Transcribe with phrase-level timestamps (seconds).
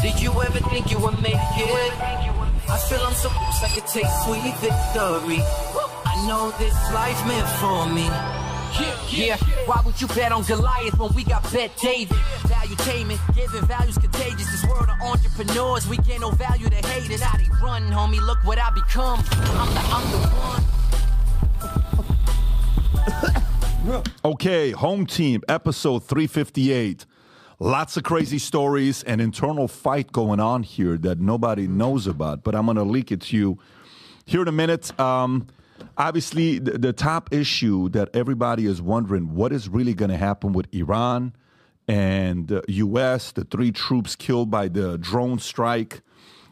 [0.00, 1.92] Did you ever think you would make it?
[2.70, 5.42] I feel I'm so close I could taste sweet victory.
[6.06, 8.08] I know this life meant for me.
[9.10, 12.16] Yeah, why would you bet on Goliath when we got Bet David?
[12.46, 14.48] Valuetainment, giving values contagious.
[14.48, 17.20] This world of entrepreneurs, we get no value to haters.
[17.20, 19.18] How they run, homie, look what I become.
[19.28, 20.18] I'm the, I'm the
[23.26, 24.04] one.
[24.24, 27.06] Okay, home team, episode 358.
[27.62, 32.54] Lots of crazy stories and internal fight going on here that nobody knows about, but
[32.54, 33.58] I'm going to leak it to you
[34.24, 34.98] here in a minute.
[34.98, 35.46] Um,
[35.98, 40.54] obviously, the, the top issue that everybody is wondering what is really going to happen
[40.54, 41.34] with Iran
[41.86, 46.00] and the U.S., the three troops killed by the drone strike.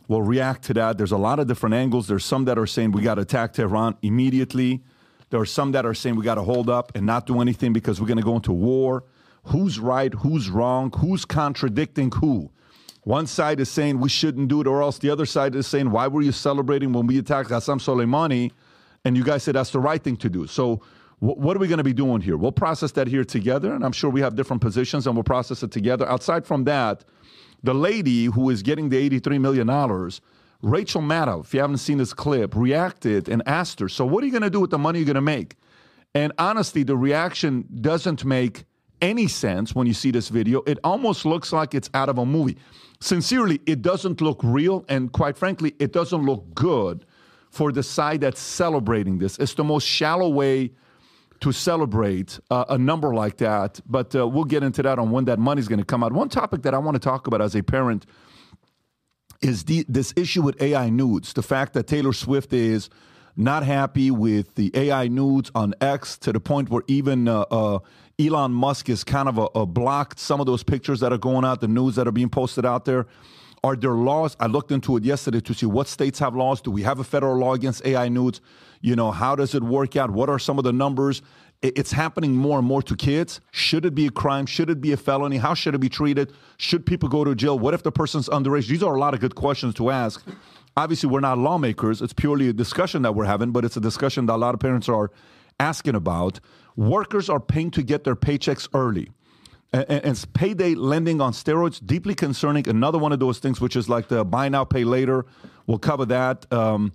[0.09, 0.99] We'll react to that.
[0.99, 2.07] There's a lot of different angles.
[2.07, 4.83] There's some that are saying we got to attack Tehran immediately.
[5.31, 7.73] There are some that are saying we got to hold up and not do anything
[7.73, 9.05] because we're going to go into war.
[9.49, 10.13] Who's right?
[10.13, 10.93] Who's wrong?
[10.97, 12.51] Who's contradicting who?
[13.05, 15.91] One side is saying we shouldn't do it, or else the other side is saying,
[15.91, 18.53] why were you celebrating when we attacked Hassan Soleimani?
[19.07, 20.47] And you guys said that's the right thing to do.
[20.47, 20.83] So,
[21.21, 22.37] wh- what are we going to be doing here?
[22.37, 25.63] We'll process that here together, and I'm sure we have different positions and we'll process
[25.63, 26.07] it together.
[26.07, 27.05] Outside from that,
[27.63, 29.67] the lady who is getting the $83 million,
[30.61, 34.27] Rachel Maddow, if you haven't seen this clip, reacted and asked her, So, what are
[34.27, 35.57] you going to do with the money you're going to make?
[36.15, 38.65] And honestly, the reaction doesn't make
[39.01, 40.63] any sense when you see this video.
[40.67, 42.57] It almost looks like it's out of a movie.
[43.01, 44.85] Sincerely, it doesn't look real.
[44.89, 47.05] And quite frankly, it doesn't look good
[47.51, 49.39] for the side that's celebrating this.
[49.39, 50.73] It's the most shallow way
[51.41, 53.81] to celebrate uh, a number like that.
[53.87, 56.13] But uh, we'll get into that on when that money's going to come out.
[56.13, 58.07] One topic that I want to talk about as a parent
[59.41, 61.33] is the, this issue with AI nudes.
[61.33, 62.91] The fact that Taylor Swift is
[63.37, 67.79] not happy with the AI nudes on X to the point where even uh, uh,
[68.21, 71.45] Elon Musk is kind of a, a blocked some of those pictures that are going
[71.45, 73.07] out, the news that are being posted out there.
[73.63, 74.37] Are there laws?
[74.41, 76.61] I looked into it yesterday to see what states have laws.
[76.61, 78.41] Do we have a federal law against AI nudes?
[78.81, 80.11] You know, how does it work out?
[80.11, 81.23] What are some of the numbers?
[81.63, 83.41] It's happening more and more to kids.
[83.53, 84.47] Should it be a crime?
[84.47, 85.37] Should it be a felony?
[85.37, 86.33] How should it be treated?
[86.57, 87.57] Should people go to jail?
[87.57, 88.67] What if the person's underage?
[88.67, 90.25] These are a lot of good questions to ask.
[90.77, 92.03] Obviously, we're not lawmakers.
[92.03, 94.61] It's purely a discussion that we're having, but it's a discussion that a lot of
[94.61, 95.11] parents are
[95.61, 96.41] asking about.
[96.79, 99.11] Workers are paying to get their paychecks early.
[99.73, 102.69] And, and payday lending on steroids, deeply concerning.
[102.69, 105.27] Another one of those things, which is like the buy now, pay later.
[105.67, 106.51] We'll cover that.
[106.53, 106.93] Um,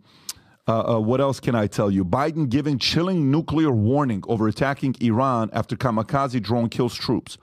[0.69, 2.05] uh, uh, what else can I tell you?
[2.05, 7.37] Biden giving chilling nuclear warning over attacking Iran after kamikaze drone kills troops.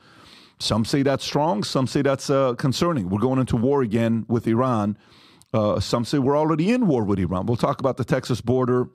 [0.60, 1.62] Some say that's strong.
[1.62, 3.10] Some say that's uh, concerning.
[3.10, 4.96] We're going into war again with Iran.
[5.52, 7.44] Uh, some say we're already in war with Iran.
[7.44, 8.88] We'll talk about the Texas border.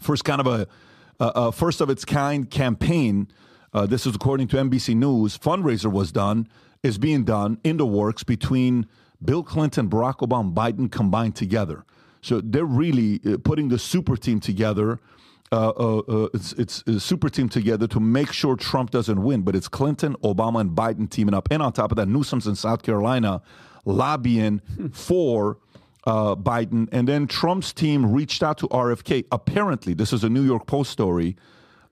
[0.00, 0.66] First, kind of a,
[1.20, 3.28] a first of its kind campaign.
[3.72, 5.38] Uh, this is according to NBC News.
[5.38, 6.48] Fundraiser was done,
[6.82, 8.86] is being done in the works between
[9.24, 11.84] Bill Clinton, Barack Obama, Biden combined together.
[12.22, 14.98] So they're really uh, putting the super team together.
[15.52, 19.42] Uh, uh, uh, it's, it's a super team together to make sure Trump doesn't win.
[19.42, 21.48] But it's Clinton, Obama, and Biden teaming up.
[21.50, 23.42] And on top of that, Newsom's in South Carolina
[23.84, 24.60] lobbying
[24.92, 25.58] for
[26.06, 26.88] uh, Biden.
[26.92, 29.26] And then Trump's team reached out to RFK.
[29.32, 31.36] Apparently, this is a New York Post story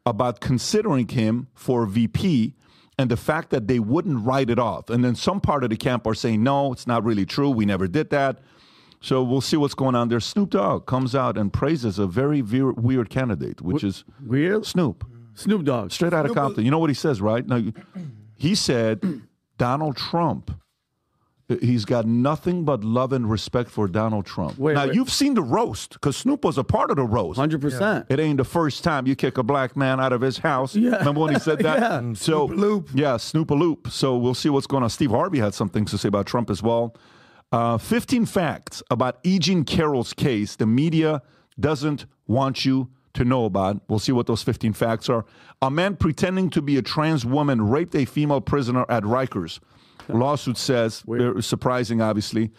[0.07, 2.55] about considering him for VP
[2.99, 4.91] and the fact that they wouldn't write it off.
[4.91, 7.51] And then some part of the camp are saying, no, it's not really true.
[7.51, 8.39] We never did that.
[9.01, 10.19] So we'll see what's going on there.
[10.19, 14.67] Snoop Dogg comes out and praises a very ve- weird candidate, which is Weird?
[14.67, 15.05] Snoop,
[15.35, 15.93] Snoop Dogg.
[15.93, 16.65] straight out of Compton.
[16.65, 17.47] You know what he says, right?
[17.47, 17.63] Now,
[18.37, 19.23] he said
[19.59, 20.51] Donald Trump.
[21.49, 24.59] He's got nothing but love and respect for Donald Trump.
[24.59, 24.95] Wait, now wait.
[24.95, 27.41] you've seen the roast because Snoop was a part of the roast.
[27.41, 28.05] 100%.
[28.11, 30.77] It ain't the first time you kick a black man out of his house.
[30.77, 30.97] Yeah.
[30.99, 31.81] Remember when he said that?
[31.81, 32.13] Yeah.
[32.13, 32.91] So Snoop-a-loop.
[32.93, 33.89] Yeah, Snoop a loop.
[33.91, 34.91] So we'll see what's going on.
[34.91, 36.95] Steve Harvey had some things to say about Trump as well.
[37.51, 39.39] Uh, 15 facts about E.
[39.39, 41.23] Jean Carroll's case the media
[41.59, 43.81] doesn't want you to know about.
[43.89, 45.25] We'll see what those 15 facts are.
[45.63, 49.61] A man pretending to be a trans woman raped a female prisoner at Rikers.
[50.09, 51.05] Lawsuit says,
[51.41, 52.51] surprising, obviously.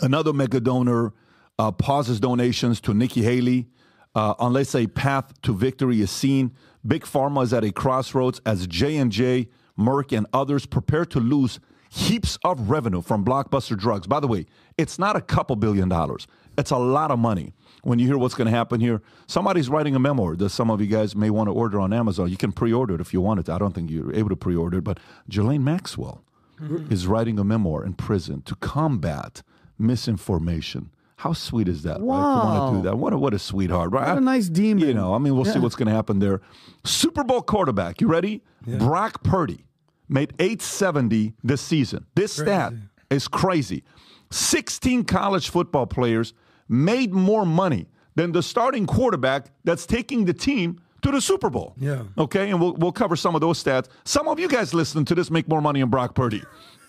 [0.00, 1.12] Another mega donor
[1.58, 3.68] uh, pauses donations to Nikki Haley
[4.14, 6.52] uh, unless a path to victory is seen.
[6.86, 9.48] Big Pharma is at a crossroads as J and J,
[9.78, 14.06] Merck, and others prepare to lose heaps of revenue from blockbuster drugs.
[14.06, 14.46] By the way,
[14.76, 16.26] it's not a couple billion dollars;
[16.56, 17.54] it's a lot of money.
[17.82, 20.80] When you hear what's going to happen here, somebody's writing a memoir that some of
[20.80, 22.28] you guys may want to order on Amazon.
[22.28, 23.48] You can pre-order it if you want it.
[23.48, 24.98] I don't think you're able to pre-order it, but
[25.28, 26.24] Ghislaine Maxwell
[26.60, 26.92] Mm-hmm.
[26.92, 29.42] is writing a memoir in prison to combat
[29.78, 30.90] misinformation.
[31.16, 31.94] How sweet is that?
[31.94, 32.02] Right?
[32.02, 32.72] Want to Wow.
[32.76, 32.96] do that.
[32.98, 34.08] What a, what a sweetheart, right?
[34.08, 34.86] What a nice demon.
[34.86, 36.40] You know, I mean, we'll see what's going to happen there.
[36.84, 38.00] Super Bowl quarterback.
[38.00, 38.42] You ready?
[38.66, 39.64] Brock Purdy.
[40.08, 42.06] made 870 this season.
[42.14, 42.72] This stat
[43.10, 43.82] is crazy.
[44.30, 46.34] 16 college football players
[46.68, 51.74] made more money than the starting quarterback that's taking the team to the Super Bowl.
[51.78, 52.02] Yeah.
[52.16, 53.86] Okay, and we'll, we'll cover some of those stats.
[54.04, 56.42] Some of you guys listening to this make more money than Brock Purdy.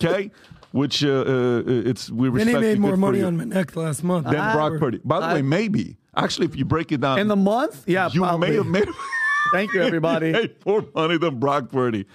[0.03, 0.31] Okay?
[0.71, 2.55] Which uh, uh, it's we And respect.
[2.57, 3.25] he made more money you.
[3.25, 4.25] on Minnect last month.
[4.27, 4.99] than I- Brock Purdy.
[5.03, 7.83] By the I- way, maybe actually, if you break it down In the month?
[7.87, 8.49] Yeah, you probably.
[8.49, 8.87] may have made.
[9.51, 10.31] Thank you, everybody.
[10.31, 12.05] made more money than Brock Purdy.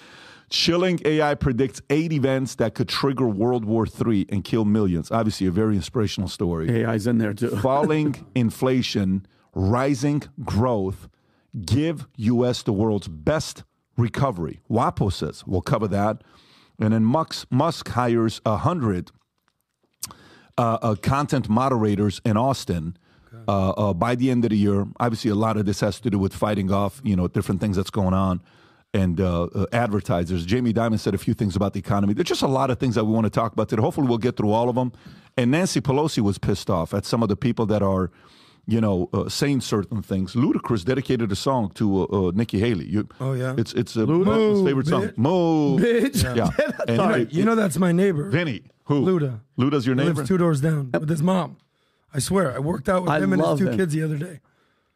[0.51, 5.11] Chilling AI predicts eight events that could trigger World War III and kill millions.
[5.11, 6.85] Obviously, a very inspirational story.
[6.85, 7.49] AI's in there too.
[7.57, 11.09] Falling inflation, rising growth
[11.65, 12.63] give U.S.
[12.63, 13.65] the world's best
[13.97, 14.61] recovery.
[14.71, 16.23] WAPO says we'll cover that.
[16.79, 19.13] And then Musk, Musk hires a hundred
[20.59, 22.97] uh, uh, content moderators in Austin
[23.47, 24.87] uh, uh, by the end of the year.
[24.99, 27.77] Obviously, a lot of this has to do with fighting off, you know, different things
[27.77, 28.43] that's going on.
[28.93, 30.47] And uh, uh, advertisers.
[30.47, 32.15] Jamie Dimon said a few things about the economy.
[32.15, 33.83] There's just a lot of things that we want to talk about today.
[33.83, 34.93] Hopefully, we'll get through all of them.
[35.37, 38.13] And Nancy Pelosi was pissed off at some of the people that are,
[38.67, 40.35] you know, uh, saying certain things.
[40.35, 42.87] Ludacris dedicated a song to uh, uh, Nikki Haley.
[42.87, 43.55] You, Oh, yeah?
[43.59, 44.27] it's it's a Move,
[44.57, 45.03] his favorite song.
[45.09, 45.19] bitch.
[45.19, 46.37] Move, Bitch.
[46.37, 46.51] Yeah,
[46.89, 47.23] and Sorry.
[47.23, 48.31] it- You know that's my neighbor.
[48.31, 49.05] Vinny, who?
[49.05, 49.41] Luda.
[49.59, 50.15] Luda's your He neighbor.
[50.15, 51.57] lives two doors down with his mom.
[52.13, 53.77] I swear, I worked out with I him and his two him.
[53.77, 54.41] kids the other day.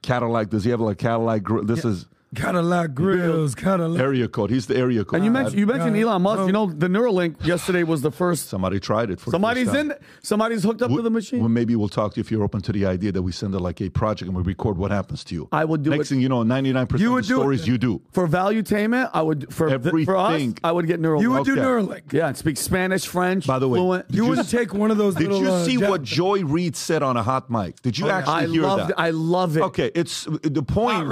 [0.02, 0.50] Cadillac.
[0.50, 1.42] Does he have like Cadillac?
[1.42, 4.00] gr- This is Cadillac grills, Cadillac.
[4.00, 4.50] area code.
[4.50, 5.16] He's the area code.
[5.16, 6.00] And you mentioned you mentioned God.
[6.02, 6.46] Elon Musk.
[6.46, 8.48] You know, the Neuralink yesterday was the first.
[8.48, 9.90] Somebody tried it for the Somebody's first time.
[9.92, 9.96] in.
[10.22, 11.40] Somebody's hooked up to the machine.
[11.40, 13.54] Well, maybe we'll talk to you if you're open to the idea that we send
[13.54, 15.48] it like a project and we record what happens to you.
[15.52, 16.14] I would do Next it.
[16.14, 17.70] thing you know, 99% You of would the do it stories then.
[17.72, 18.02] you do.
[18.12, 21.22] For valuetainment, I would for th- for us, I would get Neuralink.
[21.22, 21.60] You would do Okay.
[21.62, 22.12] Neuralink.
[22.12, 23.46] yeah, and speak Spanish, French.
[23.46, 24.06] By the way, fluent.
[24.10, 25.42] You you would take one of those Did little.
[25.42, 27.80] you uh, see jet- what Joy Reid said on a hot mic?
[27.82, 28.18] Did you yeah.
[28.18, 28.88] actually I hear love.
[28.88, 28.98] that?
[29.00, 29.62] I love it.
[29.62, 31.08] Okay, it's the point.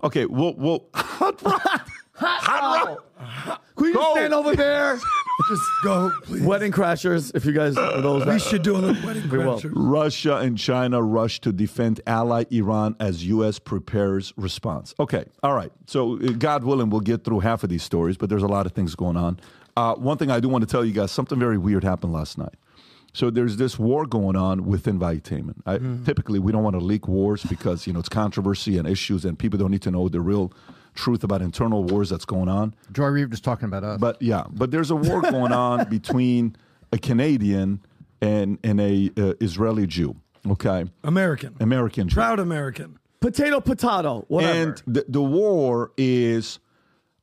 [0.00, 0.26] Hot with- route.
[0.26, 1.82] okay, we'll, we'll hot route.
[2.14, 3.60] hot route.
[3.76, 4.12] Could you Go.
[4.14, 4.96] stand over there?
[5.48, 6.42] Just go, please.
[6.42, 7.30] Wedding crashers.
[7.34, 8.26] If you guys are those.
[8.26, 9.58] We should do a little wedding We will.
[9.60, 9.70] crasher.
[9.72, 13.58] Russia and China rush to defend ally Iran as U.S.
[13.60, 14.94] prepares response.
[14.98, 15.70] Okay, all right.
[15.86, 18.66] So, uh, God willing, we'll get through half of these stories, but there's a lot
[18.66, 19.38] of things going on.
[19.76, 22.36] Uh, one thing I do want to tell you guys something very weird happened last
[22.36, 22.54] night.
[23.18, 25.60] So, there's this war going on within Vitamin.
[25.66, 29.24] I, Typically, we don't want to leak wars because, you know, it's controversy and issues,
[29.24, 30.52] and people don't need to know the real
[30.94, 32.76] truth about internal wars that's going on.
[32.92, 33.98] Joy Reid just talking about us.
[34.00, 36.54] But yeah, but there's a war going on between
[36.92, 37.80] a Canadian
[38.20, 40.14] and and a uh, Israeli Jew.
[40.48, 41.56] Okay, American.
[41.58, 42.14] American Jew.
[42.14, 43.00] Proud American.
[43.18, 44.52] Potato, potato, whatever.
[44.52, 46.60] And the, the war is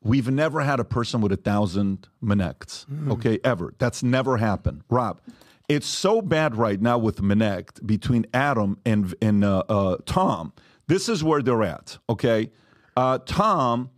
[0.02, 3.72] we've never had a person with a thousand Minnects, okay, ever.
[3.78, 4.82] That's never happened.
[4.90, 5.20] Rob,
[5.68, 10.52] it's so bad right now with Minnect between Adam and, and uh, uh, Tom.
[10.86, 12.50] This is where they're at, okay?
[12.96, 13.90] Uh, Tom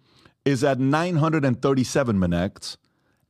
[0.45, 2.77] is at 937 Minnects.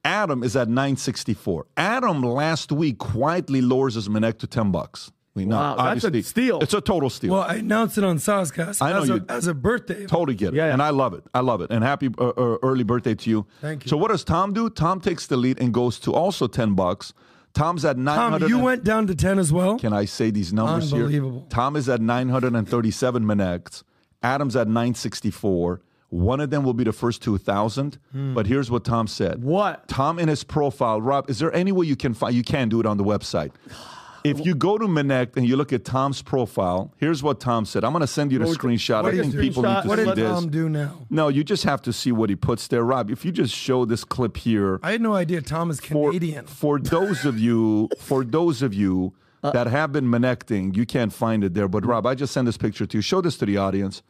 [0.04, 1.66] Adam is at 964.
[1.76, 5.10] Adam last week quietly lowers his Minnect to 10 bucks.
[5.34, 6.60] I mean, Wow, now, that's a steal.
[6.60, 7.32] It's a total steal.
[7.34, 10.06] Well, I announced it on Sazcast I know as, you- a, as a birthday.
[10.06, 10.54] Totally get it.
[10.54, 10.72] Yeah, yeah.
[10.72, 11.24] And I love it.
[11.34, 11.70] I love it.
[11.70, 13.46] And happy uh, uh, early birthday to you.
[13.60, 13.88] Thank you.
[13.88, 14.70] So what does Tom do?
[14.70, 17.12] Tom takes the lead and goes to also 10 bucks.
[17.54, 18.40] Tom's at 900.
[18.40, 19.78] Tom, you went down to 10 as well?
[19.78, 21.00] Can I say these numbers here?
[21.00, 21.46] Unbelievable.
[21.50, 23.82] Tom is at 937 Minnects.
[24.22, 25.80] Adam's at 964.
[26.10, 27.98] One of them will be the first 2,000.
[28.12, 28.34] Hmm.
[28.34, 29.42] But here's what Tom said.
[29.42, 29.88] What?
[29.88, 32.80] Tom in his profile, Rob, is there any way you can find, you can do
[32.80, 33.52] it on the website.
[34.30, 37.84] If you go to Minnect and you look at Tom's profile, here's what Tom said.
[37.84, 39.04] I'm going to send you the What- screenshot.
[39.04, 40.28] I think people need to What see did this.
[40.30, 40.92] Tom do now?
[41.10, 43.10] No, you just have to see what he puts there, Rob.
[43.10, 46.46] If you just show this clip here, I had no idea Tom is for, Canadian.
[46.46, 51.12] for those of you, for those of you Uh, that have been minnecting, you can't
[51.12, 51.68] find it there.
[51.68, 53.02] But Rob, I just sent this picture to you.
[53.02, 54.02] Show this to the audience.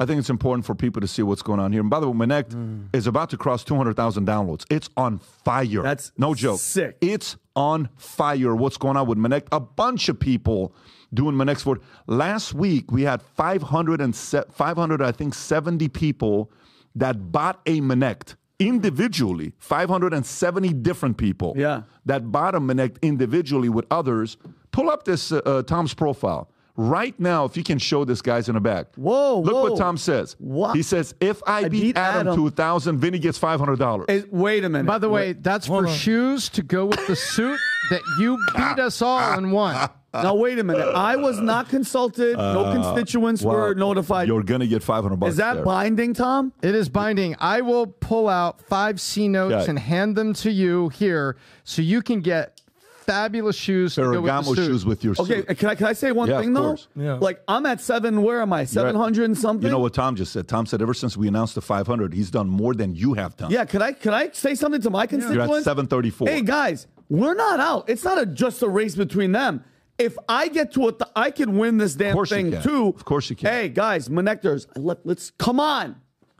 [0.00, 1.80] I think it's important for people to see what's going on here.
[1.80, 2.86] And by the way, Minnect Hmm.
[2.92, 4.64] is about to cross 200,000 downloads.
[4.68, 5.82] It's on fire.
[5.82, 6.58] That's no joke.
[6.58, 6.96] sick.
[7.00, 8.54] It's on fire.
[8.54, 9.46] What's going on with Minnect?
[9.52, 10.74] A bunch of people
[11.12, 12.90] doing Minnect for last week.
[12.90, 16.50] We had 500 and se- 500, I think, 70 people
[16.94, 19.52] that bought a Minnect individually.
[19.58, 21.82] 570 different people Yeah.
[22.06, 24.36] that bought a Minnect individually with others.
[24.72, 26.50] Pull up this uh, uh, Tom's profile.
[26.76, 28.88] Right now, if you can show this guy's in the back.
[28.96, 29.62] Whoa, Look whoa.
[29.70, 30.34] what Tom says.
[30.40, 30.74] What?
[30.74, 32.36] He says, if I, beat, beat Adam, Adam.
[32.36, 34.06] to a thousand, Vinny gets five hundred dollars.
[34.30, 34.86] Wait a minute.
[34.86, 35.42] By the way, Wait.
[35.42, 35.92] that's for on.
[35.94, 39.88] shoes to go with the suit that you beat us all in one.
[40.14, 40.94] now wait a minute.
[40.94, 42.36] I was not consulted.
[42.36, 44.26] no uh, constituents were notified.
[44.26, 45.30] You're gonna get five hundred bucks.
[45.32, 45.64] Is that there.
[45.64, 46.52] binding, Tom?
[46.60, 47.36] It is binding.
[47.38, 49.70] I will pull out five C notes Okay.
[49.70, 52.60] and hand them to you here so you can get
[53.04, 53.94] fabulous shoes.
[53.94, 54.56] to go with the Ferragamo suit.
[54.66, 55.58] shoes with your Okay, suit.
[55.58, 56.62] can I can I say one Yeah, thing of
[56.94, 57.02] though?
[57.02, 57.14] Yeah.
[57.14, 58.22] Like I'm at seven.
[58.22, 58.64] Where am I?
[58.64, 59.66] Seven hundred and something.
[59.66, 60.48] You know what Tom just said?
[60.48, 63.50] Tom said ever since we announced the 500, he's done more than you have done.
[63.50, 65.48] Yeah, can I can I say something to my constituents?
[65.48, 66.28] You're at 734.
[66.28, 67.88] Hey guys, we're not out.
[67.88, 69.64] It's not a just a race between them.
[69.96, 72.88] If I get to it, I can win this damn thing too.
[72.88, 73.48] Of course you can.
[73.50, 75.96] Hey guys, Minnectors, let, let's come on.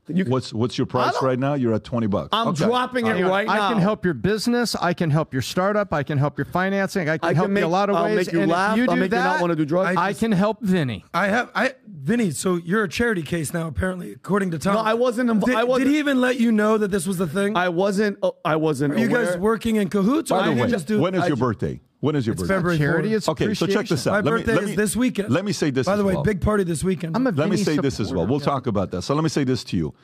[0.06, 1.54] You, What's what's your price right now?
[1.54, 2.28] You're at 20 bucks.
[2.32, 2.66] I'm Okay.
[2.66, 3.30] dropping it Hang on.
[3.30, 3.68] right now.
[3.68, 4.74] I can help your business.
[4.76, 5.94] I can help your startup.
[5.94, 7.08] I can help your financing.
[7.08, 8.26] I can I can help make- you a lot of I'll ways.
[8.26, 8.72] make you and laugh.
[8.72, 9.96] If you I'll do make you not wanna do drugs.
[9.96, 11.06] I, can help Vinny.
[11.14, 12.32] I have I Vinny.
[12.32, 14.74] So you're a charity case now, apparently, according to Tom.
[14.74, 17.06] No, I wasn't invo- Did, I wasn't- did he even let you know that this
[17.06, 17.56] was the thing?
[17.56, 18.18] I wasn't.
[18.22, 18.92] uh, I wasn't.
[18.94, 21.00] Are you guys working in cahoots, or By the way, just do?
[21.00, 21.80] when is I your birthday?
[22.04, 22.54] When is your It's birthday?
[22.56, 23.14] February Charity 4th.
[23.14, 24.10] is Okay, so check this out.
[24.10, 25.30] My Let me- birthday let is me- this weekend.
[25.30, 26.22] Let me say this By the as way, well.
[26.22, 27.16] big party this weekend.
[27.16, 28.26] I'm a Let me Vinny say this as well.
[28.26, 29.00] We'll talk about that.
[29.02, 29.94] So let me say this to you.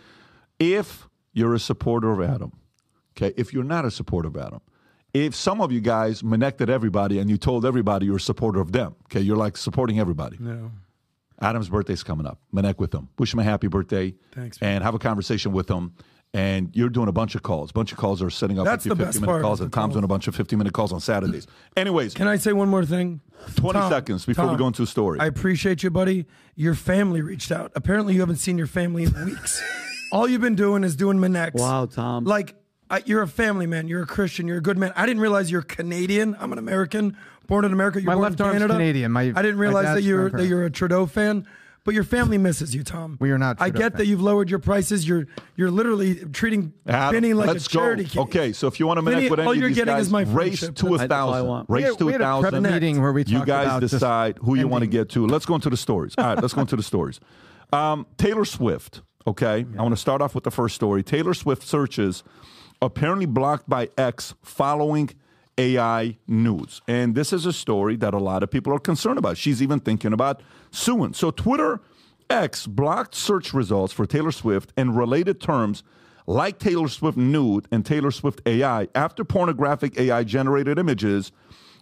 [0.59, 2.53] If you're a supporter of Adam,
[3.15, 4.61] okay, if you're not a supporter of Adam,
[5.13, 8.73] if some of you guys connected everybody and you told everybody you're a supporter of
[8.73, 10.39] them, okay, you're like supporting everybody.
[10.41, 10.71] no.
[11.43, 12.39] Adam's birthday's coming up.
[12.55, 13.09] Minnect with him.
[13.19, 14.15] Wish him a happy birthday.
[14.33, 14.77] Thanks, man.
[14.77, 15.93] And have a conversation with him.
[16.33, 17.71] And you're doing a bunch of calls.
[17.71, 19.43] A bunch of calls are setting up That's with you the 50 best minute part,
[19.43, 19.61] calls.
[19.61, 21.49] And Tom's doing a bunch of 50 minute calls on Saturdays.
[21.77, 23.21] Anyways, Can I say one more thing?
[23.57, 25.19] 20 Tom, seconds before we go into a story.
[25.19, 26.27] I appreciate you, buddy.
[26.55, 27.73] Your family reached out.
[27.75, 29.61] Apparently, you haven't seen your family in weeks.
[30.13, 31.55] All you've been doing is doing Minnects.
[31.55, 32.25] Wow, Tom.
[32.25, 32.55] Like,
[32.91, 33.89] I, you're a family man.
[33.89, 34.47] You're a Christian.
[34.47, 34.93] You're a good man.
[34.97, 36.37] I didn't realize you're Canadian.
[36.39, 38.01] I'm an American, born in America.
[38.01, 38.75] You're My born left in arm's Canada.
[38.75, 39.13] Canadian.
[39.13, 41.47] My- I didn't realize that you're that you're a Trudeau fan.
[41.91, 43.17] But your family misses you, Tom.
[43.19, 45.09] We are not I get that you've lowered your prices.
[45.09, 48.09] You're you're literally treating Adam, Vinny like let's a charity go.
[48.11, 48.17] case.
[48.19, 50.07] Okay, so if you want to Vinny, connect with any all you're these getting guys,
[50.07, 50.77] is my race friendship.
[50.77, 51.49] to a That's all I thousand.
[51.49, 51.69] want.
[51.69, 52.63] Race had- to a had a thousand.
[52.63, 55.27] meeting where we you guys decide who you want to get to.
[55.27, 56.15] Let's go into the stories.
[56.17, 57.19] All right, let's go into the stories.
[57.73, 59.03] Um, Taylor Swift.
[59.27, 61.03] Okay, I want to start off with the first story.
[61.03, 62.23] Taylor Swift searches
[62.81, 65.11] apparently blocked by X following
[65.61, 69.37] AI news, and this is a story that a lot of people are concerned about.
[69.37, 71.13] She's even thinking about suing.
[71.13, 71.81] So Twitter
[72.31, 75.83] X blocked search results for Taylor Swift and related terms
[76.27, 81.31] like Taylor Swift nude and Taylor Swift AI after pornographic AI generated images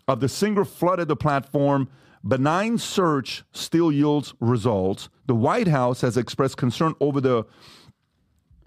[0.08, 1.88] of the singer flooded the platform.
[2.26, 5.08] Benign search still yields results.
[5.26, 7.44] The White House has expressed concern over the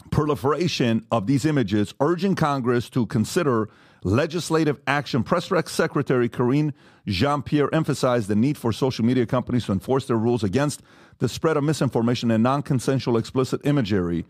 [0.10, 3.70] proliferation of these images, urging Congress to consider
[4.04, 5.24] legislative action.
[5.24, 6.74] Press Secretary Karine
[7.08, 10.82] Jean Pierre emphasized the need for social media companies to enforce their rules against
[11.20, 14.26] the spread of misinformation and non consensual explicit imagery.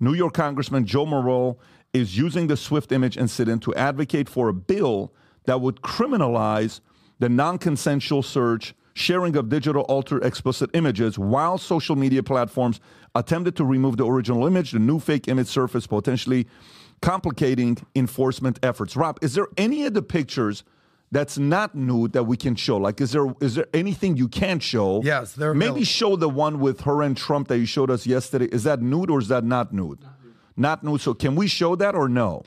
[0.00, 1.58] New York Congressman Joe Morelle
[1.92, 5.12] is using the Swift image incident to advocate for a bill
[5.44, 6.80] that would criminalize
[7.18, 12.80] the non consensual search, sharing of digital altered explicit images while social media platforms
[13.14, 14.72] attempted to remove the original image.
[14.72, 16.46] The new fake image surfaced, potentially
[17.00, 18.96] complicating enforcement efforts.
[18.96, 20.64] Rob, is there any of the pictures
[21.10, 22.76] that's not nude that we can show?
[22.76, 25.02] Like, is there is there anything you can't show?
[25.02, 25.84] Yes, they're Maybe available.
[25.84, 28.46] show the one with her and Trump that you showed us yesterday.
[28.46, 30.00] Is that nude or is that not nude?
[30.56, 31.00] Not nude.
[31.00, 32.42] So can we show that or no?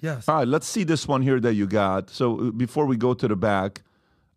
[0.00, 0.28] Yes.
[0.28, 2.08] All right, let's see this one here that you got.
[2.08, 3.82] So uh, before we go to the back,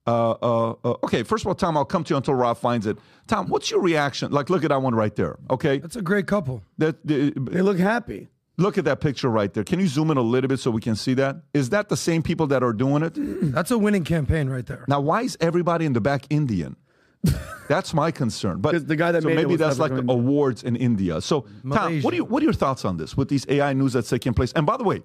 [0.05, 2.85] uh, uh, uh, okay, first of all, Tom, I'll come to you until Rob finds
[2.85, 2.97] it.
[3.27, 4.29] Tom, what's your reaction?
[4.33, 5.37] Like, look at that one right there.
[5.49, 6.61] Okay, That's a great couple.
[6.79, 8.27] that the, They look happy.
[8.57, 9.63] Look at that picture right there.
[9.63, 11.37] Can you zoom in a little bit so we can see that?
[11.53, 13.13] Is that the same people that are doing it?
[13.15, 14.85] That's a winning campaign right there.
[14.87, 16.75] Now, why is everybody in the back Indian?
[17.69, 18.59] That's my concern.
[18.59, 20.09] But the guy that so made maybe was that's like African.
[20.09, 21.21] awards in India.
[21.21, 23.93] So, Tom, what are you, what are your thoughts on this with these AI news
[23.93, 24.51] that's taking place?
[24.51, 25.03] And by the way,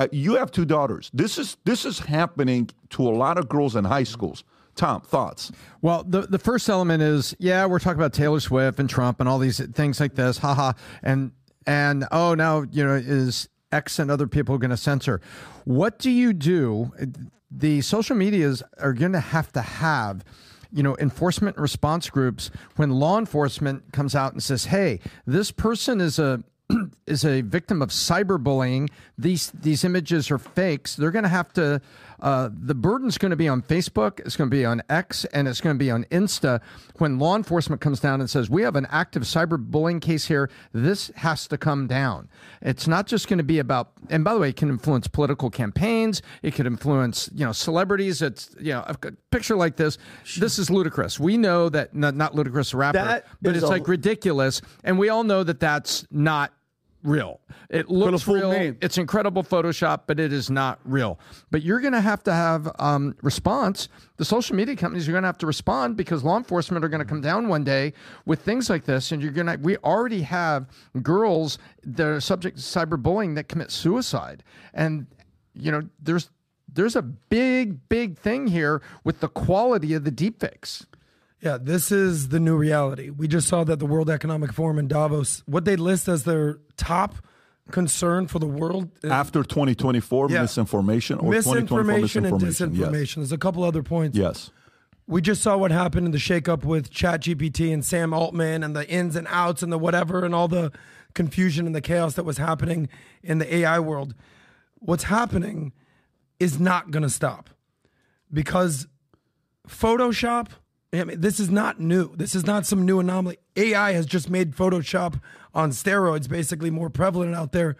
[0.00, 1.12] uh, you have two daughters.
[1.14, 4.42] This is this is happening to a lot of girls in high schools.
[4.74, 5.52] Tom, thoughts?
[5.80, 9.28] Well, the the first element is yeah, we're talking about Taylor Swift and Trump and
[9.28, 10.72] all these things like this, haha,
[11.04, 11.30] and
[11.66, 15.20] and oh now you know is X and other people going to censor?
[15.64, 16.92] What do you do?
[17.50, 20.24] The social medias are going to have to have
[20.72, 26.00] you know enforcement response groups when law enforcement comes out and says, hey, this person
[26.00, 26.42] is a
[27.06, 28.90] is a victim of cyberbullying.
[29.18, 30.96] These these images are fakes.
[30.96, 31.80] They're going to have to.
[32.22, 34.20] Uh, the burden's going to be on Facebook.
[34.20, 36.60] It's going to be on X, and it's going to be on Insta.
[36.98, 41.10] When law enforcement comes down and says we have an active cyberbullying case here, this
[41.16, 42.28] has to come down.
[42.60, 43.90] It's not just going to be about.
[44.08, 46.22] And by the way, it can influence political campaigns.
[46.42, 48.22] It could influence you know celebrities.
[48.22, 48.96] It's you know a
[49.32, 49.98] picture like this.
[50.38, 51.18] This is ludicrous.
[51.18, 55.08] We know that not, not Ludacris rapper, That but it's a- like ridiculous, and we
[55.08, 56.52] all know that that's not
[57.02, 57.40] real.
[57.68, 58.50] It looks real.
[58.50, 58.74] me.
[58.80, 61.18] It's incredible Photoshop, but it is not real.
[61.50, 63.88] But you're going to have to have um, response.
[64.16, 67.00] The social media companies are going to have to respond because law enforcement are going
[67.00, 67.92] to come down one day
[68.26, 69.56] with things like this, and you're going to.
[69.56, 70.66] We already have
[71.02, 74.42] girls that are subject to cyberbullying that commit suicide,
[74.74, 75.06] and
[75.54, 76.30] you know there's
[76.74, 80.86] there's a big, big thing here with the quality of the deepfakes.
[81.42, 83.10] Yeah, this is the new reality.
[83.10, 86.58] We just saw that the World Economic Forum in Davos, what they list as their
[86.76, 87.16] top
[87.70, 90.42] concern for the world After 2024, Yeah.
[90.42, 92.92] misinformation or 2024 misinformation and misinformation.
[92.92, 93.14] disinformation.
[93.16, 94.16] There's a couple other points.
[94.16, 94.24] Yes.
[94.24, 94.50] yes.
[95.08, 98.88] We just saw what happened in the shakeup with ChatGPT and Sam Altman and the
[98.88, 100.70] ins and outs and the whatever and all the
[101.14, 102.88] confusion and the chaos that was happening
[103.22, 104.14] in the AI world.
[104.78, 105.72] What's happening
[106.38, 107.50] is not going to stop
[108.32, 108.86] because
[109.68, 110.48] Photoshop,
[110.94, 112.14] I mean, this is not new.
[112.16, 113.38] This is not some new anomaly.
[113.56, 115.20] AI has just made Photoshop
[115.54, 117.76] on steroids basically more prevalent out there.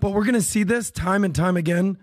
[0.00, 1.98] But we're going to see this time and time again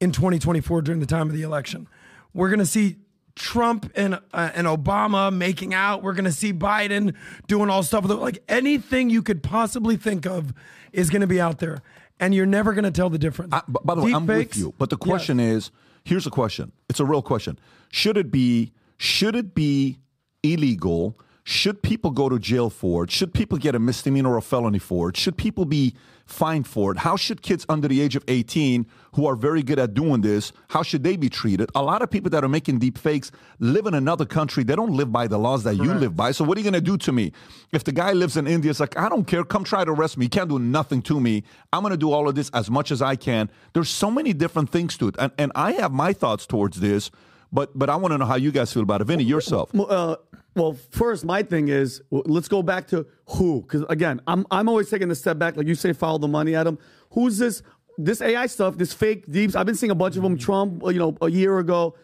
[0.00, 1.88] in 2024 during the time of the election.
[2.34, 2.96] We're going to see
[3.36, 6.02] Trump and uh, and Obama making out.
[6.02, 7.14] We're going to see Biden
[7.46, 8.04] doing all stuff.
[8.04, 10.52] Like anything you could possibly think of
[10.92, 11.82] is going to be out there,
[12.18, 13.52] and you're never going to tell the difference.
[13.54, 14.74] I, by the way, I'm with you.
[14.76, 15.06] But the yes.
[15.06, 15.70] question is,
[16.04, 16.72] here's the question.
[16.88, 17.58] It's a real question.
[17.90, 19.98] Should it be should it be
[20.42, 21.18] illegal?
[21.44, 23.10] Should people go to jail for it?
[23.10, 25.16] Should people get a misdemeanor or a felony for it?
[25.16, 25.94] Should people be
[26.26, 26.98] fined for it?
[26.98, 30.52] How should kids under the age of 18 who are very good at doing this,
[30.68, 31.70] how should they be treated?
[31.74, 34.62] A lot of people that are making deep fakes live in another country.
[34.62, 36.32] They don't live by the laws that you live by.
[36.32, 37.32] So what are you going to do to me?
[37.72, 39.42] If the guy lives in India, it's like, I don't care.
[39.42, 40.26] Come try to arrest me.
[40.26, 41.44] You can't do nothing to me.
[41.72, 43.50] I'm going to do all of this as much as I can.
[43.72, 45.16] There's so many different things to it.
[45.18, 47.10] And, and I have my thoughts towards this,
[47.52, 49.04] but but I want to know how you guys feel about it.
[49.04, 49.70] Vinny, yourself.
[49.74, 50.16] Uh,
[50.54, 54.90] well, first, my thing is let's go back to who, because again, I'm I'm always
[54.90, 56.78] taking a step back, like you say, follow the money, Adam.
[57.10, 57.62] Who's this?
[58.00, 59.56] This AI stuff, this fake deeps.
[59.56, 60.38] I've been seeing a bunch of them.
[60.38, 61.96] Trump, uh, you know, a year ago.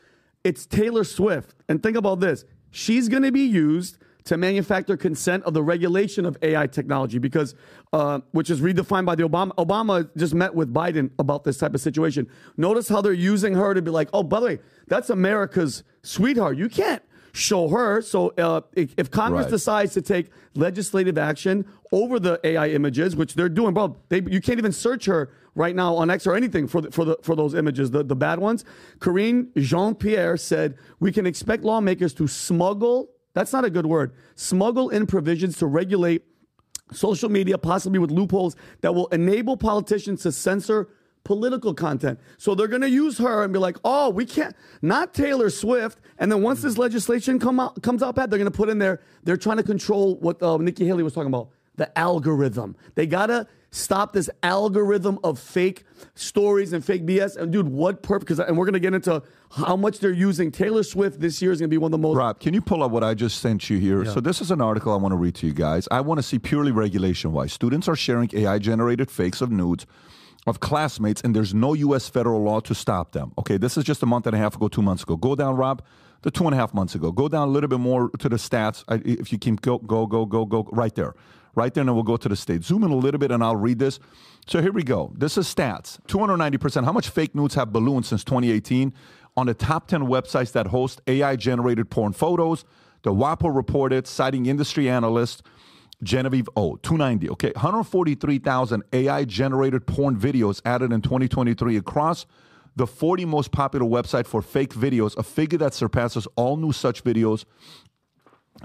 [0.43, 5.45] It's Taylor Swift, and think about this: she's going to be used to manufacture consent
[5.45, 7.55] of the regulation of AI technology, because
[7.93, 9.51] uh, which is redefined by the Obama.
[9.57, 12.27] Obama just met with Biden about this type of situation.
[12.57, 16.57] Notice how they're using her to be like, oh, by the way, that's America's sweetheart.
[16.57, 18.01] You can't show her.
[18.01, 19.51] So uh, if, Congress Right.
[19.51, 24.41] decides to take legislative action over the AI images, which they're doing, bro, they, you
[24.41, 27.37] can't even search her right now on X or anything for the, for the for
[27.37, 28.65] those images, the, the bad ones.
[29.01, 33.11] Karine Jean Pierre said we can expect lawmakers to smuggle.
[33.35, 34.15] That's not a good word.
[34.37, 36.23] Smuggle in provisions to regulate
[36.93, 40.89] social media, possibly with loopholes that will enable politicians to censor
[41.25, 42.21] political content.
[42.37, 45.99] So they're going to use her and be like, "Oh, we can't not Taylor Swift."
[46.19, 48.79] And then once this legislation come out comes out, Pat, they're going to put in
[48.79, 49.01] there.
[49.25, 52.77] They're trying to control what uh, Nikki Haley was talking about, the algorithm.
[52.95, 55.85] They gotta stop this algorithm of fake
[56.15, 57.37] stories and fake BS.
[57.37, 58.25] And dude, what purpose?
[58.25, 61.53] Because and we're going to get into how much they're using Taylor Swift this year
[61.53, 62.17] is going to be one of the most.
[62.17, 64.05] Rob, can you pull up what I just sent you here?
[64.05, 65.89] So this is an article I want to read to you guys.
[65.91, 67.53] I want to see purely regulation wise.
[67.53, 69.87] Students are sharing AI generated fakes of nudes
[70.47, 72.09] of classmates, and there's no U.S.
[72.09, 73.33] federal law to stop them.
[73.39, 75.17] Okay, this is just a month and a half ago, two months ago.
[75.17, 75.83] Go down, Rob,
[76.23, 77.11] the two and a half months ago.
[77.13, 78.85] Go down a little bit more to the stats.
[78.89, 81.15] I, if you keep go, go, go, go, go, right there.
[81.57, 82.65] Right there, and then we'll go to the state.
[82.65, 83.99] Zoom in a little bit, and I'll read this.
[84.47, 85.13] So here we go.
[85.17, 86.85] This is stats 290%.
[86.85, 88.93] How much fake nudes have ballooned since 2018?
[89.37, 92.65] On the top 10 websites that host AI generated porn photos,
[93.03, 95.43] the WAPO reported, citing industry analyst
[96.03, 97.31] Genevieve O, 290.
[97.31, 102.27] Okay, 143,000 AI generated porn videos added in 2023 across
[102.77, 107.05] the 40 most popular website for fake videos, a figure that surpasses all new such
[107.05, 107.45] videos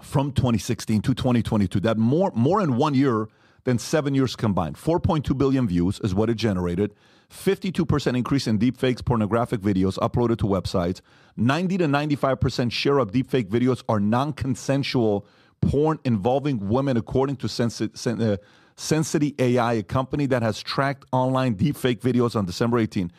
[0.02, 1.80] from 2016 to 2022.
[1.80, 3.28] That more more in one year
[3.64, 4.76] than seven years combined.
[4.76, 6.94] 4.2 billion views is what it generated.
[7.30, 11.02] 52% increase in deepfakes pornographic videos uploaded to websites.
[11.38, 15.28] 90 to 95% share of deepfake videos are non-consensual
[15.62, 18.38] porn involving women, according to uh,
[18.78, 23.12] Sensity AI, a company that has tracked online deepfake videos on December 18.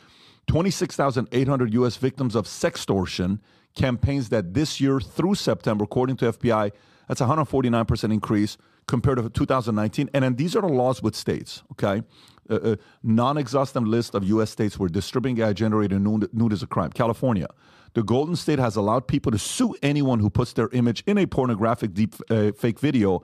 [0.49, 1.97] 26,800 U.S.
[1.97, 3.39] victims of sextortion
[3.75, 6.73] campaigns that this year through September, according to FBI,
[7.09, 8.57] that's 149% increase
[8.87, 10.11] compared to 2019.
[10.15, 12.03] And then these are the laws with states, okay?
[12.49, 14.51] Uh, uh, non-exhaustive list of U.S.
[14.51, 16.91] states where distributing AI-generated nude, nude is a crime.
[16.91, 17.47] California,
[17.95, 21.27] the Golden State has allowed people to sue anyone who puts their image in a
[21.27, 23.23] pornographic deep uh, fake video.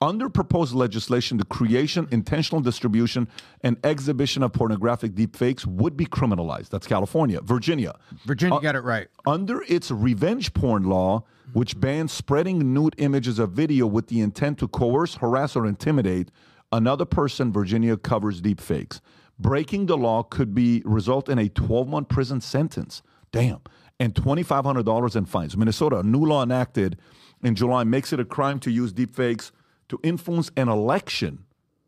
[0.00, 3.28] Under proposed legislation, the creation, intentional distribution,
[3.62, 6.68] and exhibition of pornographic deepfakes would be criminalized.
[6.68, 7.40] That's California.
[7.40, 7.94] Virginia.
[8.24, 9.08] Virginia uh, got it right.
[9.26, 14.58] Under its revenge porn law, which bans spreading nude images of video with the intent
[14.58, 16.30] to coerce, harass, or intimidate
[16.72, 19.00] another person, Virginia covers deepfakes.
[19.38, 23.02] Breaking the law could be result in a 12-month prison sentence.
[23.32, 23.60] Damn.
[23.98, 25.56] And $2,500 in fines.
[25.56, 26.98] Minnesota, a new law enacted
[27.42, 29.52] in July makes it a crime to use deepfakes
[29.88, 31.44] to influence an election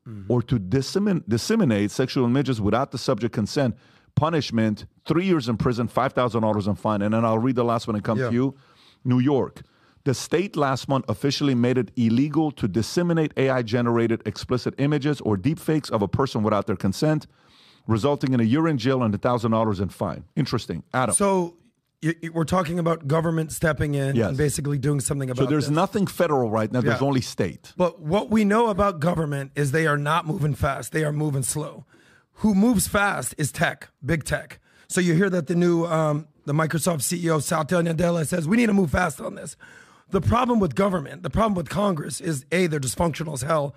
[0.07, 0.31] mm-hmm.
[0.31, 3.77] or to dissemin- disseminate sexual images without the subject consent,
[4.15, 7.03] punishment three years in prison, $5,000 in fine.
[7.03, 8.29] And then I'll read the last one and come Yeah.
[8.29, 8.55] to you.
[9.05, 9.63] New York.
[10.05, 15.37] The state last month officially made it illegal to disseminate AI generated explicit images or
[15.37, 17.27] deepfakes of a person without their consent,
[17.87, 20.25] resulting in a year in jail and $1,000 in fine.
[20.35, 20.83] Interesting.
[20.95, 21.15] Adam.
[21.15, 21.57] So
[22.33, 24.29] we're talking about government stepping in Yes.
[24.29, 25.47] and basically doing something about it.
[25.47, 25.75] So there's this.
[25.75, 27.07] nothing federal right now, there's Yeah.
[27.07, 27.73] only state.
[27.77, 30.93] But what we know about government is they are not moving fast.
[30.93, 31.85] They are moving slow.
[32.35, 34.61] Who moves fast is tech, big tech.
[34.89, 38.67] So you hear that the new um, the Microsoft CEO Satya Nadella says we need
[38.67, 39.57] to move fast on this.
[40.11, 43.75] The problem with government, the problem with Congress is a they're dysfunctional as hell.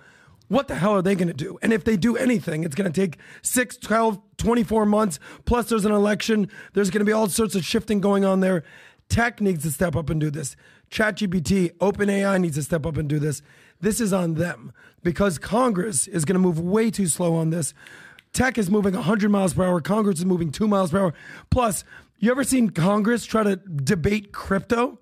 [0.52, 1.58] What the hell are they going to do?
[1.62, 5.18] And if they do anything, it's going to take 6, 12, 24 months.
[5.46, 6.50] Plus, there's an election.
[6.74, 8.62] There's going to be all sorts of shifting going on there.
[9.08, 10.54] Tech needs to step up and do this.
[10.90, 13.40] ChatGPT, OpenAI needs to step up and do this.
[13.80, 17.72] This is on them because Congress is going to move way too slow on this.
[18.34, 19.80] Tech is moving 100 miles per hour.
[19.80, 21.14] Congress is moving 2 miles per hour.
[21.50, 21.82] Plus,
[22.18, 24.98] you ever seen Congress try to debate crypto?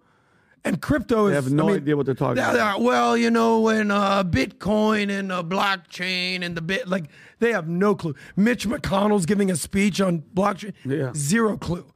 [0.64, 1.30] And crypto is.
[1.30, 2.80] They have no I mean, idea what they're talking yeah, about.
[2.80, 7.06] yeah, well, you know, and uh, Bitcoin and uh, blockchain and the bit, like,
[7.38, 8.14] they have no clue.
[8.36, 10.74] Mitch McConnell's giving a speech on blockchain.
[10.84, 11.12] Yeah.
[11.14, 11.86] Zero clue.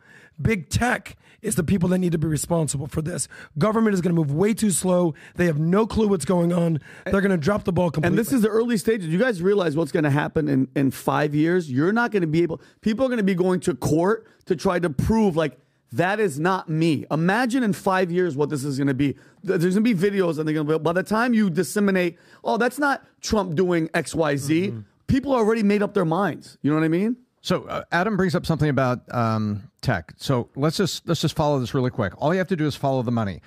[0.40, 3.28] Big tech is the people that need to be responsible for this.
[3.58, 5.14] Government is going to move way too slow.
[5.36, 6.80] They have no clue what's going on.
[7.04, 8.18] They're going to drop the ball completely.
[8.18, 9.08] And this is the early stages.
[9.08, 11.70] You guys realize what's going to happen in, in five years?
[11.70, 14.56] You're not going to be able, people are going to be going to court to
[14.56, 15.58] try to prove, like,
[15.92, 17.04] that is not me.
[17.10, 19.16] Imagine in five years what this is going to be.
[19.42, 22.18] There's going to be videos, and they're going to be, by the time you disseminate,
[22.42, 24.80] oh, that's not Trump doing XYZ, Mm-hmm.
[25.06, 26.58] people already made up their minds.
[26.62, 27.16] You know what I mean?
[27.42, 30.14] So uh, Adam brings up something about um, tech.
[30.16, 32.14] So let's just let's just follow this really quick.
[32.20, 33.40] All you have to do is follow the money,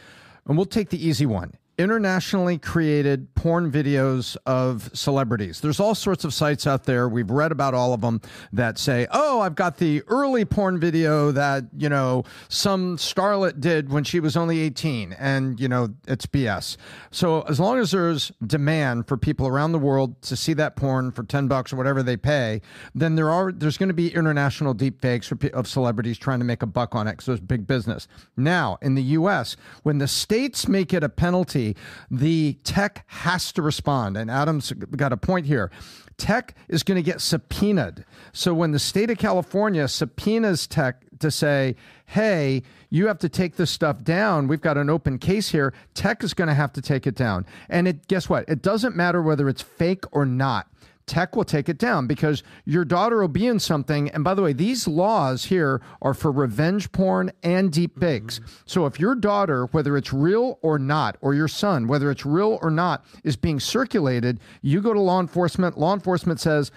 [0.46, 1.54] and we'll take the easy one.
[1.80, 5.62] Internationally created porn videos of celebrities.
[5.62, 7.08] There's all sorts of sites out there.
[7.08, 8.20] We've read about all of them
[8.52, 13.92] that say, "Oh, I've got the early porn video that you know some starlet did
[13.92, 16.78] when she was only 18," and you know it's BS.
[17.12, 21.12] So as long as there's demand for people around the world to see that porn
[21.12, 22.60] for 10 bucks or whatever they pay,
[22.96, 26.64] then there are there's going to be international deep fakes of celebrities trying to make
[26.64, 28.08] a buck on it because it's big business.
[28.36, 31.67] Now, in the US, when the states make it a penalty,
[32.12, 34.18] the tech has to respond.
[34.18, 35.72] And Adam's got a point here.
[36.18, 38.04] Tech is going to get subpoenaed.
[38.34, 41.76] So when the state of California subpoenas tech to say,
[42.06, 44.48] hey, you have to take this stuff down.
[44.48, 45.74] We've got an open case here.
[45.94, 47.46] Tech is going to have to take it down.
[47.70, 48.48] And it guess what?
[48.48, 50.68] It doesn't matter whether it's fake or not.
[51.08, 54.10] Tech will take it down because your daughter will be in something.
[54.10, 58.40] And by the way, these laws here are for revenge porn and deep fakes.
[58.40, 58.52] Mm-hmm.
[58.66, 62.60] So if your daughter, whether it's real or not, or your son, whether it's real
[62.62, 65.78] or not, is being circulated, you go to law enforcement.
[65.78, 66.72] Law enforcement says,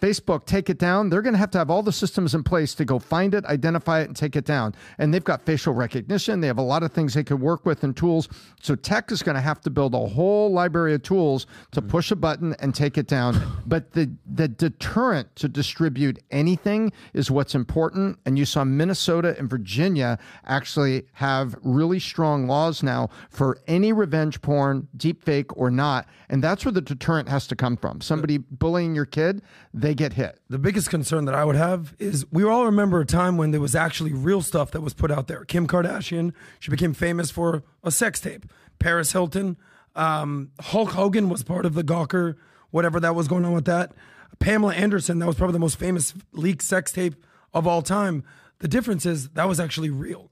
[0.00, 1.08] Facebook, take it down.
[1.08, 3.44] They're going to have to have all the systems in place to go find it,
[3.46, 4.74] identify it, and take it down.
[4.98, 6.40] And they've got facial recognition.
[6.40, 8.28] They have a lot of things they could work with and tools.
[8.60, 11.90] So tech is going to have to build a whole library of tools to mm-hmm.
[11.90, 13.40] push a button and take it down.
[13.66, 18.18] But the the deterrent to distribute anything is what's important.
[18.26, 24.40] And you saw Minnesota and Virginia actually have really strong laws now for any revenge
[24.42, 26.06] porn, deep fake or not.
[26.28, 28.00] And that's where the deterrent has to come from.
[28.00, 29.42] Somebody bullying your kid,
[29.84, 30.40] they get hit.
[30.48, 33.60] the biggest concern that I would have is we all remember a time when there
[33.60, 35.44] was actually real stuff that was put out there.
[35.44, 38.46] Kim Kardashian, she became famous for a sex tape.
[38.78, 39.56] Paris Hilton,
[39.94, 42.36] um, Hulk Hogan was part of the Gawker,
[42.70, 43.92] whatever that was going on with that.
[44.38, 47.14] Pamela Anderson, that was probably the most famous leaked sex tape
[47.52, 48.24] of all time.
[48.58, 50.30] The difference is that was actually real.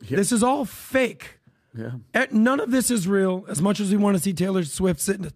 [0.00, 1.38] This is all fake.
[1.74, 1.92] Yeah.
[2.14, 3.44] Eh, None of this is real.
[3.48, 5.32] As much as we want to see Taylor Swift sitting at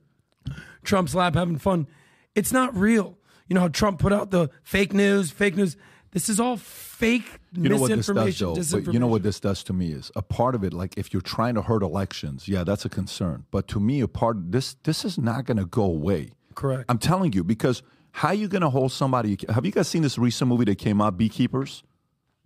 [0.85, 1.87] Trump's lap having fun,
[2.35, 3.19] it's not real.
[3.51, 5.77] You know how Trump put out the fake news, fake news.
[6.13, 8.55] This is all fake You know what this does, though.
[8.55, 8.85] disinformation.
[8.85, 10.73] But you know what this does to me is a part of it.
[10.73, 13.45] Like if you're trying to hurt elections, yeah, that's a concern.
[13.51, 16.31] But to me, a part this this is not going to go away.
[16.55, 16.85] Correct.
[16.89, 17.83] I'm telling you because
[18.13, 19.37] how are you going to hold somebody?
[19.49, 21.83] Have you guys seen this recent movie that came out, Beekeepers?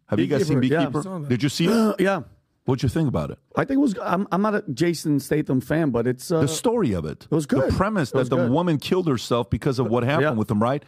[0.07, 0.87] Have you guys seen Beekeeper, yeah.
[0.87, 1.29] Beekeeper?
[1.29, 1.97] Did you see it?
[2.01, 2.23] yeah.
[2.65, 3.39] What'd you think about it?
[3.57, 6.31] I think it was, I'm, I'm not a Jason Statham fan, but it's.
[6.31, 7.25] Uh, the story of it.
[7.31, 7.71] it was good.
[7.71, 8.51] The premise that the good.
[8.51, 10.31] woman killed herself because of what happened Yeah.
[10.31, 10.83] with him, right?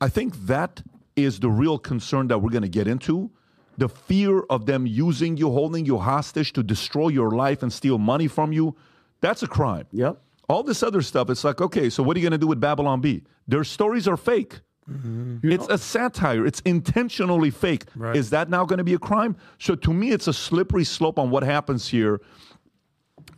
[0.00, 0.82] I think that
[1.16, 3.30] is the real concern that we're going to get into.
[3.78, 7.96] The fear of them using you, holding you hostage to destroy your life and steal
[7.98, 8.76] money from you.
[9.22, 9.86] That's a crime.
[9.92, 10.20] Yep.
[10.50, 12.60] All this other stuff, it's like, okay, so what are you going to do with
[12.60, 13.22] Babylon Bee?
[13.48, 14.60] Their stories are fake.
[14.90, 15.50] Mm-hmm.
[15.50, 16.44] It's a satire.
[16.46, 17.84] It's intentionally fake.
[18.14, 19.36] Is that now going to be a crime?
[19.58, 22.20] So to me, it's a slippery slope on what happens here.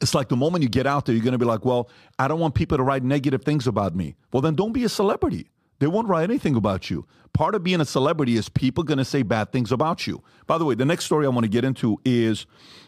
[0.01, 2.29] It's like the moment you get out there, you're going to be like, well, I
[2.29, 4.17] don't want people to write negative things about me.
[4.33, 5.51] Well, then don't be a celebrity.
[5.79, 7.07] They won't write anything about you.
[7.33, 10.23] Part of being a celebrity is people going to say bad things about you.
[10.47, 12.47] By the way, the next story I want to get into is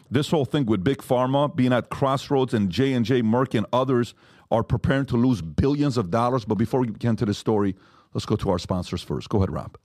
[0.09, 4.13] this whole thing with big pharma being at crossroads and J&J, Merck and others
[4.49, 6.45] are preparing to lose billions of dollars.
[6.45, 7.75] But before we get into the story,
[8.13, 9.29] let's go to our sponsors first.
[9.29, 9.77] Go ahead, Rob.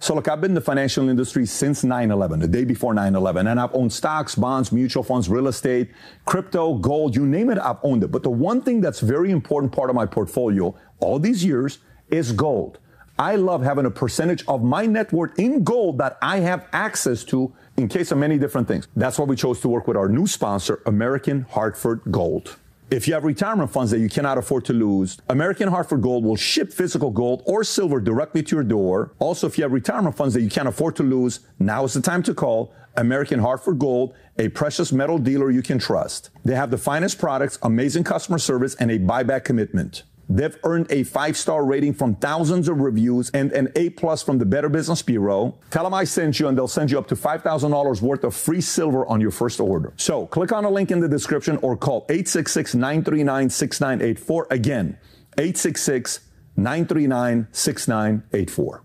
[0.00, 3.14] So, look, I've been in the financial industry since 9 11, the day before 9
[3.14, 5.90] 11, and I've owned stocks, bonds, mutual funds, real estate,
[6.26, 8.08] crypto, gold, you name it, I've owned it.
[8.08, 12.32] But the one thing that's very important part of my portfolio all these years is
[12.32, 12.80] gold.
[13.18, 17.22] I love having a percentage of my net worth in gold that I have access
[17.24, 18.88] to in case of many different things.
[18.96, 22.56] That's why we chose to work with our new sponsor, American Hartford Gold.
[22.90, 26.36] If you have retirement funds that you cannot afford to lose, American Hartford Gold will
[26.36, 29.14] ship physical gold or silver directly to your door.
[29.18, 32.02] Also, if you have retirement funds that you can't afford to lose, now is the
[32.02, 36.30] time to call American Hartford Gold, a precious metal dealer you can trust.
[36.44, 40.04] They have the finest products, amazing customer service, and a buyback commitment.
[40.28, 44.38] They've earned a five star rating from thousands of reviews and an A plus from
[44.38, 45.58] the Better Business Bureau.
[45.70, 48.60] Tell them I sent you and they'll send you up to $5,000 worth of free
[48.60, 49.92] silver on your first order.
[49.96, 54.46] So click on the link in the description or call 866 939 6984.
[54.50, 54.98] Again,
[55.38, 56.20] 866
[56.56, 58.84] 939 6984.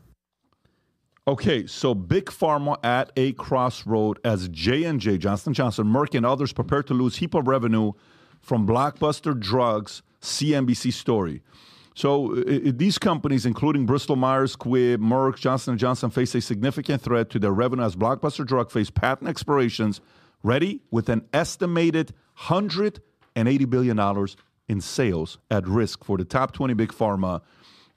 [1.28, 6.82] Okay, so big pharma at a crossroad as J&J, Johnson Johnson, Merck, and others prepare
[6.82, 7.92] to lose heap of revenue
[8.42, 11.42] from blockbuster drugs CNBC story.
[12.00, 17.02] So uh, these companies, including Bristol Myers Squibb, Merck, Johnson & Johnson, face a significant
[17.02, 20.00] threat to their revenue as blockbuster drug face patent expirations,
[20.42, 24.28] ready with an estimated $180 billion
[24.70, 27.42] in sales at risk for the top 20 big pharma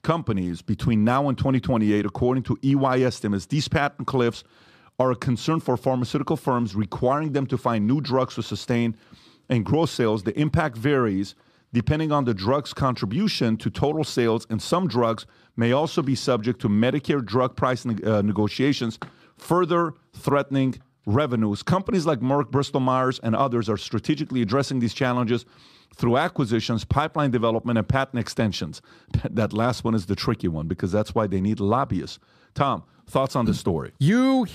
[0.01, 3.45] companies between now and 2028, according to EY estimates.
[3.45, 4.43] These patent cliffs
[4.99, 8.97] are a concern for pharmaceutical firms, requiring them to find new drugs to sustain
[9.47, 10.23] and grow sales.
[10.23, 11.35] The impact varies–
[11.73, 16.61] depending on the drug's contribution to total sales, and some drugs may also be subject
[16.61, 18.99] to Medicare drug price ne- uh, negotiations,
[19.37, 21.63] further threatening revenues.
[21.63, 25.45] Companies like Merck, Bristol Myers, and others are strategically addressing these challenges
[25.95, 28.81] through acquisitions, pipeline development, and patent extensions.
[29.29, 32.19] that last one is the tricky one because that's why they need lobbyists.
[32.53, 33.91] Tom, thoughts on the story?
[33.99, 34.47] You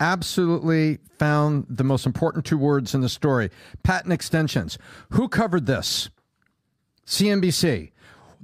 [0.00, 3.50] absolutely found the most important two words in the story
[3.84, 4.76] patent extensions.
[5.10, 6.10] Who covered this?
[7.06, 7.90] CNBC.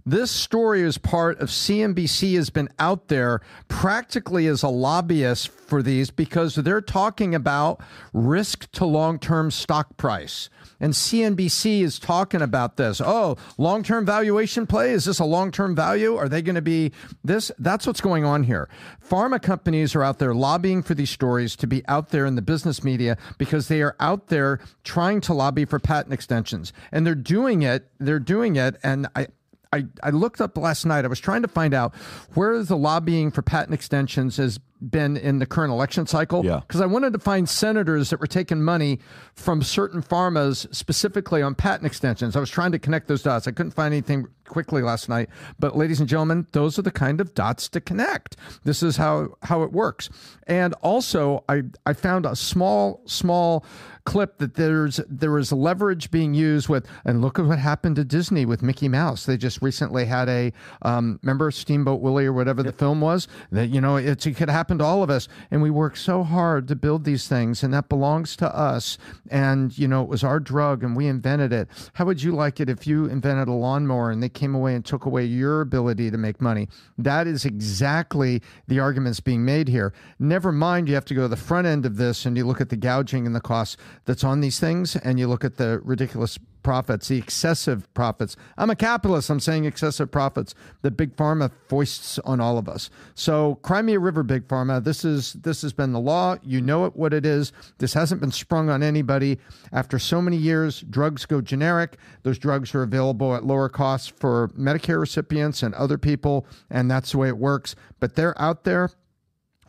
[0.07, 5.83] This story is part of CNBC has been out there practically as a lobbyist for
[5.83, 10.49] these because they're talking about risk to long term stock price.
[10.81, 13.01] And CNBC is talking about this.
[13.01, 14.93] Oh, long term valuation play?
[14.93, 16.17] Is this a long term value?
[16.17, 17.53] Are they going to be this?
[17.59, 18.69] That's what's going on here.
[19.07, 22.43] Pharma companies are out there lobbying for these stories to be out there in the
[22.43, 26.73] business media because they are out there trying to lobby for patent extensions.
[26.91, 27.91] And they're doing it.
[27.99, 28.77] They're doing it.
[28.83, 29.29] And I,
[29.73, 31.05] I, I looked up last night.
[31.05, 31.95] I was trying to find out
[32.35, 36.45] where the lobbying for patent extensions has been in the current election cycle.
[36.45, 36.61] Yeah.
[36.61, 38.99] Because I wanted to find senators that were taking money
[39.35, 42.37] from certain pharmas specifically on patent extensions.
[42.37, 43.47] I was trying to connect those dots.
[43.47, 45.31] I couldn't find anything quickly last night.
[45.59, 48.37] But ladies and gentlemen, those are the kind of dots to connect.
[48.65, 50.11] This is how how it works.
[50.47, 53.65] And also I I found a small, small
[54.05, 58.05] clip that there's there was leverage being used with and look at what happened to
[58.05, 59.27] Disney with Mickey Mouse.
[59.27, 63.69] They just recently had a um, remember Steamboat Willie or whatever the film was that
[63.69, 66.69] you know it's, it could happen to all of us and we work so hard
[66.69, 68.99] to build these things and that belongs to us
[69.31, 71.69] and you know it was our drug and we invented it.
[71.95, 74.85] How would you like it if you invented a lawnmower and they came away and
[74.85, 76.69] took away your ability to make money?
[76.99, 79.93] That is exactly the arguments being made here.
[80.19, 82.61] Never mind you have to go to the front end of this and you look
[82.61, 85.81] at the gouging and the costs that's on these things and you look at the
[85.85, 88.37] ridiculous profits, the excessive profits.
[88.57, 89.31] I'm a capitalist.
[89.31, 92.91] I'm saying excessive profits that big pharma foists on all of us.
[93.15, 96.37] So Crimea River Big Pharma, this is this has been the law.
[96.43, 97.53] You know it what it is.
[97.79, 99.39] This hasn't been sprung on anybody.
[99.73, 101.97] After so many years, drugs go generic.
[102.23, 107.13] Those drugs are available at lower costs for Medicare recipients and other people, and that's
[107.13, 107.75] the way it works.
[107.99, 108.91] But they're out there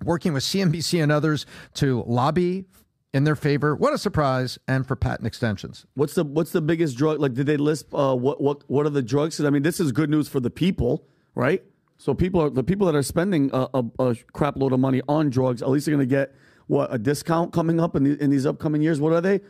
[0.04, 2.66] working with CNBC and others to lobby
[3.13, 3.76] in their favor.
[3.76, 4.58] What a surprise!
[4.67, 5.86] And for patent extensions.
[5.95, 7.19] What's the what's the biggest drug?
[7.19, 9.39] Like, did they list uh, what what what are the drugs?
[9.43, 11.63] I mean, this is good news for the people, right?
[11.97, 15.02] So people are the people that are spending a, a, a crap load of money
[15.08, 15.62] on drugs.
[15.62, 16.34] At least they're going to get
[16.67, 19.00] what a discount coming up in, the, in these upcoming years.
[19.00, 19.41] What are they?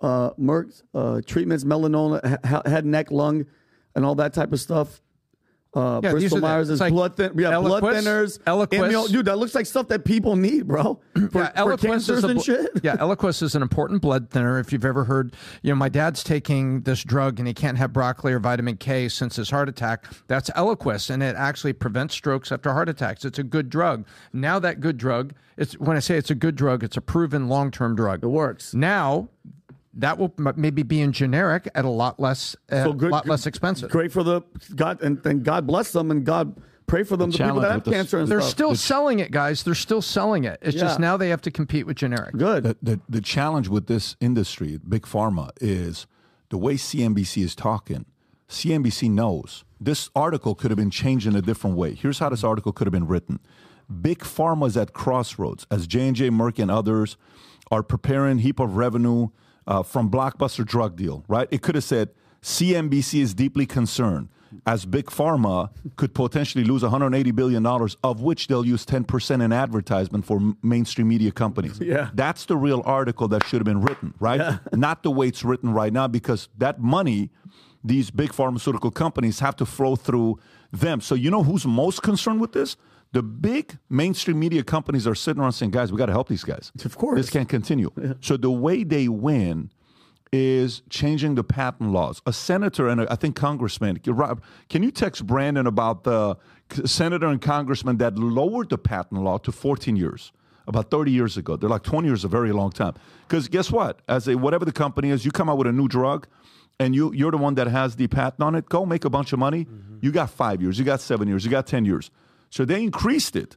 [0.00, 3.46] Uh, Merck uh, treatments, melanoma, ha- head, neck, lung,
[3.94, 5.00] and all that type of stuff.
[5.76, 8.38] Uh, Yeah, Bristol Myers is like blood thin, yeah, blood thinners.
[8.44, 8.68] Eliquis.
[8.78, 10.98] amnio- dude, that looks like stuff that people need, bro.
[11.30, 12.70] For, yeah, cancers is a, and shit.
[12.82, 14.58] yeah, Eliquis is an important blood thinner.
[14.58, 17.92] If you've ever heard, you know, my dad's taking this drug and he can't have
[17.92, 20.06] broccoli or vitamin K since his heart attack.
[20.28, 23.26] That's Eliquis, and it actually prevents strokes after heart attacks.
[23.26, 24.06] It's a good drug.
[24.32, 27.48] Now that good drug, it's when I say it's a good drug, it's a proven
[27.48, 28.24] long-term drug.
[28.24, 28.72] It works.
[28.72, 29.28] Now.
[29.98, 33.46] That will maybe be in generic at a lot less, uh, So good- lot less
[33.46, 33.90] expensive.
[33.90, 34.42] Great for the
[34.74, 37.30] God, and, and God bless them, and God pray for them.
[37.30, 38.50] The, people that have with cancer and They're stuff.
[38.50, 39.62] still selling it, guys.
[39.62, 40.58] They're still selling it.
[40.60, 42.36] It's just now they have to compete with generic.
[42.36, 42.62] good.
[42.64, 46.06] The, the, the challenge with this industry, big pharma, is
[46.50, 48.04] the way CNBC is talking.
[48.48, 51.94] CNBC knows this article could have been changed in a different way.
[51.94, 53.40] Here's how this article could have been written:
[54.02, 57.16] Big pharma is at crossroads as J and J, Merck, and others
[57.70, 59.28] are preparing heap of revenue
[59.66, 61.24] uh, from blockbuster drug deal.
[61.28, 61.48] Right?
[61.50, 62.10] It could have said
[62.42, 64.28] CNBC is deeply concerned
[64.66, 69.42] as big pharma could potentially lose 180 billion dollars, of which they'll use 10 percent
[69.42, 71.78] in advertisement for m- mainstream media companies.
[71.80, 72.10] Yeah.
[72.14, 74.58] That's the real article that should have been written, right?
[74.72, 77.30] Not the way it's written right now, because that money,
[77.84, 80.38] these big pharmaceutical companies have to flow through
[80.72, 81.00] them.
[81.00, 82.76] So, you know who's most concerned with this?
[83.16, 86.44] The big mainstream media companies are sitting around saying, guys, we got to help these
[86.44, 86.70] guys.
[86.84, 87.16] Of course.
[87.16, 87.90] This can't continue.
[88.20, 89.70] So, the way they win
[90.32, 92.20] is changing the patent laws.
[92.26, 96.36] A senator and a, I think congressman, Rob, can you text Brandon about the
[96.84, 100.30] senator and congressman that lowered the patent law to 14 years?
[100.68, 101.56] About 30 years ago.
[101.56, 102.96] They're like 20 years, a very long time.
[103.26, 104.00] Because guess what?
[104.08, 106.26] As a whatever the company is, you come out with a new drug
[106.78, 109.32] and you, you're the one that has the patent on it, go make a bunch
[109.32, 109.64] of money.
[109.64, 109.98] Mm-hmm.
[110.02, 112.10] You got five years, you got seven years, you got 10 years.
[112.50, 113.56] So they increased it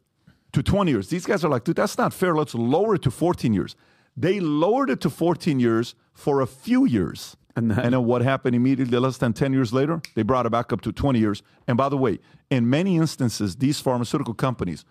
[0.53, 1.09] to 20 years.
[1.09, 2.35] These guys are like, dude, that's not fair.
[2.35, 3.75] Let's lower it to 14 years.
[4.17, 7.37] They lowered it to 14 years for a few years.
[7.55, 10.01] And then, what happened immediately less than 10 years later?
[10.15, 11.41] They brought it back up to 20 years.
[11.67, 14.85] And by the way, in many instances, these pharmaceutical companies,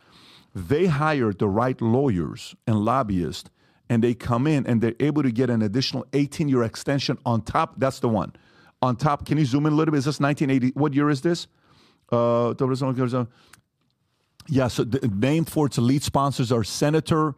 [0.54, 3.50] they hire the right lawyers and lobbyists,
[3.88, 7.42] and they come in and they're able to get an additional 18 year extension on
[7.42, 7.74] top.
[7.78, 8.32] That's the one.
[8.82, 9.98] On top, can you zoom in a little bit?
[9.98, 10.78] Is this 1980?
[10.78, 11.46] What year is this?
[12.10, 12.54] Uh,
[14.48, 17.34] yeah, so the name for its lead sponsors are Senator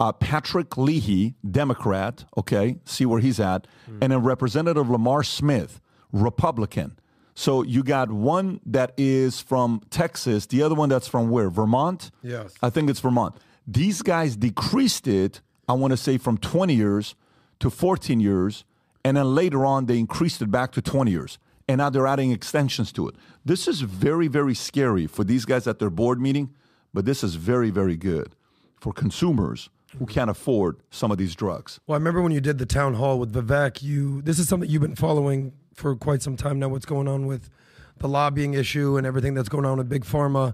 [0.00, 3.66] uh, Patrick Leahy, Democrat, okay, see where he's at,
[4.00, 5.80] and then Representative Lamar Smith,
[6.12, 6.98] Republican.
[7.34, 11.50] So you got one that is from Texas, the other one that's from where?
[11.50, 12.10] Vermont?
[12.22, 12.54] Yes.
[12.62, 13.36] I think it's Vermont.
[13.66, 17.14] These guys decreased it, I want to say, from 20 years
[17.60, 18.64] to 14 years,
[19.04, 21.38] and then later on they increased it back to 20 years.
[21.72, 23.14] And now they're adding extensions to it.
[23.46, 26.50] This is very, very scary for these guys at their board meeting,
[26.92, 28.36] but this is very, very good
[28.76, 31.80] for consumers who can't afford some of these drugs.
[31.86, 33.82] Well, I remember when you did the town hall with Vivek.
[33.82, 36.68] You this is something you've been following for quite some time now.
[36.68, 37.48] What's going on with
[37.96, 40.52] the lobbying issue and everything that's going on with big pharma?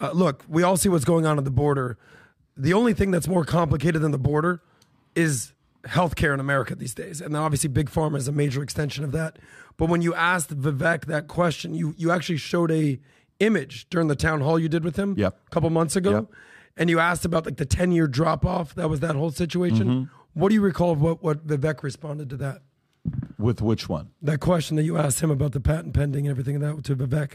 [0.00, 1.96] Uh, look, we all see what's going on at the border.
[2.56, 4.62] The only thing that's more complicated than the border
[5.14, 5.52] is
[5.84, 9.38] healthcare in America these days, and obviously big pharma is a major extension of that.
[9.76, 12.98] But when you asked Vivek that question, you you actually showed a
[13.40, 15.38] image during the town hall you did with him Yep.
[15.46, 16.26] a couple months ago Yep.
[16.78, 19.86] and you asked about like the 10 year drop off that was that whole situation
[19.86, 20.04] Mm-hmm.
[20.40, 22.62] what do you recall of what, what vivek responded to that
[23.38, 24.08] With which one?
[24.22, 27.32] that question that you asked him about the patent pending and everything that to vivek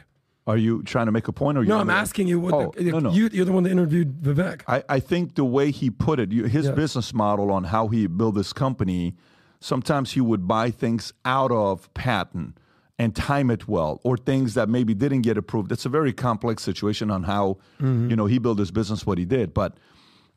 [0.47, 1.56] Are you trying to make a point?
[1.60, 3.12] Or you no i'm asking you what Oh, the, no, no.
[3.12, 6.32] You, you're the one that interviewed vivek I, I think the way he put it,
[6.32, 6.71] you, his Yeah.
[6.71, 9.13] business model on how he built this company,
[9.62, 12.58] sometimes he would buy things out of patent
[13.00, 15.71] and time it well, or things that maybe didn't get approved.
[15.71, 18.10] It's a very complex situation on how mm-hmm.
[18.10, 19.54] you know he built his business, what he did.
[19.54, 19.78] But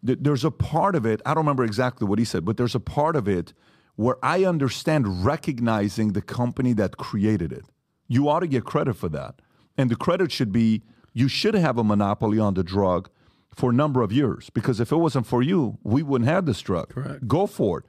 [0.06, 1.20] th- there's a part of it.
[1.26, 3.52] I don't remember exactly what he said, but there's a part of it
[3.96, 7.64] where I understand recognizing the company that created it.
[8.08, 9.40] You ought to get credit for that,
[9.76, 10.82] and the credit should be
[11.12, 13.08] you should have a monopoly on the drug
[13.54, 16.60] for a number of years because if it wasn't for you, we wouldn't have this
[16.60, 16.88] drug.
[16.88, 17.26] Correct.
[17.28, 17.84] Go for it.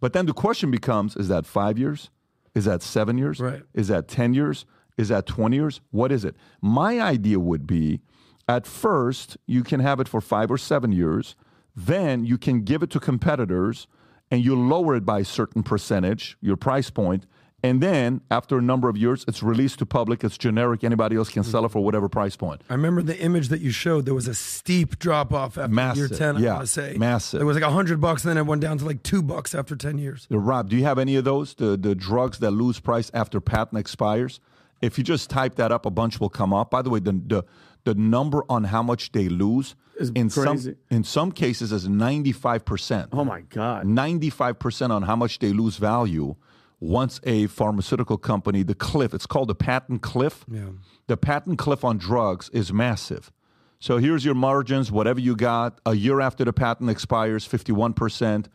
[0.00, 2.10] But then the question becomes is that five years?
[2.54, 3.40] Is that seven years?
[3.40, 3.62] Right.
[3.74, 4.64] Is that 10 years?
[4.96, 5.80] Is that 20 years?
[5.90, 6.34] What is it?
[6.60, 8.00] My idea would be
[8.48, 11.36] at first, you can have it for five or seven years.
[11.76, 13.86] Then you can give it to competitors
[14.30, 17.26] and you lower it by a certain percentage, your price point.
[17.64, 20.22] And then after a number of years, it's released to public.
[20.22, 20.84] It's generic.
[20.84, 22.62] Anybody else can sell it for whatever price point.
[22.70, 24.04] I remember the image that you showed.
[24.04, 26.36] There was a steep drop off after year Massive, ten.
[26.36, 27.40] I yeah, want to say massive.
[27.40, 29.56] It was like a hundred bucks, and then it went down to like two bucks
[29.56, 30.28] after ten years.
[30.30, 31.54] Uh, Rob, do you have any of those?
[31.54, 34.38] The the drugs that lose price after patent expires?
[34.80, 36.70] If you just type that up, a bunch will come up.
[36.70, 37.44] By the way, the the,
[37.82, 40.70] the number on how much they lose Is in crazy.
[40.70, 43.08] some in some cases is ninety five percent.
[43.12, 43.84] Oh my God.
[43.86, 46.36] Ninety five percent on how much they lose value
[46.80, 50.44] once a pharmaceutical company, the cliff, it's called the patent cliff.
[50.50, 50.70] Yeah.
[51.06, 53.32] The patent cliff on drugs is massive.
[53.80, 55.80] So here's your margins, whatever you got.
[55.86, 58.46] A year after the patent expires, 51%.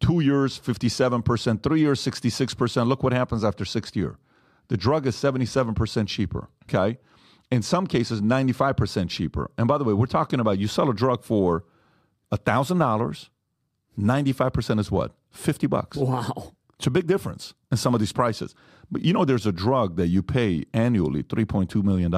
[0.00, 1.62] Two years, 57%.
[1.62, 2.86] Three years, 66%.
[2.86, 4.16] Look what happens after sixth year.
[4.68, 6.98] The drug is 77% cheaper, okay?
[7.50, 9.50] In some cases, 95% cheaper.
[9.58, 11.64] And by the way, we're talking about you sell a drug for
[12.32, 13.28] $1,000,
[13.98, 15.14] 95% is what?
[15.30, 15.96] 50 bucks.
[15.96, 16.52] Wow.
[16.80, 18.54] It's a big difference in some of these prices.
[18.90, 22.10] But you know, there's a drug that you pay annually $3.2 million.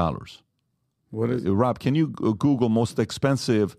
[1.10, 1.44] What is?
[1.44, 3.74] Uh, Rob, can you Google most expensive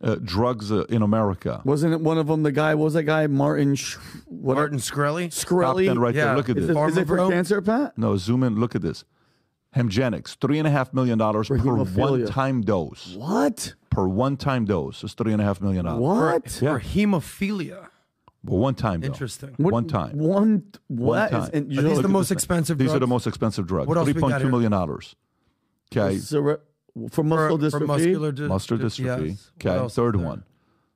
[0.00, 1.60] uh, drugs uh, in America?
[1.64, 2.44] Wasn't it one of them?
[2.44, 3.74] The guy what was that guy Martin?
[3.74, 3.96] Sh-
[4.26, 5.24] what Martin Shkreli.
[5.24, 5.98] Top Shkreli.
[5.98, 6.26] right Yeah.
[6.26, 6.36] there.
[6.36, 6.76] Look at Is this.
[6.76, 7.30] it, is it for Pharma Bro?
[7.30, 7.98] cancer, Pat?
[7.98, 8.60] No, zoom in.
[8.60, 9.04] Look at this.
[9.76, 13.16] Hemgenix, three and a half million dollars per one-time dose.
[13.18, 13.74] What?
[13.90, 16.00] Per one-time dose is three and a half million dollars.
[16.00, 16.48] What?
[16.50, 17.88] For hemophilia.
[18.44, 19.00] But one time.
[19.00, 19.06] Though.
[19.06, 19.54] Interesting.
[19.56, 20.18] What- One time.
[20.18, 20.64] One.
[20.88, 21.30] What?
[21.30, 21.42] time.
[21.42, 22.96] Is- and you Are know, these the most this expensive These drugs?
[22.96, 23.86] are the most expensive drugs.
[23.88, 24.50] What else we Three got point two here?
[24.50, 25.14] million dollars.
[25.94, 26.60] Okay, Cere-
[27.10, 27.78] for muscle for, dystrophy.
[27.78, 29.28] for muscular dy- muscular dystrophy.
[29.28, 29.50] yes.
[29.64, 30.42] Okay, third one.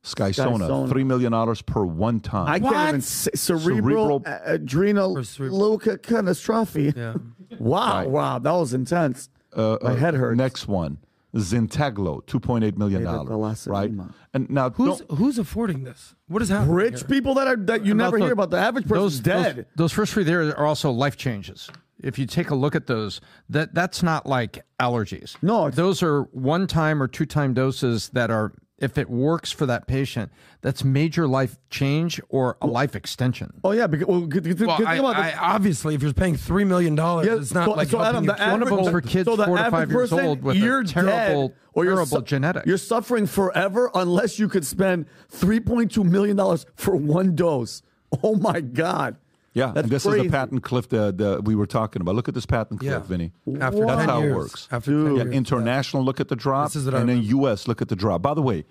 [0.03, 0.89] Skysona, Skysona.
[0.89, 2.47] three million dollars per one time.
[2.49, 2.73] I What?
[2.73, 6.97] can't even say cerebral, Cerebral- adrenal For cerebral- leukodystrophy.
[6.97, 7.15] Yeah.
[7.61, 8.11] Wow, Right.
[8.11, 9.29] wow, that was intense.
[9.53, 10.37] Uh, My uh, head hurts.
[10.37, 10.99] Next one,
[11.37, 13.67] Zynteglo, two point eight million dollars.
[13.67, 13.91] Right,
[14.35, 16.15] and now Who's who's affording this?
[16.29, 16.75] What is happening?
[16.75, 17.09] Rich here?
[17.09, 18.51] people that are that you never About hear about.
[18.51, 19.57] The average person's those, dead.
[19.57, 21.71] Those, those first three there are also life changes.
[22.03, 25.37] If you take a look at those, that that's not like allergies.
[25.43, 29.65] No, those are one time or two time doses that are if it works for
[29.67, 33.53] that patient, that's major life change or a life extension.
[33.65, 36.37] oh yeah, because well, good, good, Well, good I, about I, obviously, if you're paying
[36.37, 38.89] three million dollars, Yeah, it's not so- like so Adam, the cure One of them's
[38.89, 41.49] average- for kids so the four to average five years old with you're a terrible,
[41.49, 42.67] dead, or you're terrible su- genetic.
[42.67, 47.83] You're suffering forever unless you could spend three point two million dollars for one dose.
[48.23, 49.17] Oh my God!
[49.57, 50.19] Yeah, That's and this crazy.
[50.19, 52.15] is the patent cliff that, that we were talking about.
[52.15, 52.99] Look at this patent cliff, Yeah.
[53.01, 53.33] Vinny.
[53.61, 54.69] After That's 10 how it works.
[54.71, 55.35] After Yeah, years.
[55.35, 57.47] international, look at the drop, This is what I and then remember.
[57.49, 57.67] U.S.
[57.67, 58.21] look at the drop.
[58.23, 58.65] By the way,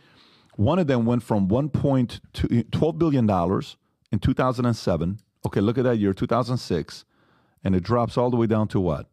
[0.56, 3.78] one of them went from one point to twelve billion dollars
[4.12, 5.20] in two thousand and seven.
[5.46, 7.04] Okay, look at that year, two thousand six,
[7.64, 9.08] and it drops all the way down to what?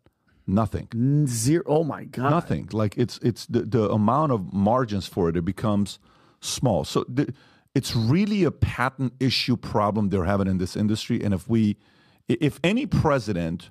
[0.47, 0.89] Nothing.
[1.27, 1.62] Zero.
[1.66, 2.31] Oh my God!
[2.31, 2.68] Nothing.
[2.73, 5.37] Like it's it's the, the amount of margins for it.
[5.37, 5.99] It becomes
[6.41, 6.85] small.
[6.85, 7.33] So the,
[7.75, 11.23] it's really a patent issue problem they're having in this industry.
[11.23, 11.77] And if we,
[12.29, 13.70] if any president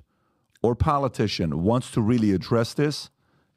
[0.62, 3.10] or politician wants to really address this,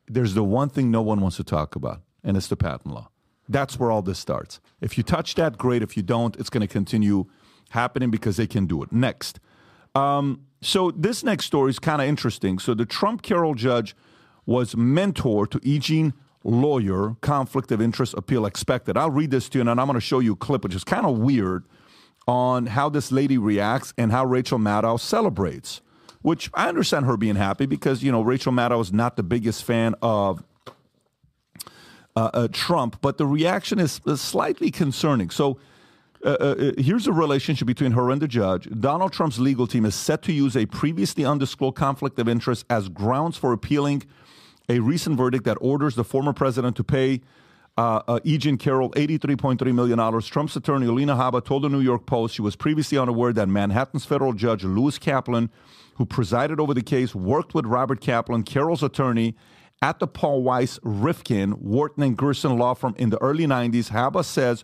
[0.08, 3.10] there's the one thing no one wants to talk about, and it's the patent law.
[3.50, 4.60] That's where all this starts.
[4.82, 5.82] If you touch that, great.
[5.82, 7.26] If you don't, it's going to continue
[7.70, 8.92] happening because they can do it.
[8.92, 9.40] Next.
[9.94, 12.60] Um, so this next story is kind of interesting.
[12.60, 13.96] So the Trump Carroll judge
[14.46, 15.80] was mentor to E.
[16.46, 18.96] Lawyer, conflict of interest appeal expected.
[18.96, 20.76] I'll read this to you, and then I'm going to show you a clip, which
[20.76, 21.66] is kind of weird,
[22.28, 25.82] on how this lady reacts and how Rachel Maddow celebrates.
[26.22, 29.64] Which I understand her being happy because you know Rachel Maddow is not the biggest
[29.64, 30.44] fan of
[32.16, 35.30] uh, uh, Trump, but the reaction is, is slightly concerning.
[35.30, 35.60] So
[36.24, 38.68] uh, uh, here's a relationship between her and the judge.
[38.80, 42.90] Donald Trump's legal team is set to use a previously undisclosed conflict of interest as
[42.90, 44.04] grounds for appealing
[44.70, 47.22] a recent verdict that orders the former president to pay
[47.78, 48.38] uh, uh, E.
[48.38, 50.22] Jean Carroll $83.3 million.
[50.22, 54.06] Trump's attorney, Alina Habba, told the New York Post she was previously unaware that Manhattan's
[54.06, 55.50] federal judge, Lewis Kaplan,
[55.96, 59.36] who presided over the case, worked with Robert Kaplan, Carroll's attorney,
[59.82, 63.92] at the Paul Weiss, Rifkind, Wharton, and Garrison law firm in the early 90s.
[63.92, 64.64] Habba says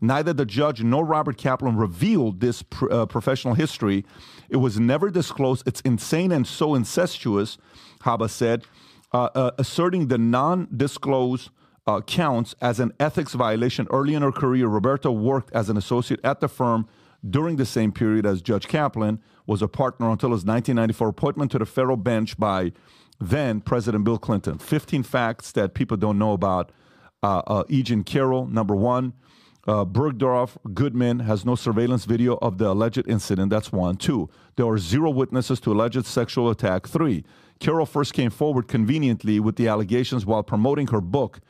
[0.00, 4.04] neither the judge nor Robert Kaplan revealed this pr- uh, professional history.
[4.48, 5.66] It was never disclosed.
[5.66, 7.58] It's insane and so incestuous,
[8.02, 8.64] Habba said,
[9.12, 11.50] uh, uh, asserting the non disclosed
[11.86, 13.86] uh, counts as an ethics violation.
[13.90, 16.86] Early in her career, Roberta worked as an associate at the firm
[17.28, 21.58] during the same period as Judge Kaplan was a partner until his 1994 appointment to
[21.58, 22.72] the federal bench by
[23.20, 24.58] then President Bill Clinton.
[24.58, 26.72] 15 facts that people don't know about
[27.22, 28.46] uh, uh, Carroll.
[28.46, 29.12] Number one,
[29.66, 33.50] uh, Bergdorf Goodman has no surveillance video of the alleged incident.
[33.50, 33.96] That's one.
[33.96, 36.86] Two, there are zero witnesses to alleged sexual attack.
[36.86, 37.24] Three,
[37.60, 41.40] Carroll first came forward conveniently with the allegations while promoting her book,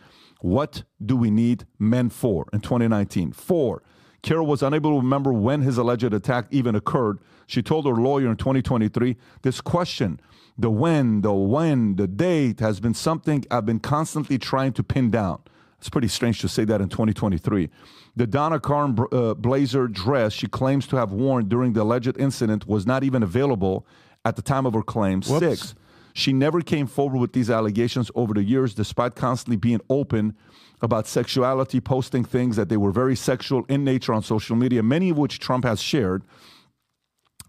[0.41, 3.31] What Do We Need Men For, in 2019.
[3.33, 3.85] Four,
[4.23, 7.21] Carroll was unable to remember when his alleged attack even occurred.
[7.47, 10.21] She told her lawyer in 2023 this question,
[10.59, 15.11] the when, the when, the date, has been something I've been constantly trying to pin
[15.11, 15.41] down.
[15.79, 17.71] It's pretty strange to say that in 2023.
[18.17, 22.67] The Donna Karan uh, blazer dress she claims to have worn during the alleged incident
[22.67, 23.87] was not even available
[24.25, 25.23] at the time of her claim.
[25.23, 25.75] Six,
[26.13, 30.37] she never came forward with these allegations over the years, despite constantly being open
[30.83, 35.11] about sexuality, posting things that they were very sexual in nature on social media, many
[35.11, 36.23] of which Trump has shared.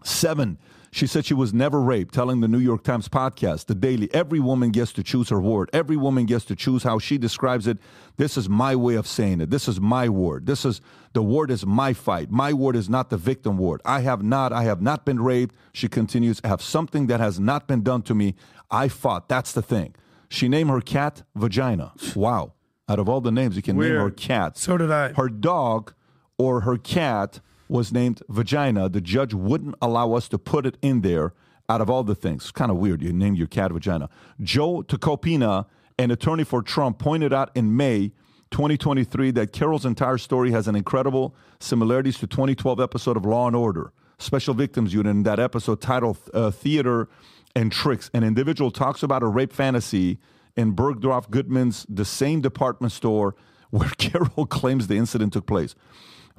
[0.04, 0.58] Seven,
[0.94, 4.40] She said she was never raped, telling the New York Times podcast, The Daily, every
[4.40, 5.70] woman gets to choose her word.
[5.72, 7.78] Every woman gets to choose how she describes it.
[8.18, 9.48] This is my way of saying it.
[9.48, 10.44] This is my word.
[10.44, 10.82] This is
[11.14, 12.30] the word is my fight.
[12.30, 13.80] My word is not the victim word.
[13.86, 15.54] I have not, I have not been raped.
[15.72, 18.34] She continues, I have something that has not been done to me.
[18.70, 19.30] I fought.
[19.30, 19.94] That's the thing.
[20.28, 21.94] She named her cat Vagina.
[22.14, 22.52] Wow.
[22.86, 24.58] Out of all the names you can name her cat.
[24.58, 25.14] So did I.
[25.14, 25.94] Her dog
[26.36, 27.40] or her cat
[27.72, 28.88] was named Vagina.
[28.88, 31.32] The judge wouldn't allow us to put it in there
[31.68, 32.42] out of all the things.
[32.42, 33.02] It's kind of weird.
[33.02, 34.10] You name your cat Vagina.
[34.40, 35.64] Joe Tacopina,
[35.98, 38.12] an attorney for Trump, pointed out in May
[38.50, 43.56] 2023 that Carroll's entire story has an incredible similarities to 2012 episode of Law and
[43.56, 43.90] Order.
[44.18, 47.08] Special Victims Unit in that episode titled uh, Theater
[47.56, 48.10] and Tricks.
[48.12, 50.18] An individual talks about a rape fantasy
[50.56, 53.34] in Bergdorf Goodman's the same department store
[53.70, 55.74] where Carroll claims the incident took place.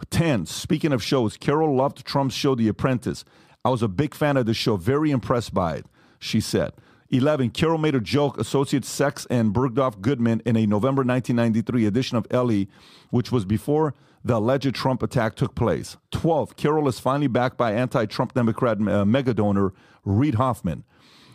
[0.10, 0.46] 10.
[0.46, 3.24] Speaking of shows, Carroll loved Trump's show, The Apprentice.
[3.66, 5.86] I was a big fan of the show, very impressed by it,
[6.20, 6.74] she said.
[7.10, 7.52] 11.
[7.52, 12.26] Carroll made a joke, Associate Sex and Bergdorf Goodman, in a November 1993 edition of
[12.32, 12.68] Ellie,
[13.12, 13.94] which was before
[14.26, 15.98] the alleged Trump attack took place.
[16.12, 16.56] 12.
[16.56, 19.74] Carroll is finally backed by anti Trump Democrat uh, mega donor
[20.04, 20.84] Reid Hoffman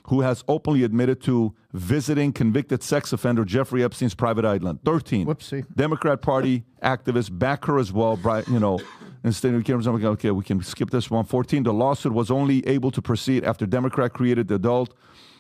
[0.08, 4.78] who has openly admitted to visiting convicted sex offender Jeffrey Epstein's private island.
[4.84, 5.26] 13.
[5.26, 5.66] Whoopsie.
[5.76, 8.18] Democrat Party activists back her as well.
[8.48, 8.80] You know,
[9.22, 11.26] instead of cameras, I'm okay, we can skip this one.
[11.26, 11.62] 14.
[11.62, 14.94] The lawsuit was only able to proceed after Democrat created the Adult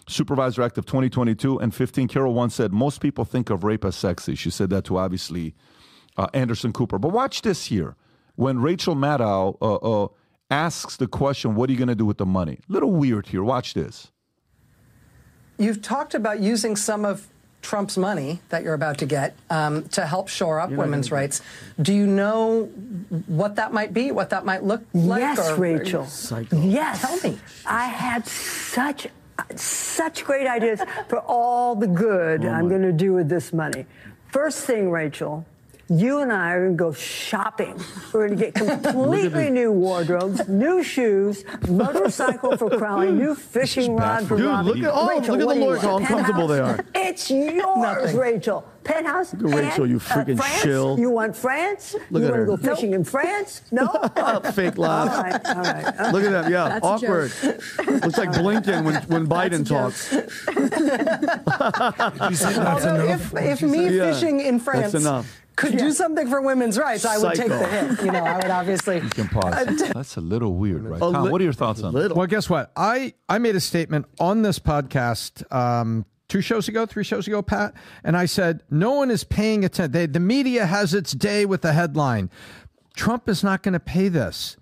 [0.06, 1.58] Supervisor Act of 2022.
[1.58, 2.06] And 15.
[2.06, 4.34] Carroll once said, most people think of rape as sexy.
[4.34, 5.54] She said that to obviously
[6.18, 6.98] uh, Anderson Cooper.
[6.98, 7.96] But watch this here.
[8.34, 10.08] When Rachel Maddow uh, uh,
[10.50, 12.60] asks the question, what are you going to do with the money?
[12.68, 13.42] Little weird here.
[13.42, 14.12] Watch this.
[15.58, 17.26] You've talked about using some of
[17.60, 21.42] Trump's money that you're about to get um, to help shore up women's rights.
[21.82, 22.66] Do you know
[23.26, 24.12] what that might be?
[24.12, 25.20] What that might look like?
[25.20, 26.06] yes, or- Rachel.
[26.06, 26.60] Psycho.
[26.60, 27.00] Yes.
[27.02, 27.38] Tell me.
[27.66, 29.08] I had such
[29.54, 33.86] such great ideas for all the good I'm going to do with this money.
[34.32, 35.46] First thing, Rachel,
[35.88, 37.80] you and I are going to go shopping.
[38.12, 44.26] We're going to get completely new wardrobes, new shoes, motorcycle for Crowley, new fishing rod
[44.26, 44.68] for Dude, Robbie.
[44.68, 46.02] look at- oh, Rachel, look at the do lawyers, how want?
[46.04, 46.78] uncomfortable they are.
[46.94, 48.16] It's yours, Nothing.
[48.16, 48.64] Rachel.
[48.84, 49.34] Penthouse.
[49.34, 50.62] at Rachel, and, you freaking uh, France?
[50.62, 50.98] shill.
[50.98, 51.94] You want France?
[52.10, 52.46] Look you at want her.
[52.46, 53.60] to go fishing in France?
[53.70, 53.86] No?
[54.54, 55.24] Fake all laugh.
[55.24, 56.12] right, all right.
[56.12, 56.50] Look at that.
[56.50, 57.30] Yeah, That's awkward.
[57.42, 60.08] Looks like Blinken when, when Biden talks.
[62.28, 63.34] That's Although enough.
[63.34, 64.94] if, if me Yeah, fishing in France
[65.60, 65.80] that's enough.
[65.80, 68.04] could do something for women's rights, I would take the hit.
[68.04, 68.96] You know, I would obviously.
[68.96, 69.54] You can pause.
[69.94, 71.00] That's a little weird, right?
[71.00, 72.14] Tom, li- what are your thoughts on that?
[72.14, 72.70] Well, guess what?
[72.76, 77.40] I, I made a statement on this podcast um, two shows ago, three shows ago,
[77.42, 79.92] Pat, and I said, no one is paying attention.
[79.92, 82.30] They, the media has its day with the headline.
[82.94, 84.57] Trump is not going to pay this.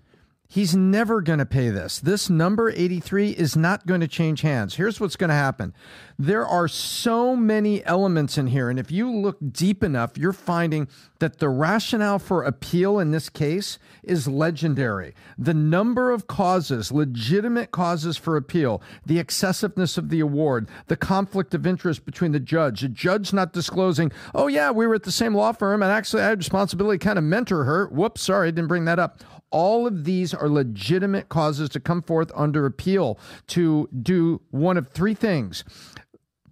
[0.49, 1.99] He's never going to pay this.
[1.99, 4.75] This number 83 is not going to change hands.
[4.75, 5.73] Here's what's going to happen.
[6.17, 8.69] There are so many elements in here.
[8.69, 10.87] And if you look deep enough, you're finding
[11.19, 15.13] that the rationale for appeal in this case is legendary.
[15.37, 21.53] The number of causes, legitimate causes for appeal, the excessiveness of the award, the conflict
[21.55, 25.11] of interest between the judge, the judge not disclosing, oh, yeah, we were at the
[25.11, 27.87] same law firm and actually I had responsibility to kind of mentor her.
[27.87, 29.19] Whoops, sorry, I didn't bring that up.
[29.49, 33.17] All of these are legitimate causes to come forth under appeal
[33.47, 35.63] to do one of three things.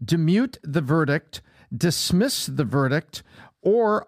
[0.03, 1.41] Demute the verdict,
[1.75, 3.23] dismiss the verdict,
[3.61, 4.07] or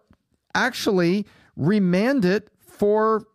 [0.54, 1.26] actually
[1.56, 3.26] remand it for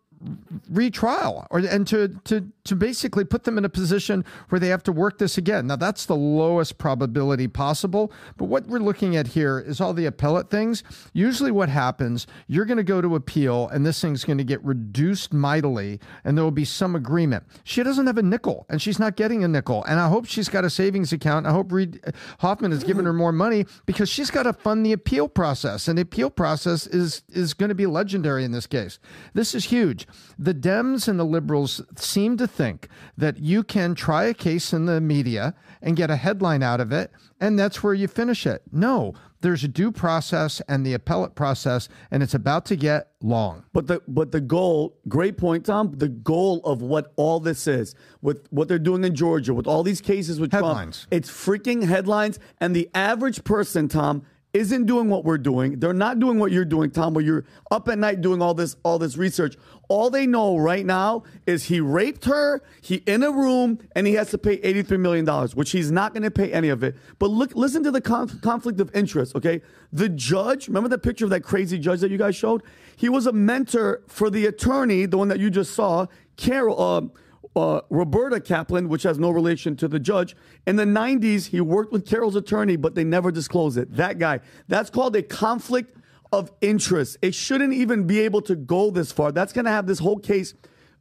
[0.69, 4.83] retrial or and to to to basically put them in a position where they have
[4.83, 5.67] to work this again.
[5.67, 10.05] Now that's the lowest probability possible, but what we're looking at here is all the
[10.05, 10.83] appellate things.
[11.11, 14.63] Usually what happens, you're going to go to appeal and this thing's going to get
[14.63, 17.43] reduced mightily and there will be some agreement.
[17.63, 20.49] She doesn't have a nickel and she's not getting a nickel and I hope she's
[20.49, 21.45] got a savings account.
[21.45, 24.85] I hope Reid uh, Hoffman has given her more money because she's got to fund
[24.85, 28.67] the appeal process and the appeal process is is going to be legendary in this
[28.67, 28.99] case.
[29.33, 30.07] This is huge.
[30.37, 32.87] The Dems and the liberals seem to think
[33.17, 36.91] that you can try a case in the media and get a headline out of
[36.91, 38.63] it, and that's where you finish it.
[38.71, 43.63] No, there's a due process and the appellate process, and it's about to get long.
[43.73, 45.91] But the but the goal, great point, Tom.
[45.97, 49.83] The goal of what all this is, with what they're doing in Georgia, with all
[49.83, 50.99] these cases with Headlines.
[51.01, 52.39] Trump, it's freaking headlines.
[52.59, 55.79] And the average person, Tom, isn't doing what we're doing.
[55.79, 57.15] They're not doing what you're doing, Tom.
[57.15, 59.55] Where you're up at night doing all this all this research.
[59.89, 62.61] All they know right now is he raped her.
[62.81, 65.91] He in a room and he has to pay eighty three million dollars, which he's
[65.91, 66.95] not going to pay any of it.
[67.17, 69.35] But look, listen to the conf- conflict of interest.
[69.35, 70.67] Okay, the judge.
[70.67, 72.61] Remember the picture of that crazy judge that you guys showed?
[72.95, 76.05] He was a mentor for the attorney, the one that you just saw,
[76.37, 76.79] Carroll.
[76.79, 77.01] Uh,
[77.55, 80.35] uh, Roberta Kaplan, which has no relation to the judge.
[80.65, 83.93] In the 90s, he worked with Carroll's attorney, but they never disclosed it.
[83.95, 84.39] That guy.
[84.67, 85.95] That's called a conflict
[86.31, 87.17] of interest.
[87.21, 89.31] It shouldn't even be able to go this far.
[89.31, 90.55] That's going to have this whole case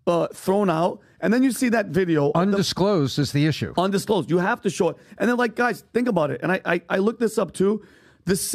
[0.07, 1.01] uh, thrown out.
[1.21, 2.27] And then you see that video.
[2.27, 3.73] of the- Undisclosed is the issue.
[3.79, 4.29] undisclosed.
[4.31, 4.97] You have to show it.
[5.19, 6.41] And then, like, guys, think about it.
[6.43, 7.83] And I, I, I looked this up too.
[8.25, 8.55] This,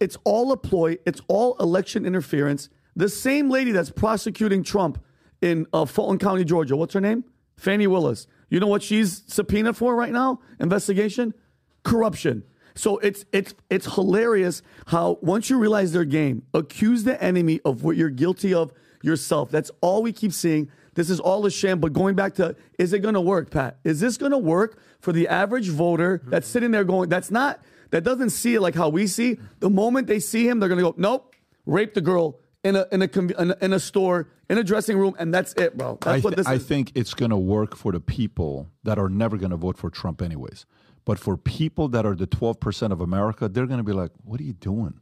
[0.00, 0.96] it's all a ploy.
[1.06, 2.68] It's all election interference.
[2.96, 4.98] The same lady that's prosecuting Trump
[5.40, 6.76] in uh, Fulton County, Georgia.
[6.76, 7.24] What's her name?
[7.56, 8.26] Fani Willis.
[8.48, 10.40] You know what she's subpoenaed for right now?
[10.58, 11.34] Investigation,
[11.82, 12.44] corruption.
[12.74, 17.82] So it's it's it's hilarious how once you realize their game, accuse the enemy of
[17.82, 18.72] what you're guilty of
[19.02, 19.50] yourself.
[19.50, 20.70] That's all we keep seeing.
[20.94, 21.78] This is all a sham.
[21.78, 23.78] But going back to, is it going to work, Pat?
[23.84, 27.62] Is this going to work for the average voter that's sitting there going, that's not,
[27.90, 29.38] that doesn't see it like how we see?
[29.60, 31.36] The moment they see him, they're going to go, nope,
[31.66, 34.98] rape the girl in a in a in a, in a store in a dressing
[34.98, 35.98] room, and that's it, bro.
[36.00, 36.66] That's I, what this I is.
[36.66, 39.90] think it's going to work for the people that are never going to vote for
[39.90, 40.66] Trump, anyways.
[41.04, 44.40] But for people that are the 12% of America, they're going to be like, what
[44.40, 45.00] are you doing?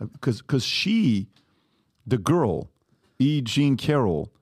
[0.00, 1.28] Uh, because because she,
[2.06, 2.70] the girl,
[3.18, 3.42] E.
[3.42, 4.32] Jean Carroll,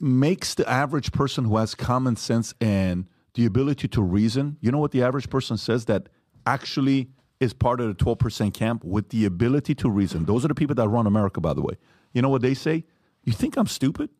[0.00, 4.56] makes the average person who has common sense and the ability to reason.
[4.60, 6.08] You know what the average person says that
[6.44, 7.10] actually
[7.40, 10.24] is part of the 12% camp with the ability to reason.
[10.24, 11.74] Those are the people that run America, by the way.
[12.12, 12.84] You know what they say?
[13.24, 14.10] You think I'm stupid?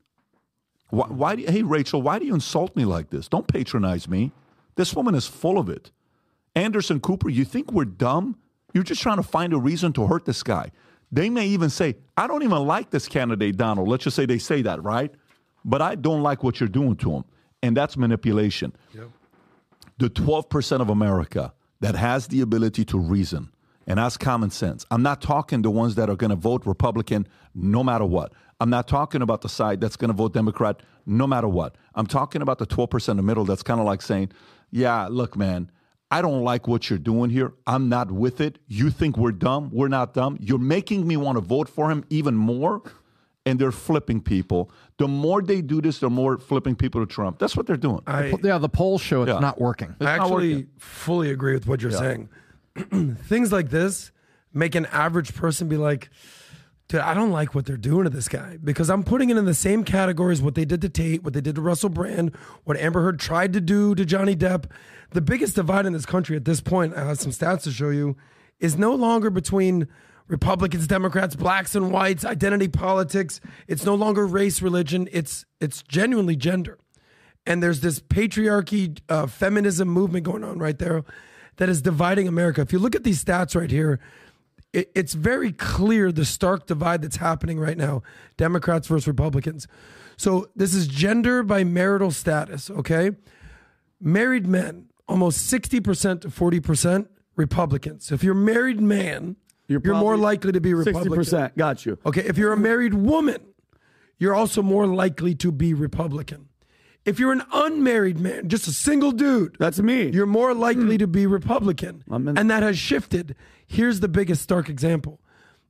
[0.91, 3.29] Why, why do, hey, Rachel, why do you insult me like this?
[3.29, 4.33] Don't patronize me.
[4.77, 5.91] This woman is full of it.
[6.55, 8.37] Anderson Cooper, you think we're dumb?
[8.73, 10.71] You're just trying to find a reason to hurt this guy.
[11.11, 13.89] They may even say, I don't even like this candidate, Donald.
[13.89, 15.13] Let's just say they say that, right?
[15.65, 17.25] But I don't like what you're doing to him.
[17.63, 18.75] And that's manipulation.
[19.99, 23.51] The 12% of America that has the ability to reason
[23.87, 24.85] and has common sense.
[24.91, 28.33] I'm not talking the ones that are going to vote Republican no matter what.
[28.61, 31.77] I'm not talking about the side that's going to vote Democrat no matter what.
[31.95, 34.33] I'm talking about the 12% in the middle that's kind of like saying,
[34.71, 35.71] yeah, look, man,
[36.11, 37.53] I don't like what you're doing here.
[37.67, 38.59] I'm not with it.
[38.67, 39.71] You think we're dumb.
[39.73, 40.39] We're not dumb.
[40.41, 42.83] You're making me want to vote for him even more.
[43.49, 44.71] And they're flipping people.
[44.99, 47.39] The more they do this, the more flipping people to Trump.
[47.39, 48.01] That's what they're doing.
[48.07, 49.39] I, Yeah, the polls show it's Yeah.
[49.39, 49.95] not working.
[50.01, 50.71] It's I actually working.
[50.79, 52.29] fully agree with what you're saying.
[52.91, 54.13] Things like this
[54.53, 56.11] make an average person be like,
[56.89, 59.45] dude, I don't like what they're doing to this guy because I'm putting it in
[59.45, 62.35] the same category as what they did to Tate, what they did to Russell Brand,
[62.65, 64.65] what Amber Heard tried to do to Johnny Depp.
[65.11, 67.91] The biggest divide in this country at this point, I have some stats to show
[67.91, 68.17] you,
[68.59, 69.87] is no longer between
[70.29, 73.41] Republicans, Democrats, blacks and whites, identity politics.
[73.67, 75.09] It's no longer race, religion.
[75.11, 76.79] It's it's genuinely gender.
[77.47, 81.03] And there's this patriarchy uh, feminism movement going on right there
[81.57, 82.61] that is dividing america.
[82.61, 84.01] If you look at these stats right here
[84.73, 88.03] it, it's very clear the stark divide that's happening right now
[88.37, 89.67] democrats versus republicans.
[90.17, 93.13] So this is gender by marital status okay?
[94.01, 98.13] Married men almost 60% to 40% republicans.
[98.13, 99.37] If you're a married man
[99.69, 101.57] you're, more likely to be republican 60%.
[101.57, 101.99] Got you.
[102.05, 103.41] Okay, if you're a married woman,
[104.19, 106.49] you're also more likely to be Republican.
[107.05, 110.09] If you're an unmarried man, just a single dude, That's me.
[110.09, 112.03] you're more likely to be Republican.
[112.11, 113.35] In- and that has shifted.
[113.67, 115.21] Here's the biggest stark example.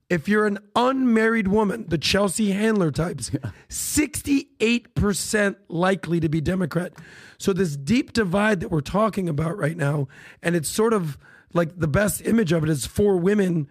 [0.09, 3.31] If you're an unmarried woman, the Chelsea Handler types,
[3.69, 6.95] 68% likely to be Democrat.
[7.37, 10.09] So, this deep divide that we're talking about right now,
[10.43, 11.19] and it's sort of
[11.53, 13.69] like the best image of it is four women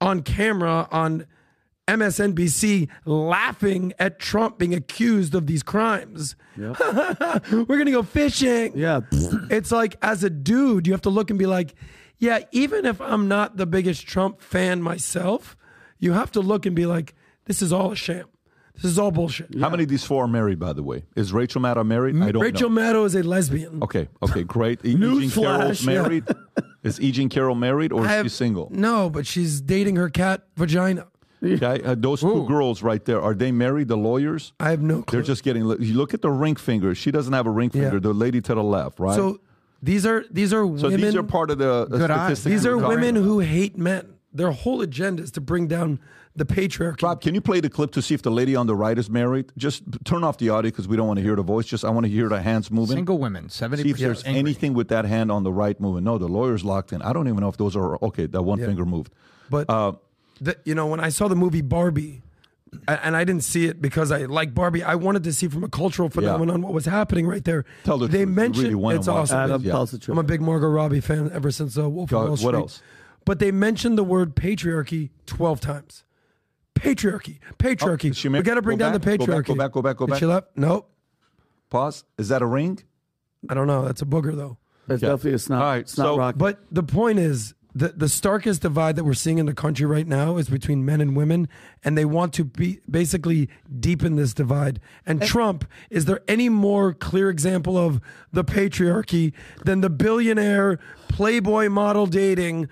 [0.00, 1.26] on camera on
[1.88, 6.36] MSNBC laughing at Trump being accused of these crimes.
[6.56, 6.74] We're
[7.64, 8.72] going to go fishing.
[8.76, 9.00] Yeah.
[9.50, 11.74] It's like, as a dude, you have to look and be like,
[12.18, 15.56] yeah, even if I'm not the biggest Trump fan myself,
[15.98, 17.14] you have to look and be like,
[17.46, 18.26] this is all a sham.
[18.74, 19.58] This is all bullshit.
[19.58, 21.04] How many of these four are married, by the way?
[21.16, 22.16] Is Rachel Maddow married?
[22.16, 22.40] I don't know.
[22.40, 22.80] Rachel know.
[22.80, 23.82] Maddow is a lesbian.
[23.82, 24.82] Okay, okay, great.
[24.84, 26.62] Eugene Carroll's Newsflash, yeah.
[26.82, 26.94] married.
[26.98, 28.68] Is Eugene Carroll married or I is have- she single?
[28.72, 31.06] No, but she's dating her cat vagina.
[31.42, 33.88] Okay, uh, those two girls right there are they married?
[33.88, 34.52] The lawyers?
[34.60, 35.16] I have no clue.
[35.18, 35.62] They're just getting.
[35.66, 36.94] You look at the ring finger.
[36.94, 37.94] She doesn't have a ring finger.
[37.94, 38.00] Yeah.
[38.00, 39.16] The lady to the left, right?
[39.16, 39.40] So
[39.82, 41.00] these are these are women So women.
[41.00, 42.44] these are part of the uh, statistics.
[42.44, 44.16] These we're women who hate men.
[44.34, 45.98] Their whole agenda is to bring down
[46.40, 47.02] the patriarchy.
[47.02, 49.08] Rob, can you play the clip to see if the lady on the right is
[49.08, 49.52] married?
[49.56, 51.66] Just turn off the audio because we don't want to hear the voice.
[51.66, 52.96] Just I want to hear the hands moving.
[52.96, 54.36] Single women, seventy See if there's percent.
[54.36, 56.02] anything with that hand on the right moving.
[56.04, 57.02] No, the lawyer's locked in.
[57.02, 58.26] I don't even know if those are okay.
[58.26, 59.12] That one finger moved.
[59.48, 59.92] But Uh,
[60.40, 62.22] the, you know, when I saw the movie Barbie,
[62.88, 64.82] and I didn't see it because I like Barbie.
[64.82, 67.64] I wanted to see from a cultural phenomenon what was happening right there.
[67.84, 68.28] Tell the they truth.
[68.28, 69.38] You mentioned really it's awesome.
[69.40, 69.42] it.
[69.44, 69.72] Adam Yeah.
[69.72, 70.14] tells the truth.
[70.14, 72.80] I'm a big Margot Robbie fan ever since uh, Wolf of Wall what else?
[73.26, 76.04] But they mentioned the word patriarchy 12 times.
[76.80, 78.06] Patriarchy, patriarchy.
[78.06, 79.46] Oh, is she we got to bring Go down back, the go back, patriarchy.
[79.46, 80.18] go back, go back, go back.
[80.18, 80.48] she left?
[80.56, 80.90] Nope.
[81.68, 82.04] Pause.
[82.18, 82.78] Is that a ring?
[83.48, 83.84] I don't know.
[83.84, 84.58] That's a booger though.
[84.88, 85.10] It's Yeah.
[85.10, 85.62] definitely a snot.
[85.62, 86.34] All right, snot so- rock.
[86.38, 90.06] But the point is, the, the starkest divide that we're seeing in the country right
[90.06, 91.48] now is between men and women,
[91.84, 94.80] and they want to be basically deepen this divide.
[95.06, 95.26] And eh.
[95.26, 98.00] Trump, is there any more clear example of
[98.32, 99.32] the patriarchy
[99.64, 102.68] than the billionaire Playboy model dating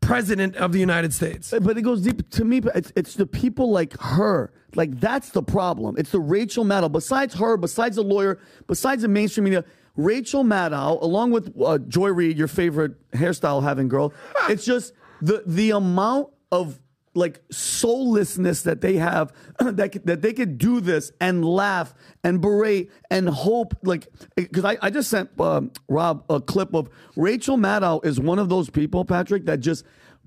[0.00, 1.52] president of the United States?
[1.60, 2.60] But it goes deep to me.
[2.74, 4.52] It's, it's the people like her.
[4.74, 5.96] Like that's the problem.
[5.98, 6.92] It's the Rachel Maddow.
[6.92, 9.64] Besides her, besides the lawyer, besides the mainstream media,
[9.96, 14.12] Rachel Maddow, along with uh, Joy Reid, your favorite hairstyle having girl.
[14.48, 14.92] It's just
[15.22, 16.78] the the amount of
[17.16, 22.90] like soullessness that they have that that they could do this and laugh and berate
[23.10, 28.04] and hope like because I, I just sent um, Rob a clip of Rachel Maddow
[28.04, 29.84] is one of those people Patrick that just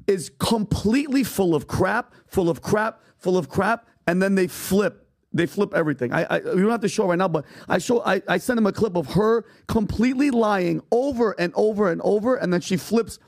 [0.08, 5.06] is completely full of crap full of crap full of crap and then they flip
[5.32, 6.12] they flip everything.
[6.12, 8.58] I, I we don't have to show right now, but I show I, I sent
[8.58, 12.78] him a clip of her completely lying over and over and over, and then she
[12.78, 13.20] flips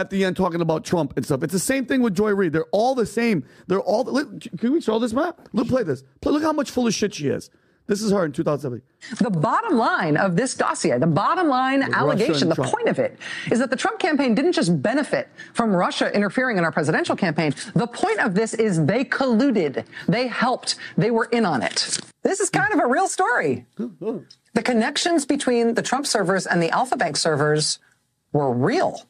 [0.00, 1.42] at the end talking about Trump and stuff.
[1.42, 2.52] It's the same thing with Joy Reid.
[2.52, 3.44] They're all the same.
[3.66, 4.04] They're all.
[4.04, 5.48] Look, can we show this map?
[5.52, 6.02] Look, play this.
[6.22, 7.50] Play, look how much full of shit she is.
[7.86, 8.80] This is her in 2007.
[9.18, 12.72] The bottom line of this dossier, the bottom line Russia allegation, the Trump.
[12.72, 13.18] point of it
[13.50, 17.52] is that the Trump campaign didn't just benefit from Russia interfering in our presidential campaign.
[17.74, 21.98] The point of this is they colluded, they helped, they were in on it.
[22.22, 23.66] This is kind of a real story.
[23.76, 27.80] The connections between the Trump servers and the Alfa Bank servers
[28.32, 29.02] were real.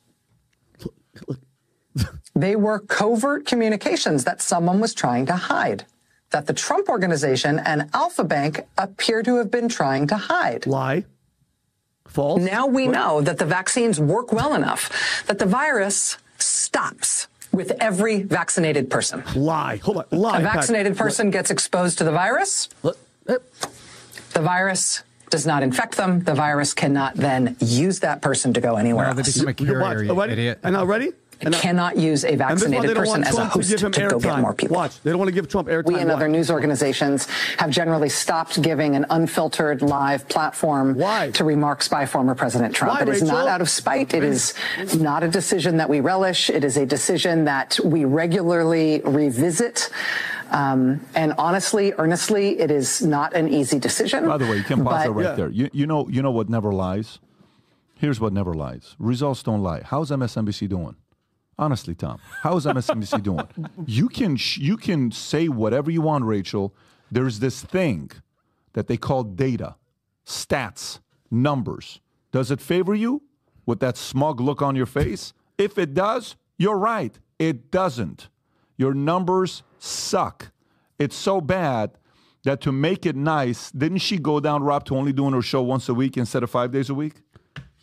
[2.34, 5.84] They were covert communications that someone was trying to hide,
[6.30, 10.66] that the Trump organization and Alfa Bank appear to have been trying to hide.
[10.66, 11.04] Lie.
[12.06, 12.42] False.
[12.42, 18.22] Now we know that the vaccines work well enough that the virus stops with every
[18.22, 19.22] vaccinated person.
[19.34, 19.76] Lie.
[19.78, 20.04] Hold on.
[20.10, 20.38] Lie.
[20.38, 20.54] A Pat.
[20.54, 22.68] vaccinated person gets exposed to the virus.
[22.82, 22.96] Look,
[23.28, 23.36] eh,
[24.32, 26.20] The virus does not infect them.
[26.20, 29.32] The virus cannot then use that person to go anywhere Well, they else.
[29.36, 29.98] become a you carrier, watch.
[30.06, 30.32] you ready?
[30.32, 30.58] idiot.
[30.62, 31.12] And now ready?
[31.40, 33.70] It And now- cannot use a and this is why vaccinated person as a host
[33.70, 34.76] to give him to go get more people.
[34.76, 35.00] Watch.
[35.02, 35.86] They don't want to give Trump airtime.
[35.86, 36.14] We and Why?
[36.16, 37.26] other news organizations
[37.56, 41.30] have generally stopped giving an unfiltered live platform Why?
[41.30, 42.94] to remarks by former President Trump.
[42.94, 43.36] Why, it is Rachel?
[43.38, 44.12] not out of spite.
[44.12, 44.52] It is
[44.98, 46.50] not a decision that we relish.
[46.50, 49.88] It is a decision that we regularly revisit.
[50.50, 54.26] Um, and honestly, earnestly, it is not an easy decision.
[54.28, 55.34] By the way, you can pause but- it right Yeah.
[55.36, 55.48] there.
[55.48, 57.18] You, you know, you know what never lies.
[57.94, 58.94] Here's what never lies.
[58.98, 59.82] Results don't lie.
[59.84, 60.96] How's MSNBC doing?
[61.60, 63.46] Honestly, Tom, how is MSNBC doing?
[63.86, 66.74] You can sh- you can say whatever you want, Rachel.
[67.12, 68.10] There's this thing
[68.72, 69.76] that they call data,
[70.24, 71.00] stats,
[71.30, 72.00] numbers.
[72.32, 73.20] Does it favor you
[73.66, 75.34] with that smug look on your face?
[75.58, 77.18] If it does, you're right.
[77.38, 78.30] It doesn't.
[78.78, 80.52] Your numbers suck.
[80.98, 81.90] It's so bad
[82.44, 85.60] that to make it nice, didn't she go down, Rob, to only doing her show
[85.60, 87.16] once a week instead of five days a week?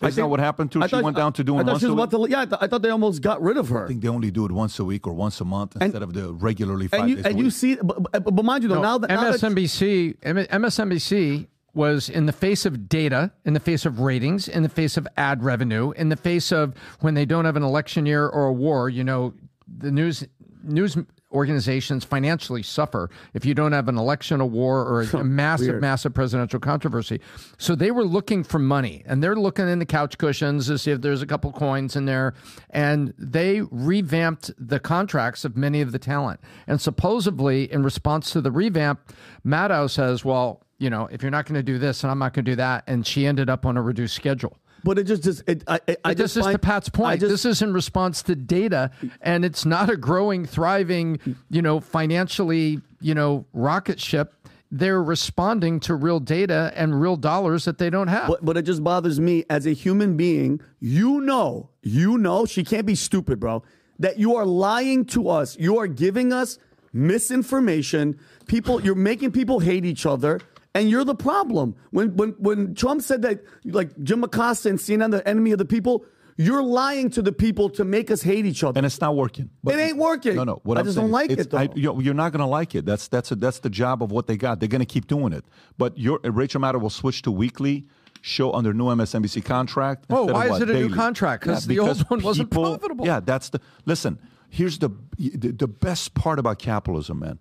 [0.02, 0.84] Isn't that what happened to her?
[0.84, 2.14] I She thought- went down to doing I thought once she a was week.
[2.14, 2.32] about to.
[2.32, 3.86] Yeah, I, th- I thought they almost got rid of her.
[3.86, 6.14] I think they only do it once a week or once a month instead of
[6.14, 8.70] the regularly five and you days a and you see, but, but, but mind you,
[8.70, 13.54] though, No, now that now that- MSNBC, MSNBC was in the face of data, in
[13.54, 17.14] the face of ratings, in the face of ad revenue, in the face of when
[17.14, 18.90] they don't have an election year or a war.
[18.90, 19.34] You know,
[19.68, 20.24] the news
[20.64, 20.98] news
[21.38, 25.68] organizations financially suffer if you don't have an election, a war, or a, a massive,
[25.68, 25.82] Weird.
[25.82, 27.22] massive presidential controversy.
[27.60, 30.92] So they were looking for money, and they're looking in the couch cushions to see
[30.92, 32.34] if there's a couple coins in there,
[32.72, 36.40] and they revamped the contracts of many of the talent.
[36.66, 39.00] And supposedly, in response to the revamp,
[39.46, 42.34] Maddow says, "Well, you know, if you're not going to do this, and I'm not
[42.34, 44.58] going to do that," and she ended up on a reduced schedule.
[44.84, 46.90] But it just, just it, I, I, I But just this is find, to Pat's
[46.90, 47.20] point.
[47.20, 51.20] Just, this is in response to data, and it's not a growing, thriving,
[51.50, 54.34] you know, financially, you know, rocket ship.
[54.70, 58.28] They're responding to real data and real dollars that they don't have.
[58.28, 60.60] But, but it just bothers me as a human being.
[60.80, 63.64] You know, you know, she can't be stupid, bro.
[64.00, 65.58] That you are lying to us.
[65.58, 66.60] You are giving us
[66.92, 68.20] misinformation.
[68.48, 70.42] People, you're making people hate each other.
[70.78, 71.76] And you're the problem.
[71.92, 75.66] When when when Trump said that, like Jim Acosta and CNN, the enemy of the
[75.66, 76.06] people,
[76.38, 78.78] you're lying to the people to make us hate each other.
[78.78, 79.50] and it's not working.
[79.66, 80.36] It ain't working.
[80.36, 80.60] No, no.
[80.64, 81.58] What I I'm just don't like it, though.
[81.58, 82.86] I, you're not going to like it.
[82.86, 84.60] That's that's a, that's the job of what they got.
[84.60, 85.44] They're going to keep doing it.
[85.80, 87.88] But your Rachel Maddow will switch to weekly
[88.22, 90.06] show under new MSNBC contract.
[90.10, 90.94] Oh, why is it a new daily.
[90.94, 91.44] contract?
[91.44, 93.06] 'Cause the old one wasn't profitable.
[93.06, 94.20] Yeah, that's the listen.
[94.50, 97.40] Here's the, the the best part about capitalism, man.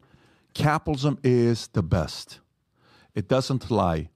[0.54, 2.40] Capitalism is the best.
[3.16, 4.10] It doesn't lie.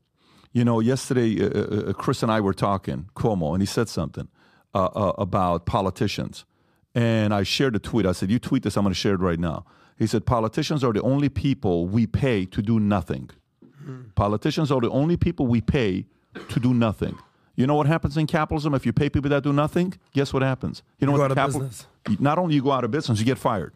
[0.52, 3.88] You know, yesterday uh, uh, uh, Chris and I were talking Cuomo, and he said
[3.88, 4.28] something
[4.74, 6.44] uh, uh, about politicians,
[6.94, 8.04] and I shared a tweet.
[8.06, 9.64] I said, "You tweet this, I'm going to share it right now."
[9.96, 13.30] He said, "Politicians are the only people we pay to do nothing."
[14.14, 16.04] Politicians are the only people we pay
[16.52, 17.16] to do nothing.
[17.56, 18.74] You know what happens in capitalism?
[18.74, 20.82] If you pay people that do nothing, guess what happens?
[20.98, 22.26] You know You what go the out of capital-.
[22.28, 23.72] Not only you go out of business, you get fired.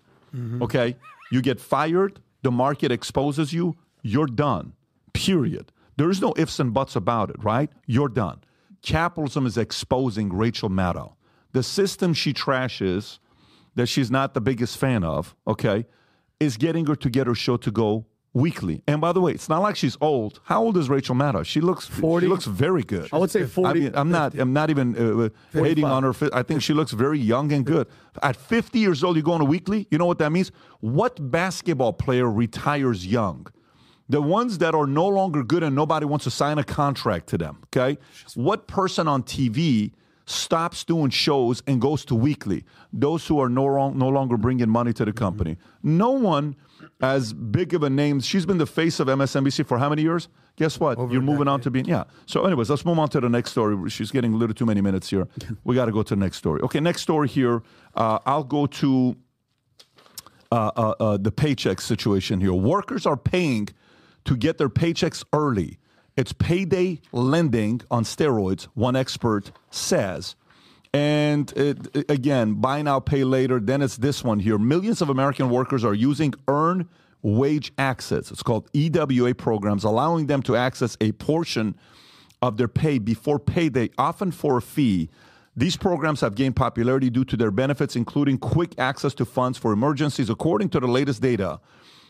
[0.62, 0.96] Okay,
[1.30, 2.20] you get fired.
[2.42, 3.76] The market exposes you.
[4.02, 4.72] You're done.
[5.14, 5.72] Period.
[5.96, 7.36] There is no ifs and buts about it.
[7.42, 7.70] Right?
[7.86, 8.40] You're done.
[8.82, 11.14] Capitalism is exposing Rachel Maddow.
[11.52, 13.18] The system she trashes,
[13.76, 15.34] that she's not the biggest fan of.
[15.46, 15.86] Okay,
[16.40, 18.82] is getting her to get her show to go weekly.
[18.86, 20.40] And by the way, it's not like she's old.
[20.44, 21.46] How old is Rachel Maddow?
[21.46, 22.26] She looks 40?
[22.26, 23.08] She looks very good.
[23.12, 23.68] I would say 40.
[23.68, 24.34] I mean, I'm not.
[24.34, 26.12] I'm not even uh, hating on her.
[26.32, 27.86] I think she looks very young and good.
[28.22, 29.86] At 50 years old, you go on a weekly.
[29.90, 30.50] You know what that means?
[30.80, 33.46] What basketball player retires young?
[34.08, 37.38] The ones that are no longer good and nobody wants to sign a contract to
[37.38, 37.58] them.
[37.66, 37.98] Okay.
[38.34, 39.92] What person on TV
[40.26, 42.64] stops doing shows and goes to weekly?
[42.92, 45.56] Those who are no, wrong, no longer bringing money to the company.
[45.82, 46.56] No one
[47.00, 48.20] as big of a name.
[48.20, 50.28] She's been the face of MSNBC for how many years?
[50.56, 50.98] Guess what?
[51.10, 52.04] You're moving on to being yeah.
[52.26, 53.90] So, anyways, let's move on to the next story.
[53.90, 55.26] She's getting a little too many minutes here.
[55.64, 56.60] We got to go to the next story.
[56.62, 57.62] Okay, next story here.
[57.94, 59.16] Uh, I'll go to
[60.52, 62.52] uh, uh, uh, the paycheck situation here.
[62.52, 63.68] Workers are paying
[64.24, 65.78] to get their paychecks early.
[66.16, 70.36] It's payday lending on steroids, one expert says.
[70.92, 73.58] And it, again, buy now, pay later.
[73.58, 74.58] Then it's this one here.
[74.58, 76.88] Millions of American workers are using earn
[77.22, 78.30] wage access.
[78.30, 81.74] It's called EWA programs, allowing them to access a portion
[82.42, 85.10] of their pay before payday, often for a fee.
[85.56, 89.72] These programs have gained popularity due to their benefits, including quick access to funds for
[89.72, 90.30] emergencies.
[90.30, 91.60] According to the latest data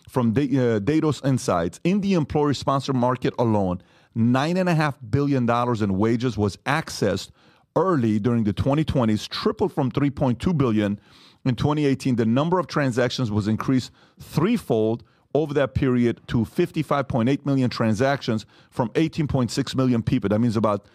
[0.09, 3.82] from Da- uh, Datos Insights, in the employer sponsored market alone,
[4.16, 5.48] $9.5 billion
[5.82, 7.30] in wages was accessed
[7.76, 11.00] early during the 2020s, tripled from 3.2 billion
[11.44, 12.16] in 2018.
[12.16, 13.90] The number of transactions was increased
[14.20, 15.02] threefold
[15.34, 20.28] over that period to 55.8 million transactions from 18.6 million people.
[20.28, 20.86] That means about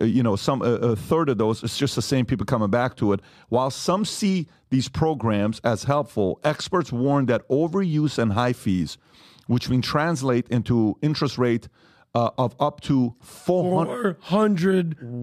[0.00, 2.96] you know some a, a third of those it's just the same people coming back
[2.96, 3.20] to it.
[3.48, 8.98] While some see these programs as helpful, experts warn that overuse and high fees,
[9.46, 11.68] which can translate into interest rate
[12.14, 14.18] uh, of up to 400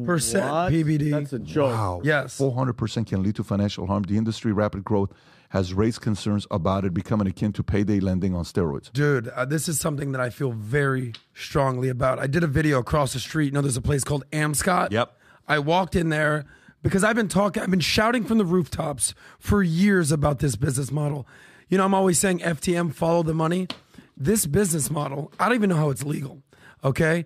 [0.06, 1.12] percent PBD.
[1.12, 1.72] That's a joke.
[1.72, 2.02] Wow.
[2.04, 2.40] Yes.
[2.40, 4.04] 400% can lead to financial harm.
[4.04, 5.12] The industry rapid growth
[5.56, 8.92] has raised concerns about it becoming akin to payday lending on steroids.
[8.92, 12.20] Dude, uh, this is something that I feel very strongly about.
[12.20, 13.46] I did a video across the street.
[13.46, 14.92] You know, there's a place called Amscott.
[14.92, 15.18] Yep.
[15.48, 16.44] I walked in there
[16.84, 20.92] because I've been talking, I've been shouting from the rooftops for years about this business
[20.92, 21.26] model.
[21.70, 23.70] You know, I'm always saying FTM, follow the money.
[24.18, 26.44] This business model, I don't even know how it's legal.
[26.84, 27.26] Okay.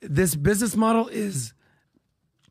[0.00, 1.52] This business model is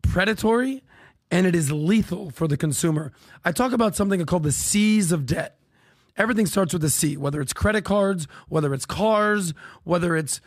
[0.04, 0.84] predatory
[1.30, 3.12] and it is lethal for the consumer.
[3.44, 5.58] I talk about something called the C's of debt.
[6.16, 9.54] Everything starts with a C, whether it's credit cards, whether it's cars,
[9.84, 10.42] whether it's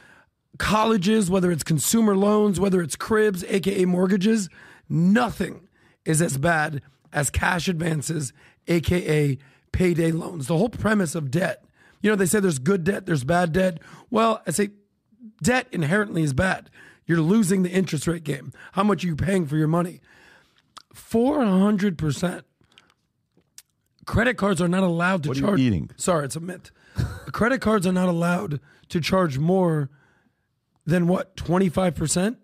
[0.59, 4.49] colleges, whether it's consumer loans, whether it's cribs, aka mortgages.
[4.89, 5.68] Nothing
[6.05, 8.33] is as bad as cash advances,
[8.66, 9.39] aka
[9.72, 10.49] payday loans.
[10.49, 11.64] The whole premise of debt.
[12.03, 13.78] You know, they say there's good debt, there's bad debt.
[14.11, 14.70] Well, I say
[15.43, 16.70] debt inherently is bad.
[17.07, 18.53] You're losing the interest rate game.
[18.72, 20.01] How much are you paying for your money?
[21.11, 22.42] 400%.
[24.06, 25.61] Credit cards are not allowed to What are you charge.
[25.61, 25.90] eating?
[25.96, 26.70] Sorry, it's a mint.
[27.32, 29.88] Credit cards are not allowed to charge more
[30.84, 32.36] than what, 25%?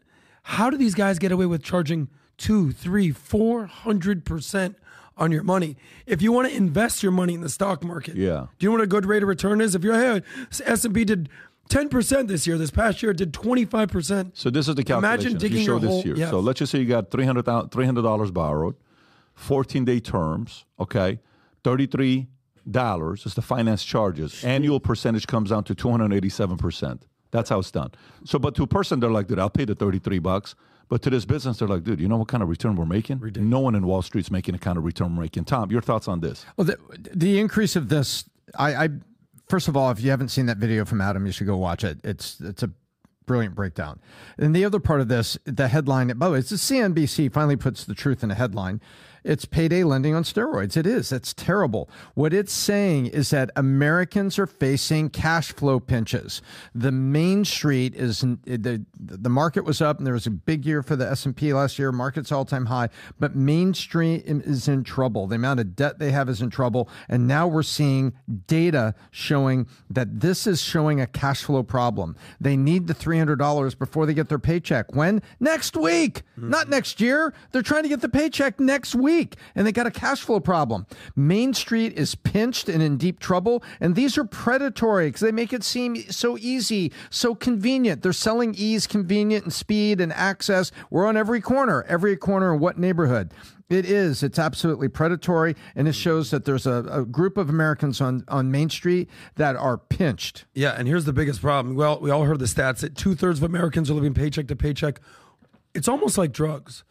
[0.42, 2.08] How do these guys get away with charging
[2.38, 4.76] two, three, four hundred percent
[5.16, 5.76] on your money?
[6.06, 8.46] If you want to invest your money in the stock market, Yeah.
[8.58, 9.74] Do you know what a good rate of return is?
[9.74, 10.22] If you're hey,
[10.64, 11.28] S and P did
[11.68, 14.36] ten percent this year, this past year it did twenty five percent.
[14.36, 15.20] So this is the calculation.
[15.20, 16.16] Imagine digging you show your this hole- here.
[16.16, 16.30] yes.
[16.30, 18.74] So let's just say you got $300, $300 borrowed,
[19.34, 21.18] 14 day terms, okay?
[21.64, 22.26] $33
[23.26, 24.44] is the finance charges.
[24.44, 27.00] Annual percentage comes down to 287%.
[27.30, 27.90] That's how it's done.
[28.24, 30.54] So, but to a person, they're like, dude, I'll pay the 33 bucks.
[30.88, 33.20] But to this business, they're like, dude, you know what kind of return we're making?
[33.36, 35.44] No one in Wall Street's making the kind of return we're making.
[35.44, 36.46] Tom, your thoughts on this?
[36.56, 36.78] Well, the,
[37.12, 38.24] the increase of this,
[38.56, 38.88] I, I
[39.48, 41.84] first of all, if you haven't seen that video from Adam, you should go watch
[41.84, 41.98] it.
[42.04, 42.70] It's it's a
[43.26, 44.00] brilliant breakdown.
[44.38, 47.56] And the other part of this, the headline, by the way, it's the CNBC finally
[47.56, 48.80] puts the truth in a headline.
[49.26, 50.76] It's payday lending on steroids.
[50.76, 51.10] It is.
[51.10, 51.90] It's terrible.
[52.14, 56.42] What it's saying is that Americans are facing cash flow pinches.
[56.76, 60.80] The Main Street is the the market was up, and there was a big year
[60.80, 61.90] for the S and P last year.
[61.90, 65.26] Market's all time high, but Main Street is in trouble.
[65.26, 68.12] The amount of debt they have is in trouble, and now we're seeing
[68.46, 72.16] data showing that this is showing a cash flow problem.
[72.40, 74.94] They need the three hundred dollars before they get their paycheck.
[74.94, 76.48] When next week, mm-hmm.
[76.50, 77.34] not next year.
[77.50, 79.15] They're trying to get the paycheck next week.
[79.16, 80.86] Week and they got a cash flow problem.
[81.14, 83.62] Main Street is pinched and in deep trouble.
[83.80, 88.02] And these are predatory because they make it seem so easy, so convenient.
[88.02, 90.70] They're selling ease, convenient, and speed and access.
[90.90, 91.84] We're on every corner.
[91.88, 93.32] Every corner in what neighborhood?
[93.68, 94.22] It is.
[94.22, 98.52] It's absolutely predatory, and it shows that there's a, a, group of Americans on, on
[98.52, 100.44] Main Street that are pinched.
[100.54, 101.74] Yeah, and here's the biggest problem.
[101.74, 104.56] Well, we all heard the stats that two thirds of Americans are living paycheck to
[104.56, 105.00] paycheck.
[105.74, 106.84] It's almost like drugs.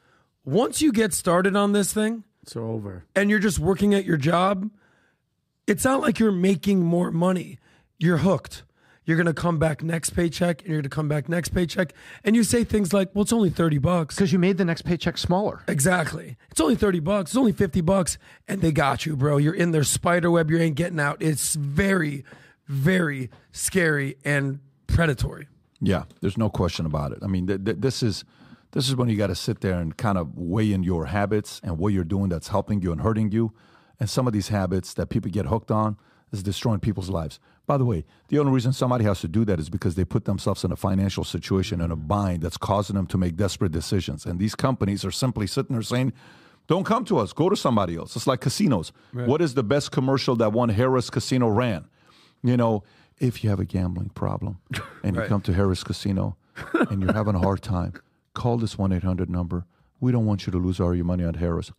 [0.46, 4.18] Once you get started on this thing, it's over, and you're just working at your
[4.18, 4.70] job.
[5.68, 7.58] It's not like you're making more money.
[7.98, 8.64] You're hooked
[9.06, 11.94] you're going to come back next paycheck and you're going to come back next paycheck.
[12.24, 14.16] And you say things like, well, it's only 30 bucks.
[14.16, 15.64] Because you made the next paycheck smaller.
[15.68, 16.38] Exactly.
[16.50, 17.32] It's only 30 bucks.
[17.32, 18.18] It's only 50 bucks.
[18.48, 19.38] And they got you, bro.
[19.38, 20.50] You're in their spider web.
[20.50, 21.22] You ain't getting out.
[21.22, 22.26] It's very,
[22.68, 25.48] very scary and predatory.
[25.82, 27.20] Yeah, there's no question about it.
[27.22, 28.24] I mean, th- th- this is
[28.76, 31.62] this is when you got to sit there and kind of weigh in your habits
[31.64, 33.54] and what you're doing that's helping you and hurting you.
[34.02, 35.96] And some of these habits that people get hooked on
[36.34, 37.40] is destroying people's lives.
[37.66, 40.26] By the way, the only reason somebody has to do that is because they put
[40.26, 44.26] themselves in a financial situation and a bind that's causing them to make desperate decisions.
[44.26, 46.12] And these companies are simply sitting there saying,
[46.68, 48.14] don't come to us, go to somebody else.
[48.18, 48.92] It's like casinos.
[49.14, 49.26] Right.
[49.26, 51.86] What is the best commercial that one Harrah's Casino ran?
[52.44, 52.84] You know,
[53.20, 54.60] if you have a gambling problem
[55.02, 55.24] and right.
[55.24, 56.36] you come to Harrah's Casino
[56.90, 57.94] and you're having a hard time,
[58.36, 59.66] call this 1 800 number.
[60.00, 61.72] We don't want you to lose all your money on Harrah's.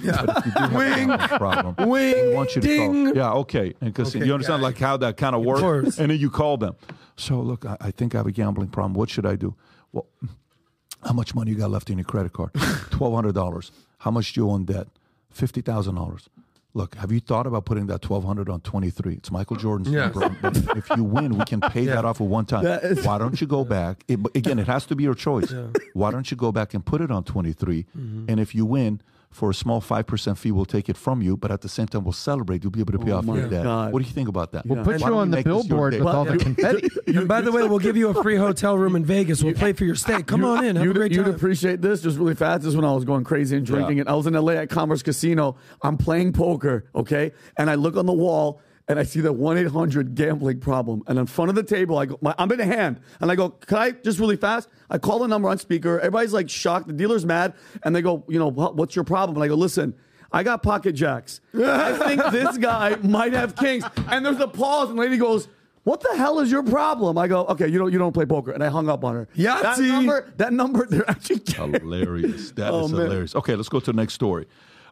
[0.00, 0.24] Yeah.
[0.24, 1.10] But if you do have Wing.
[1.10, 2.34] a problem, Wing.
[2.34, 3.04] want you to Ding.
[3.06, 3.16] call.
[3.16, 3.74] Yeah, okay.
[3.80, 5.98] And because okay, you understand like how that kind of works.
[5.98, 6.76] And then you call them.
[7.16, 8.94] So look, I, I think I have a gambling problem.
[8.94, 9.54] What should I do?
[9.92, 10.06] Well,
[11.04, 12.52] how much money you got left in your credit card?
[12.90, 13.72] Twelve hundred dollars.
[13.98, 14.86] How much do you owe in debt?
[15.30, 16.28] Fifty thousand dollars.
[16.72, 19.14] Look, have you thought about putting that twelve hundred on twenty three?
[19.14, 20.30] It's Michael Jordan's number.
[20.76, 21.96] If you win, we can pay yeah.
[21.96, 22.64] that off at one time.
[22.64, 24.04] Is, Why don't you go back?
[24.06, 25.50] It, again, it has to be your choice.
[25.50, 25.66] Yeah.
[25.94, 27.86] Why don't you go back and put it on twenty three?
[27.96, 28.24] mm mm-hmm.
[28.28, 29.00] And if you win,
[29.30, 32.02] for a small 5% fee, we'll take it from you, but at the same time,
[32.02, 32.64] we'll celebrate.
[32.64, 33.62] You'll be able to pay oh off your debt.
[33.62, 33.92] God.
[33.92, 34.66] What do you think about that?
[34.66, 36.88] We'll put you on the billboard with all the confetti.
[37.06, 39.42] and by the way, we'll give you a free hotel room in Vegas.
[39.42, 40.22] We'll pay for your stay.
[40.22, 40.76] Come on in.
[40.76, 42.62] Have you'd, a great you'd appreciate this just really fast.
[42.62, 43.98] This is when I was going crazy and drinking.
[43.98, 44.02] Yeah.
[44.02, 45.56] And I was in LA at Commerce Casino.
[45.82, 47.32] I'm playing poker, okay?
[47.56, 48.60] And I look on the wall
[48.90, 51.04] and I see the 1 800 gambling problem.
[51.06, 53.00] And in front of the table, I go, my, I'm in a hand.
[53.20, 54.68] And I go, Can I just really fast?
[54.90, 55.98] I call the number on speaker.
[56.00, 56.88] Everybody's like shocked.
[56.88, 57.54] The dealer's mad.
[57.84, 59.36] And they go, You know, what's your problem?
[59.36, 59.94] And I go, Listen,
[60.32, 61.40] I got pocket jacks.
[61.54, 63.84] I think this guy might have kings.
[64.08, 65.46] And there's a pause, and the lady goes,
[65.84, 67.16] what the hell is your problem?
[67.16, 69.28] I go, okay, you don't you don't play poker, and I hung up on her.
[69.34, 72.50] Yeah, that number, that number, they're actually hilarious.
[72.52, 73.34] That oh, is hilarious.
[73.34, 74.46] Okay, let's go to the next story.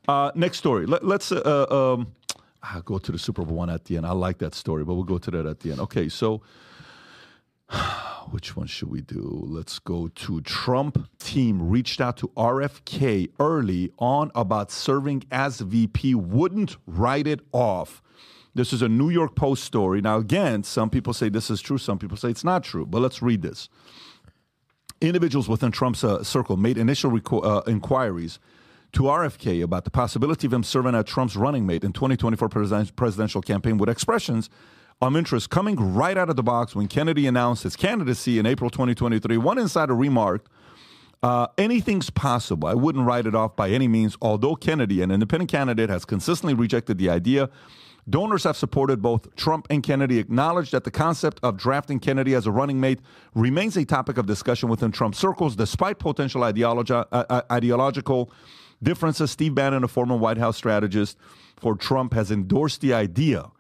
[0.09, 0.87] Uh, next story.
[0.87, 2.15] Let, us uh, um,
[2.71, 4.07] I'll go to the Super Bowl one at the end.
[4.07, 5.81] I like that story, but we'll go to that at the end.
[5.81, 6.43] Okay, so
[8.31, 9.43] which one should we do?
[9.47, 16.15] Let's go to Trump team reached out to RFK early on about serving as VP,
[16.15, 18.03] wouldn't write it off.
[18.55, 20.01] This is a New York Post story.
[20.01, 23.01] Now, again, some people say this is true, some people say it's not true, but
[23.01, 23.69] let's read this.
[25.01, 28.41] Individuals within Trump's uh, circle made initial reco- uh, inquiries
[28.93, 32.91] to RFK about the possibility of him serving as Trump's running mate in 2024 pres-
[32.93, 34.49] presidential campaign with expressions
[35.01, 38.71] of interest coming right out of the box when Kennedy announced his candidacy in April
[38.71, 39.37] 2023.
[39.37, 40.49] One insider remarked,
[41.23, 42.69] uh, anything's possible.
[42.69, 46.55] I wouldn't write it off by any means, although Kennedy, an independent candidate, has consistently
[46.55, 47.51] rejected the idea.
[48.09, 52.47] Donors have supported both Trump and Kennedy, acknowledged that the concept of drafting Kennedy as
[52.47, 53.01] a running mate
[53.35, 58.33] remains a topic of discussion within Trump circles, despite potential uh, uh ideological
[58.83, 59.31] differences.
[59.31, 61.17] Steve Bannon, a former White House strategist
[61.57, 63.51] for Trump, has endorsed the idea,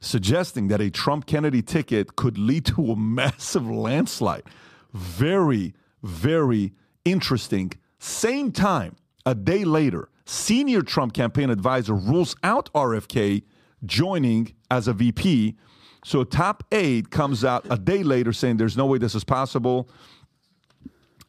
[0.00, 4.44] suggesting that a Trump Kennedy ticket could lead to a massive landslide.
[4.92, 6.72] Very, very
[7.04, 7.72] interesting.
[7.98, 8.96] Same time,
[9.26, 13.42] a day later, senior Trump campaign advisor rules out RFK
[13.84, 15.56] joining as a VP.
[16.04, 19.88] So top aide comes out a day later saying there's no way this is possible.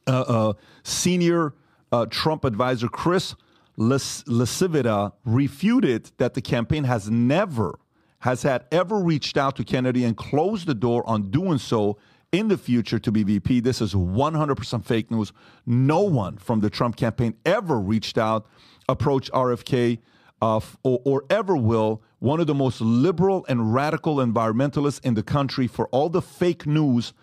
[0.07, 1.53] Uh, uh, senior
[1.95, 3.35] uh, Trump advisor Chris
[3.77, 7.79] LaCivita refuted that the campaign has never,
[8.19, 11.97] has had ever reached out to Kennedy and closed the door on doing so
[12.33, 13.61] in the future to be VP.
[13.61, 15.31] This is 100% fake news.
[15.65, 18.45] No one from the Trump campaign ever reached out,
[18.89, 19.99] approached RFK,
[20.41, 22.01] uh, or, or ever will.
[22.19, 26.65] One of the most liberal and radical environmentalists in the country for all the fake
[26.65, 27.13] news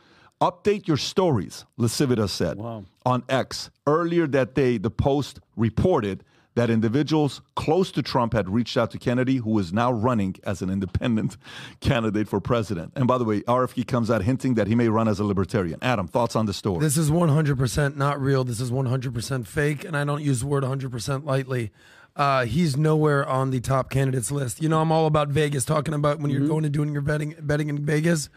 [0.42, 2.84] Update your stories, LaCivita said wow.
[3.06, 3.70] on X.
[3.86, 6.24] Earlier that day, the Post reported
[6.56, 10.60] that individuals close to Trump had reached out to Kennedy, who is now running as
[10.60, 11.36] an independent
[11.80, 12.92] candidate for president.
[12.96, 15.78] And by the way, RFK comes out hinting that he may run as a libertarian.
[15.80, 16.80] Adam, thoughts on the story?
[16.80, 18.42] This is 100% not real.
[18.42, 21.70] This is 100% fake, and I don't use the word 100% lightly.
[22.16, 24.60] uh, he's nowhere on the top candidates list.
[24.60, 27.36] You know, I'm all about Vegas, talking about when you're going and doing your betting
[27.40, 28.28] betting in Vegas.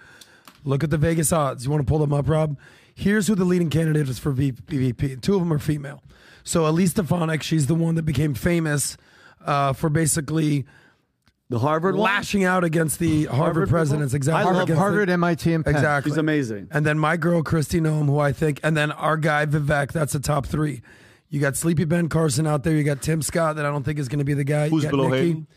[0.66, 1.64] Look at the Vegas odds.
[1.66, 2.58] You want to pull them up, Rob?
[2.94, 5.18] Here's who the leading candidate is for VP.
[5.18, 6.02] Two of them are female.
[6.44, 8.98] So Elise Stefanik, she's the one that became famous
[9.46, 10.66] uh, for basically
[11.50, 12.04] The Harvard one?
[12.04, 14.14] lashing out against the Harvard, Harvard presidents.
[14.14, 14.18] people?
[14.18, 14.52] Exactly.
[14.52, 15.76] I love Harvard, the- MIT, and Penn.
[15.76, 16.12] Exactly.
[16.12, 16.68] She's amazing.
[16.72, 20.14] And then my girl, Kristi Noem, who I think, and then our guy, Vivek, that's
[20.14, 20.82] the top three.
[21.30, 22.74] You got Sleepy Ben Carson out there.
[22.76, 24.70] You got Tim Scott, that I don't think is going to be the guy.
[24.70, 25.26] Who's you got below Nikki.
[25.28, 25.48] Hayden?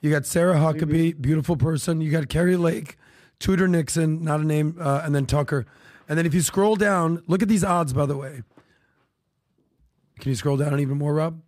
[0.00, 2.00] You got Sarah Huckabee, beautiful person.
[2.00, 2.96] You got Kari Lake,
[3.40, 5.66] Tudor Dixon, not a name, uh, and then Tucker.
[6.08, 8.42] And then if you scroll down, look at these odds, by the way.
[10.20, 11.40] Can you scroll down even more, Rob?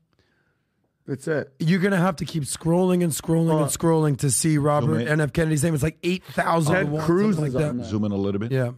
[1.06, 1.52] That's it.
[1.58, 5.08] You're going to have to keep scrolling and scrolling and scrolling to see Robert in.
[5.08, 5.32] N.F.
[5.32, 5.74] Kennedy's name.
[5.74, 7.84] It's like 8,000 Ted Cruz like that.
[7.84, 8.52] Zoom in a little bit.
[8.52, 8.70] Yeah.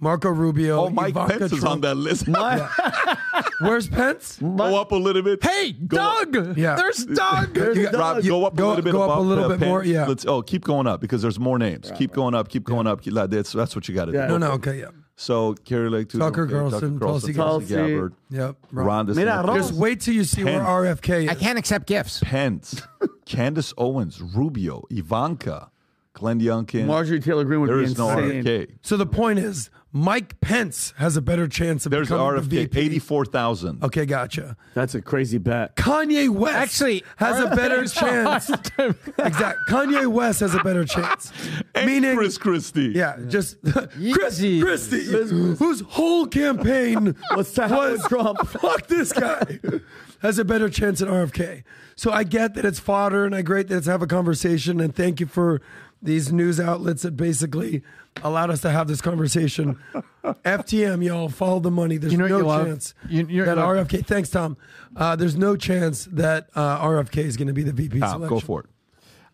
[0.00, 0.86] Marco Rubio.
[0.86, 2.26] Oh, Mike Ivanka Pence is on that list.
[3.60, 4.38] Where's Pence?
[4.40, 5.42] Go up a little bit.
[5.42, 6.30] Hey, Go up.
[6.32, 6.56] Doug!
[6.58, 6.76] Yeah.
[6.76, 7.56] There's Doug!
[7.56, 7.94] You got-
[8.24, 9.92] Rob, go up a little bit go up a little bit more, Pence.
[9.92, 10.06] yeah.
[10.06, 11.90] Let's, oh, keep going up because there's more names.
[11.96, 12.48] keep going up.
[12.48, 13.00] Keep going up.
[13.02, 14.26] Keep, that's, that's what you got to Yeah.
[14.26, 14.38] do.
[14.38, 14.88] No, no, okay, yeah.
[15.16, 17.74] So Kari Lake, Tudor, Tucker okay, Carlson, Tulsi Tulsi.
[17.74, 18.56] Gabbard, Yep.
[18.70, 21.28] Ron Mira, DeSantis, Just wait till you see where RFK is.
[21.28, 22.20] I can't accept gifts.
[22.22, 22.80] Pence,
[23.26, 25.72] Candace Owens, Rubio, Ivanka,
[26.12, 26.86] Glenn Youngkin.
[26.86, 28.44] Marjorie Taylor Greene would there be is no insane.
[28.44, 28.68] RFK.
[28.82, 32.68] So the point is, Mike Pence has a better chance of There's becoming the RFK,
[32.72, 32.78] VP.
[32.80, 33.82] 84,000.
[33.84, 34.56] Okay, gotcha.
[34.74, 35.76] That's a crazy bet.
[35.76, 38.50] Kanye West Actually, has a better chance.
[38.50, 39.64] exactly.
[39.74, 41.32] Kanye West has a better chance.
[41.74, 42.92] And Meaning, Chris Christie.
[42.94, 43.56] yeah, just
[44.12, 44.60] Chris Easy.
[44.60, 48.46] Christie, whose whole campaign What's that with Trump?
[48.46, 49.58] fuck this guy
[50.20, 51.62] has a better chance at RFK.
[51.96, 54.80] So I get that it's fodder, and I great that it's have a conversation.
[54.80, 55.60] And thank you for
[56.02, 57.82] these news outlets that basically
[58.22, 59.78] allowed us to have this conversation.
[60.24, 61.96] FTM, y'all, follow the money.
[61.96, 64.04] There's You know no you chance You- you- that look- RFK.
[64.06, 64.56] Thanks, Tom.
[64.96, 68.28] Uh, there's no chance that uh, RFK is going to be the VP Tom, selection.
[68.28, 68.66] go for it.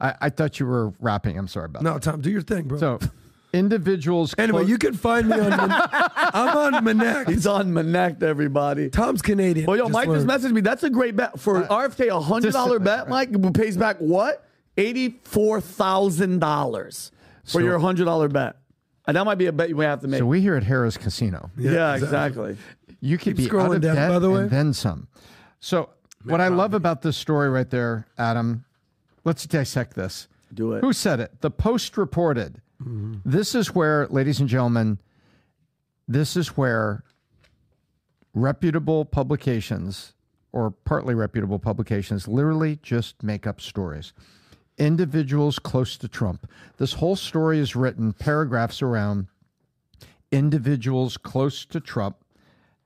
[0.00, 1.38] I, I thought you were rapping.
[1.38, 1.90] I'm sorry about that.
[1.90, 2.78] No, Tom, do your thing, bro.
[2.78, 2.98] So,
[3.52, 4.34] individuals.
[4.38, 5.50] anyway, clo- you can find me on.
[5.56, 5.70] Mon-
[6.34, 7.28] I'm on Minnect.
[7.30, 8.90] He's on Minnect, everybody.
[8.90, 9.66] Tom's Canadian.
[9.66, 10.60] Well, yo, Just Mike just messaged me.
[10.60, 12.08] That's a great bet for RFK.
[12.08, 14.44] A hundred dollar Just- bet, Mike pays back what?
[14.76, 17.12] Eighty four thousand dollars
[17.44, 18.56] for So- your hundred dollar bet.
[19.06, 20.18] And that might be a bet you may have to make.
[20.18, 21.50] So we here at Harrah's Casino.
[21.58, 22.56] yeah, exactly.
[23.00, 24.40] You could Keep be out scrolling of down, debt by the way.
[24.42, 25.08] and then some.
[25.60, 25.90] So
[26.24, 28.64] what I love about this story right there, Adam,
[29.24, 30.28] let's dissect this.
[30.52, 30.80] Do it.
[30.80, 31.40] Who said it?
[31.42, 32.62] The Post reported.
[32.82, 33.16] Mm-hmm.
[33.24, 34.98] This is where, ladies and gentlemen,
[36.08, 37.02] this is where
[38.34, 40.14] reputable publications
[40.52, 44.12] or partly reputable publications literally just make up stories.
[44.78, 46.50] Individuals close to Trump.
[46.78, 49.28] This whole story is written paragraphs around
[50.32, 52.16] individuals close to Trump.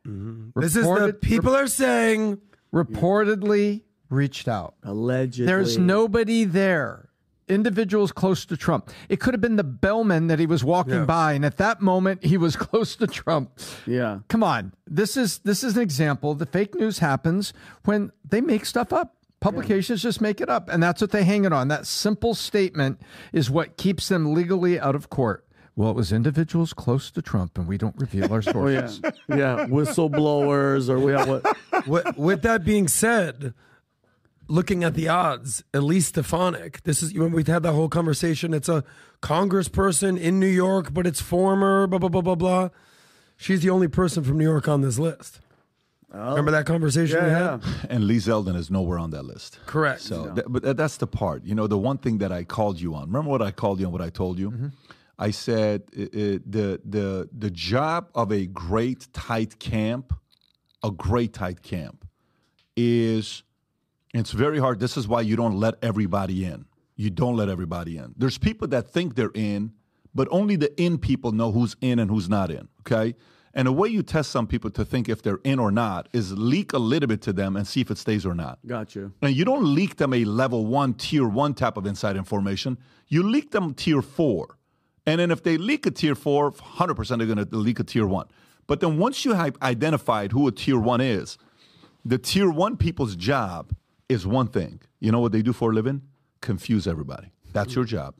[0.07, 0.61] Mm-hmm.
[0.61, 2.41] This is the people are saying.
[2.73, 4.75] reportedly reached out.
[4.83, 5.47] Allegedly.
[5.47, 7.09] There's nobody there.
[7.49, 8.91] Individuals close to Trump.
[9.09, 11.05] It could have been the bellman that he was walking Yeah.
[11.07, 13.59] by, and at that moment he was close to Trump.
[13.87, 14.19] Yeah.
[14.29, 16.35] Come on, this is this is an example.
[16.35, 19.15] The fake news happens when they make stuff up.
[19.41, 21.69] Publications just make it up, and that's what they hang it on.
[21.69, 23.01] That simple statement
[23.33, 25.45] is what keeps them legally out of court.
[25.77, 28.87] Well, it was individuals close to Trump, and we don't reveal our Oh, yeah.
[28.89, 29.01] sources.
[29.29, 29.67] yeah.
[29.69, 31.57] Whistleblowers or we have what?
[31.87, 33.55] with, with that being said,
[34.49, 38.53] looking at the odds, Elise Stefanik, this is when we've had that whole conversation.
[38.53, 38.83] It's a
[39.23, 42.69] congressperson in New York, but it's former, blah, blah, blah, blah, blah.
[43.37, 45.39] She's the only person from New York on this list.
[46.13, 47.59] Remember that conversation we Yeah.
[47.59, 47.65] had?
[47.91, 49.59] And Lee Zeldin is nowhere on that list.
[49.67, 50.01] Correct.
[50.01, 51.45] So, that, but that- that's the part.
[51.45, 53.07] You know, the one thing that I called you on.
[53.09, 53.93] Remember what I called you on?
[53.93, 54.51] what I told you?
[54.51, 54.69] Mm-hmm.
[55.19, 56.07] I said uh, uh,
[56.47, 60.15] the the the job of a great tight camp,
[60.83, 62.07] a great tight camp,
[62.77, 63.43] is
[64.15, 64.81] it's very hard.
[64.81, 66.65] This is why you don't let everybody in.
[66.97, 68.15] You don't let everybody in.
[68.17, 69.73] There's people that think they're in,
[70.15, 72.69] but only the in people know who's in and who's not in.
[72.81, 73.15] Okay.
[73.59, 76.33] And the way you test some people to think if they're in or not is
[76.39, 78.61] leak a little bit to them and see if it stays or not.
[78.65, 79.13] Got you.
[79.21, 82.79] And you don't leak them a level one, tier one type of inside information.
[83.09, 84.59] You leak them tier four.
[85.07, 88.07] And then if they leak a tier four, 100% they're going to leak a tier
[88.07, 88.29] one.
[88.69, 91.37] But then once you have identified who a tier one is,
[92.05, 93.73] the tier one people's job
[94.09, 94.81] is one thing.
[95.01, 96.03] You know what they do for a living?
[96.41, 97.33] Confuse everybody.
[97.53, 98.15] That's your job.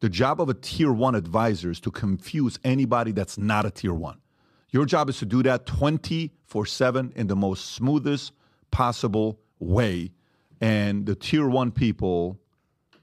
[0.00, 3.94] The job of a tier one advisor is to confuse anybody that's not a tier
[3.94, 4.18] one.
[4.72, 8.32] Your job is to do that 24 7 in the most smoothest
[8.70, 10.10] possible way.
[10.60, 12.38] And the tier one people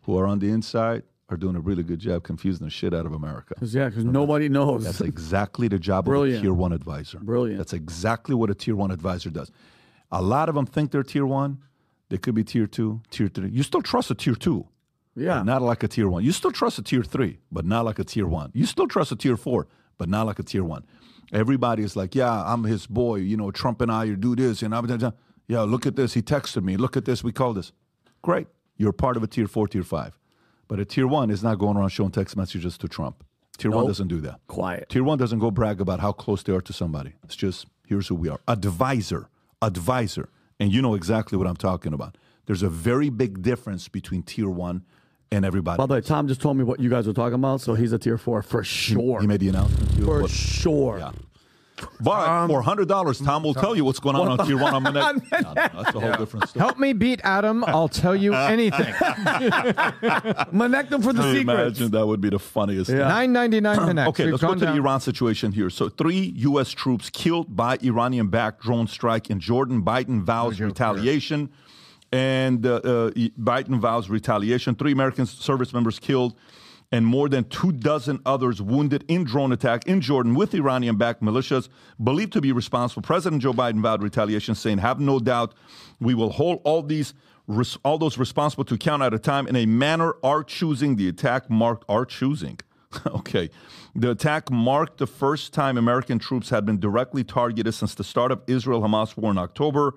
[0.01, 3.05] who are on the inside are doing a really good job confusing the shit out
[3.05, 3.53] of America.
[3.59, 4.83] Cause, yeah, because nobody knows.
[4.83, 6.37] That's exactly the job Brilliant.
[6.37, 7.19] of a tier one advisor.
[7.19, 7.59] Brilliant.
[7.59, 9.51] That's exactly what a tier one advisor does.
[10.11, 11.59] A lot of them think they're tier one.
[12.09, 13.49] They could be tier two, tier three.
[13.51, 14.65] You still trust a tier two,
[15.15, 15.43] Yeah.
[15.43, 16.23] not like a tier one.
[16.23, 18.49] You still trust a tier three, but not like a tier one.
[18.55, 19.67] You still trust a tier four,
[19.99, 20.83] but not like a tier one.
[21.31, 23.17] Everybody is like, yeah, I'm his boy.
[23.17, 25.13] You know, Trump and I are do this, and I'm,
[25.47, 26.13] yeah, look at this.
[26.13, 26.77] He texted me.
[26.77, 27.23] Look at this.
[27.23, 27.71] We call this.
[28.21, 28.47] Great.
[28.77, 30.17] You're part of a tier four, tier five.
[30.67, 33.23] But a tier one is not going around showing text messages to Trump.
[33.57, 34.39] Tier one doesn't do that.
[34.47, 34.87] Quiet.
[34.89, 37.13] Tier one doesn't go brag about how close they are to somebody.
[37.23, 38.39] It's just here's who we are.
[38.47, 39.29] Advisor,
[39.61, 40.29] advisor,
[40.59, 42.17] and you know exactly what I'm talking about.
[42.45, 44.85] There's a very big difference between tier one
[45.31, 45.77] and everybody.
[45.77, 47.91] By the way, Tom just told me what you guys were talking about, so he's
[47.93, 49.21] a tier four for sure.
[49.21, 49.91] he made the announcement.
[50.05, 50.97] for What- sure.
[50.99, 51.11] Yeah.
[52.01, 54.73] But for hundred dollars, Tom will tell you what's going on on tier one.
[54.73, 54.99] I'm gonna,
[55.31, 56.61] no, no, that's a whole different story.
[56.65, 57.63] Help me beat Adam.
[57.63, 58.93] I'll tell you anything.
[60.51, 61.79] Manectum for the Can you secrets.
[61.79, 62.89] Imagine that would be the funniest.
[62.89, 62.99] thing.
[62.99, 64.09] Nine ninety nine the next.
[64.09, 65.69] Okay, We've let's go gone to down- the Iran situation here.
[65.69, 66.71] So, three U.S.
[66.71, 69.81] troops killed by Iranian-backed drone strike in Jordan.
[69.83, 71.49] Biden vows retaliation,
[72.11, 74.75] and uh, uh, Biden vows retaliation.
[74.75, 76.35] Three American service members killed,
[76.91, 81.69] and more than two dozen others wounded in drone attack in Jordan with Iranian-backed militias
[82.03, 83.01] believed to be responsible.
[83.01, 85.53] President Joe Biden vowed retaliation, saying, "Have no doubt,
[85.99, 87.13] we will hold all these."
[87.83, 90.97] All those responsible to count at a time in a manner our choosing.
[90.97, 92.59] The attack marked our choosing.
[93.07, 93.49] okay.
[93.95, 98.31] The attack marked the first time American troops had been directly targeted since the start
[98.31, 99.95] of Israel Hamas war in October.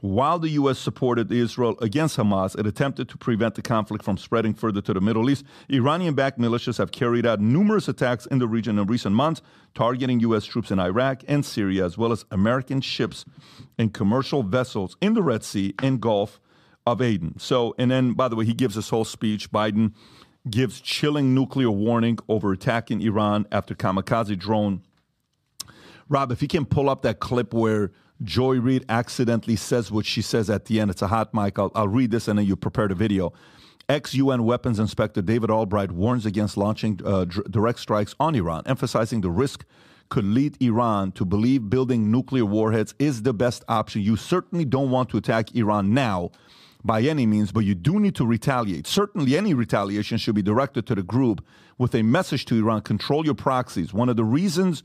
[0.00, 0.78] While the U.S.
[0.78, 5.00] supported Israel against Hamas, it attempted to prevent the conflict from spreading further to the
[5.00, 5.44] Middle East.
[5.68, 9.42] Iranian backed militias have carried out numerous attacks in the region in recent months,
[9.74, 10.46] targeting U.S.
[10.46, 13.26] troops in Iraq and Syria, as well as American ships
[13.76, 16.40] and commercial vessels in the Red Sea and Gulf
[16.86, 17.38] of Aden.
[17.38, 19.52] So, and then, by the way, he gives this whole speech.
[19.52, 19.92] Biden
[20.48, 24.80] gives chilling nuclear warning over attacking Iran after kamikaze drone.
[26.08, 30.22] Rob, if you can pull up that clip where Joy Reid accidentally says what she
[30.22, 31.58] says at the end, it's a hot mic.
[31.58, 33.32] I'll, I'll read this and then you prepare the video.
[33.88, 39.20] Ex UN weapons inspector David Albright warns against launching uh, direct strikes on Iran, emphasizing
[39.20, 39.64] the risk
[40.10, 44.02] could lead Iran to believe building nuclear warheads is the best option.
[44.02, 46.30] You certainly don't want to attack Iran now
[46.84, 48.86] by any means, but you do need to retaliate.
[48.86, 51.44] Certainly, any retaliation should be directed to the group
[51.78, 53.94] with a message to Iran control your proxies.
[53.94, 54.82] One of the reasons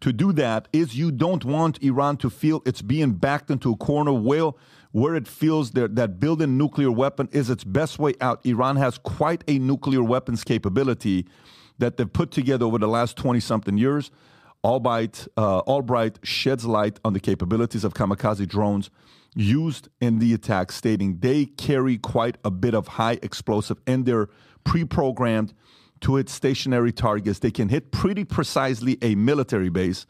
[0.00, 3.76] to do that is you don't want Iran to feel it's being backed into a
[3.76, 4.50] corner where,
[4.92, 8.44] where it feels that, that building nuclear weapon is its best way out.
[8.44, 11.26] Iran has quite a nuclear weapons capability
[11.78, 14.10] that they've put together over the last 20 something years.
[14.64, 18.90] Albright, uh, Albright sheds light on the capabilities of kamikaze drones
[19.34, 24.28] used in the attack, stating they carry quite a bit of high explosive and they're
[24.64, 25.54] pre programmed
[26.06, 27.40] to hit stationary targets.
[27.40, 30.06] They can hit pretty precisely a military base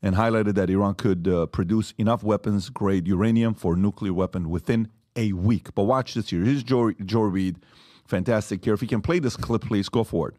[0.00, 4.48] and highlighted that Iran could uh, produce enough weapons grade uranium for a nuclear weapon
[4.48, 5.74] within a week.
[5.74, 6.42] But watch this here.
[6.42, 7.58] Here's Joe, Joe Reid.
[8.06, 8.72] Fantastic here.
[8.72, 10.34] If you can play this clip, please go for it.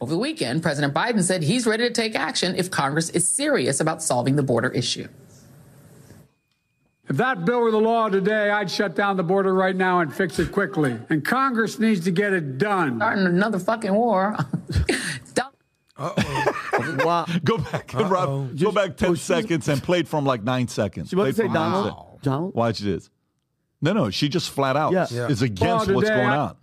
[0.00, 3.78] Over the weekend, President Biden said he's ready to take action if Congress is serious
[3.78, 5.06] about solving the border issue.
[7.08, 10.14] If that bill were the law today, I'd shut down the border right now and
[10.14, 10.96] fix it quickly.
[11.10, 12.96] And Congress needs to get it done.
[12.98, 14.36] Starting another fucking war.
[15.24, 15.54] Stop.
[15.98, 17.26] Wow.
[17.44, 18.56] Go back, Rob.
[18.58, 21.10] Go back 10 seconds and play it from like nine seconds.
[21.10, 21.86] She about to say Donald?
[22.14, 22.54] sec- Donald?
[22.54, 23.10] Watch this.
[23.80, 25.06] No, no, she just flat out Yeah.
[25.10, 25.26] Yeah.
[25.26, 26.56] is against Well, what's going I- on.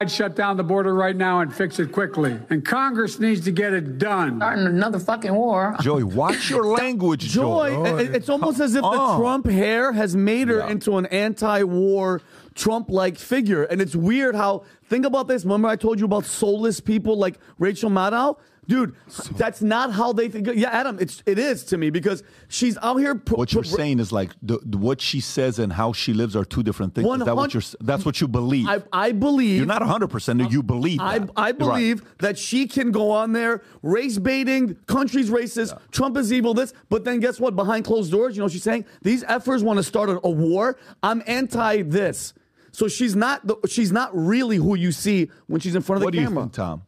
[0.00, 2.36] I'd shut down the border right now and fix it quickly.
[2.50, 4.38] And Congress needs to get it done.
[4.38, 5.76] Starting another fucking war.
[5.80, 8.04] Joey, watch your language, Joy, Joey.
[8.06, 9.18] it- it's almost as if the Oh.
[9.20, 10.70] Trump hair has made her Yeah.
[10.70, 12.22] into an anti-war
[12.56, 14.64] Trump-like figure, and it's weird how.
[14.88, 15.44] Think about this.
[15.44, 18.36] Remember, I told you about soulless people like Rachel Maddow.
[18.66, 18.94] Dude,
[19.36, 20.48] that's not how they think.
[20.54, 23.14] Yeah, Adam, it's it is to me because she's out here.
[23.14, 26.12] Pro- What you're pro- saying is like the, the- what she says and how she
[26.14, 27.06] lives are two different things.
[27.08, 27.62] Is that what you're?
[27.80, 28.66] That's what you believe.
[28.68, 30.08] I, I believe you're not 100.
[30.08, 31.00] percent You believe.
[31.00, 31.30] I, that.
[31.36, 31.58] I Right.
[31.58, 36.72] believe that she can go on there race baiting, country's racist, Trump is evil, this,
[36.88, 37.54] but then guess what?
[37.56, 40.30] Behind closed doors, you know, what she's saying these effers want to start a, a
[40.30, 40.76] war.
[41.02, 42.34] I'm anti this.
[42.72, 46.04] So she's not the, she's not really who you see when she's in front of
[46.06, 46.42] What the do you camera.
[46.44, 46.82] think, Tom?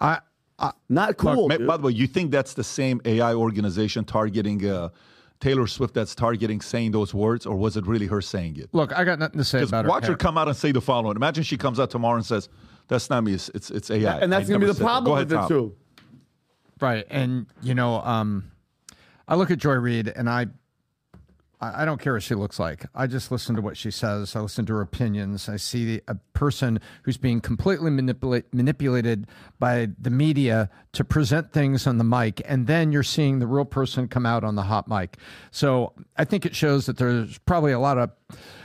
[0.00, 0.20] I,
[0.88, 1.48] Not cool.
[1.48, 1.66] Ma- dude.
[1.66, 4.88] By the way, you think that's the same AI organization targeting uh,
[5.40, 8.68] Taylor Swift that's targeting saying those words, or was it really her saying it?
[8.72, 10.12] look, I got nothing to say Just about watch her.
[10.12, 11.16] her come out and say the following.
[11.16, 12.48] Imagine she comes out tomorrow and says,
[12.88, 13.34] "That's not me.
[13.34, 15.48] It's it's, it's AI." and that's going to be the problem Go with ahead, it
[15.48, 15.74] too.
[16.80, 17.04] Right.
[17.10, 18.50] And, you know, um,
[19.26, 20.46] I look at Joy Reid and I,
[21.60, 22.86] I don't care what she looks like.
[22.94, 24.36] I just listen to what she says.
[24.36, 25.48] I listen to her opinions.
[25.48, 29.26] I see a person who's being completely manipulate, manipulated
[29.58, 33.64] by the media to present things on the mic, and then you're seeing the real
[33.64, 35.16] person come out on the hot mic.
[35.50, 38.10] So I think it shows that there's probably a lot of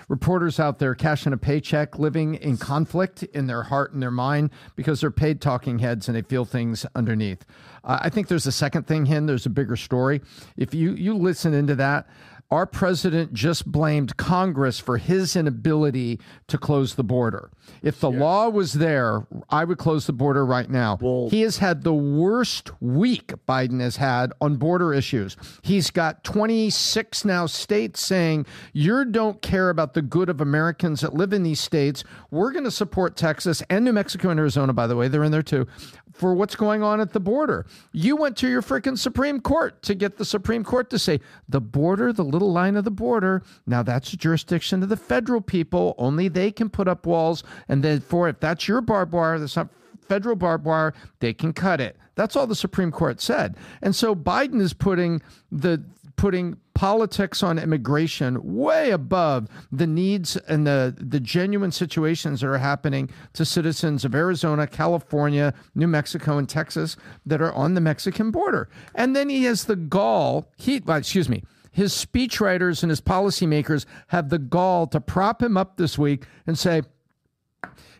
[0.07, 4.51] reporters out there cashing a paycheck, living in conflict in their heart and their mind
[4.75, 7.45] because they're paid talking heads and they feel things underneath.
[7.83, 9.25] Uh, I think there's a second thing, Hen.
[9.25, 10.21] There's a bigger story.
[10.55, 12.07] If you you listen into that,
[12.53, 17.49] our president just blamed Congress for his inability to close the border.
[17.81, 20.95] If the law was there, I would close the border right now.
[21.31, 25.35] he has had the worst week Biden has had on border issues.
[25.63, 31.15] He's got 26 now states saying, You don't care about the good of Americans that
[31.15, 32.03] live in these states.
[32.29, 35.07] We're going to support Texas and New Mexico and Arizona, by the way.
[35.07, 35.65] They're in there too
[36.13, 37.65] for what's going on at the border.
[37.91, 41.19] You went to your freaking Supreme Court to get the Supreme Court to say
[41.49, 45.41] the border, the little line of the border, now that's a jurisdiction of the federal
[45.41, 45.95] people.
[45.97, 47.43] Only they can put up walls.
[47.67, 49.69] And then for if that's your barbed wire, that's not
[50.07, 51.97] federal barbed wire, they can cut it.
[52.15, 53.55] That's all the Supreme Court said.
[53.81, 55.21] And so Biden is putting
[55.51, 55.83] the
[56.15, 62.57] putting politics on immigration way above the needs and the, the genuine situations that are
[62.57, 68.31] happening to citizens of Arizona, California, New Mexico, and Texas that are on the Mexican
[68.31, 68.69] border.
[68.95, 73.85] And then he has the gall, he, uh, excuse me, his speechwriters and his policymakers
[74.07, 76.83] have the gall to prop him up this week and say,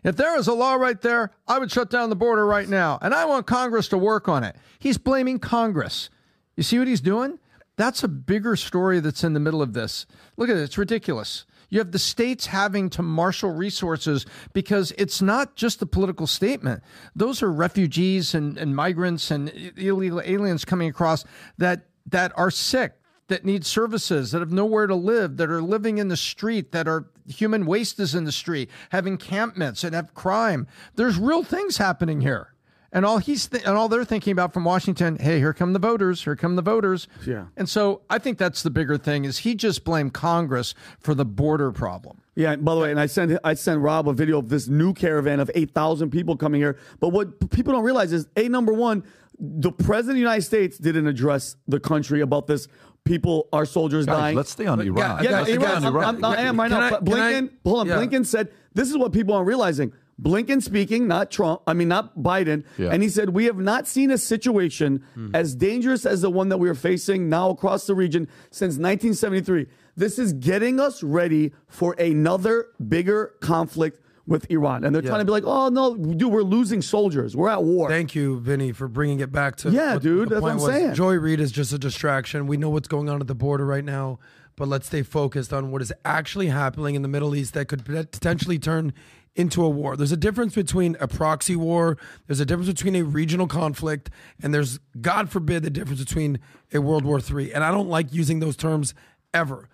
[0.04, 2.98] if there was a law right there, I would shut down the border right now.
[3.00, 4.54] And I want Congress to work on it.
[4.78, 6.10] He's blaming Congress.
[6.56, 7.38] You see what he's doing?
[7.76, 10.06] That's a bigger story that's in the middle of this.
[10.36, 11.44] Look at it, it's ridiculous.
[11.70, 16.84] You have the states having to marshal resources because it's not just a political statement.
[17.16, 21.24] Those are refugees and, and migrants and illegal aliens coming across
[21.58, 22.92] that that are sick,
[23.28, 26.86] that need services, that have nowhere to live, that are living in the street, that
[26.86, 30.66] are human waste is in the street, have encampments and have crime.
[30.94, 32.53] There's real things happening here.
[32.94, 35.78] And all he's th- and all they're thinking about from Washington, hey, here come the
[35.80, 37.08] voters, here come the voters.
[37.26, 37.46] Yeah.
[37.56, 41.24] And so I think that's the bigger thing is he just blamed Congress for the
[41.24, 42.22] border problem.
[42.36, 42.52] Yeah.
[42.52, 44.94] and By the way, and I sent I sent Rob a video of this new
[44.94, 46.78] caravan of eight thousand people coming here.
[47.00, 49.02] But what people don't realize is, a number one,
[49.40, 52.68] the president of the United States didn't address the country about this.
[53.04, 54.36] People, our soldiers Guys, dying.
[54.36, 54.96] let's stay on Iran.
[54.96, 56.86] Yeah, Yeah, Guys, Iran, guys, I'm, I'm, I am right Can now.
[56.86, 57.86] I- but can I- Blinken, hold on.
[57.88, 57.96] yeah.
[57.96, 59.92] Blinken said this is what people aren't realizing.
[60.20, 61.62] Blinken speaking, not Trump.
[61.66, 62.64] I mean, not Biden.
[62.78, 62.90] Yeah.
[62.90, 65.34] And he said we have not seen a situation mm-hmm.
[65.34, 69.66] as dangerous as the one that we are facing now across the region since 1973.
[69.96, 74.84] This is getting us ready for another bigger conflict with Iran.
[74.84, 77.36] And they're trying to be like, oh no, dude, we're losing soldiers.
[77.36, 77.88] We're at war.
[77.88, 80.56] Thank you, Vinny, for bringing it back to Yeah, what dude, the that's what I'm
[80.56, 80.66] was.
[80.66, 80.94] saying.
[80.94, 82.46] Joy Reid is just a distraction.
[82.46, 84.18] We know what's going on at the border right now,
[84.56, 87.84] but let's stay focused on what is actually happening in the Middle East that could
[87.84, 88.94] potentially turn
[89.36, 89.96] into a war.
[89.96, 94.10] There's a difference between a proxy war, there's a difference between a regional conflict,
[94.42, 96.38] and there's, God forbid, the difference between
[96.72, 97.52] a World War III.
[97.52, 98.94] And I don't like using those terms
[99.32, 99.68] ever.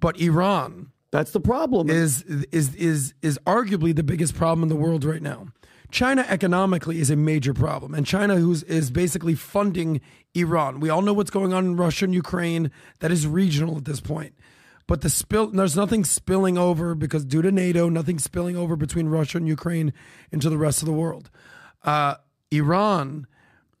[0.00, 1.88] But Iran That's the problem.
[1.88, 5.46] is is is is arguably the biggest problem in the world right now.
[5.90, 10.00] China economically is a major problem, and China who's is basically funding
[10.34, 10.80] Iran.
[10.80, 12.72] We all know what's going on in Russia and Ukraine.
[12.98, 14.34] That is regional at this point.
[14.86, 19.08] But the spill, there's nothing spilling over because due to NATO, nothing spilling over between
[19.08, 19.92] Russia and Ukraine
[20.30, 21.30] into the rest of the world.
[21.82, 22.16] Uh,
[22.50, 23.26] Iran,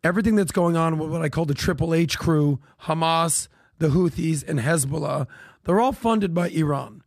[0.02, 3.48] everything that's going on with what I call the Triple H crew, Hamas,
[3.78, 5.26] the Houthis, and Hezbollah,
[5.64, 7.02] they're all funded by Iran.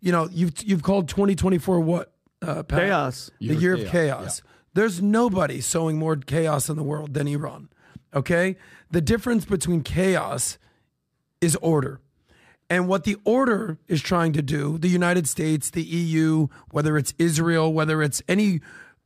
[0.00, 2.12] You know, you've you've called 2024 what?
[2.40, 2.80] Uh, Pat?
[2.80, 3.30] Chaos.
[3.40, 4.42] The year of chaos.
[4.74, 7.68] There's nobody sowing more chaos in the world than Iran.
[8.14, 8.56] Okay?
[8.90, 10.56] The difference between chaos
[11.40, 12.00] is order.
[12.70, 17.14] And what the order is trying to do, the United States, the EU, whether it's
[17.18, 18.60] Israel, whether it's any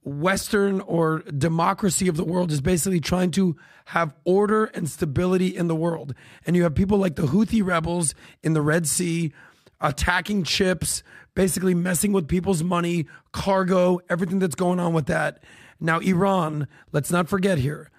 [0.04, 3.56] Western or democracy of the world, is basically trying to
[3.86, 6.14] have order and stability in the world.
[6.44, 9.32] And you have people like the Houthi rebels in the Red Sea
[9.80, 15.42] attacking ships, basically messing with people's money, cargo, everything that's going on with that.
[15.78, 17.90] Now, Iran, let's not forget here,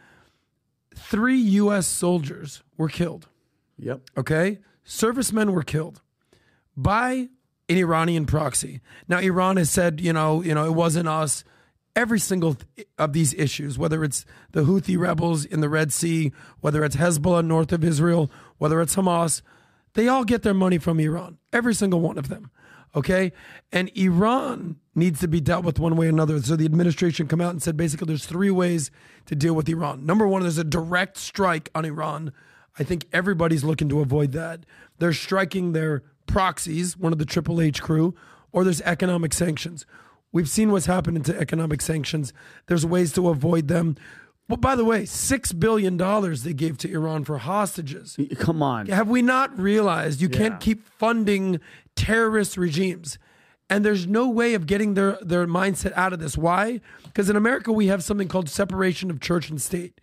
[0.95, 1.88] three U.S.
[1.88, 3.27] soldiers were killed
[3.77, 4.02] Yep.
[4.18, 4.60] okay?
[4.84, 6.01] Servicemen were killed
[6.76, 7.30] by
[7.69, 8.81] an Iranian proxy.
[9.07, 11.43] Now, Iran has said, you know, you know, it wasn't us.
[11.95, 16.31] Every single th- of these issues, whether it's the Houthi rebels in the Red Sea,
[16.60, 19.43] whether it's Hezbollah north of Israel, whether it's Hamas,
[19.93, 21.38] they all get their money from Iran.
[21.51, 22.49] Every single one of them.
[22.95, 23.31] Okay.
[23.72, 26.41] And Iran needs to be dealt with one way or another.
[26.41, 28.91] So the administration come out and said basically there's three ways
[29.26, 30.05] to deal with Iran.
[30.05, 32.34] Number one, there's a direct strike on Iran.
[32.78, 34.66] I think everybody's looking to avoid that.
[35.00, 38.16] They're striking their proxies, one of the Triple H crew,
[38.52, 39.86] or there's economic sanctions.
[40.32, 42.34] We've seen what's happening to economic sanctions.
[42.66, 43.95] There's ways to avoid them.
[44.50, 48.18] But by the way, six billion dollars they gave to Iran for hostages.
[48.38, 48.88] Come on.
[48.88, 51.60] Have we not realized you can't keep funding
[51.95, 53.18] terrorist regimes?
[53.70, 56.38] And there's no way of getting their, their mindset out of this.
[56.38, 56.82] Why?
[57.04, 60.00] Because in America we have something called separation of church and state.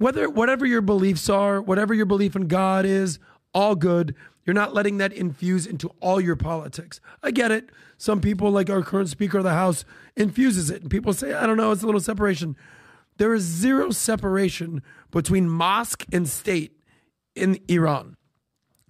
[0.00, 3.18] Whether whatever your beliefs are, whatever your belief in God is,
[3.52, 4.14] all good.
[4.46, 7.02] You're not letting that infuse into all your politics.
[7.22, 7.68] I get it.
[7.98, 9.84] Some people, like our current Speaker of the House,
[10.16, 10.80] infuses it.
[10.80, 12.56] And people say, I don't know, it's a little separation.
[13.18, 16.80] There is zero separation between mosque and state
[17.34, 18.16] in Iran.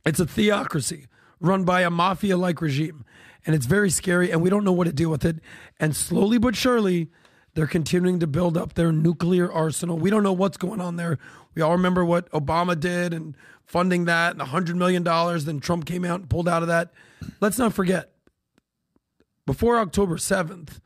[0.07, 1.09] It's a theocracy
[1.41, 3.05] run by a mafia like regime.
[3.45, 5.41] And it's very scary, and we don't know what to do with it.
[5.81, 7.11] And slowly but surely,
[7.55, 9.99] they're continuing to build up their nuclear arsenal.
[9.99, 11.19] We don't know what's going on there.
[11.55, 15.03] We all remember what Obama did and funding that and $100 million.
[15.03, 16.93] Then Trump came out and pulled out of that.
[17.41, 18.13] Let's not forget,
[19.47, 20.79] before October 7th,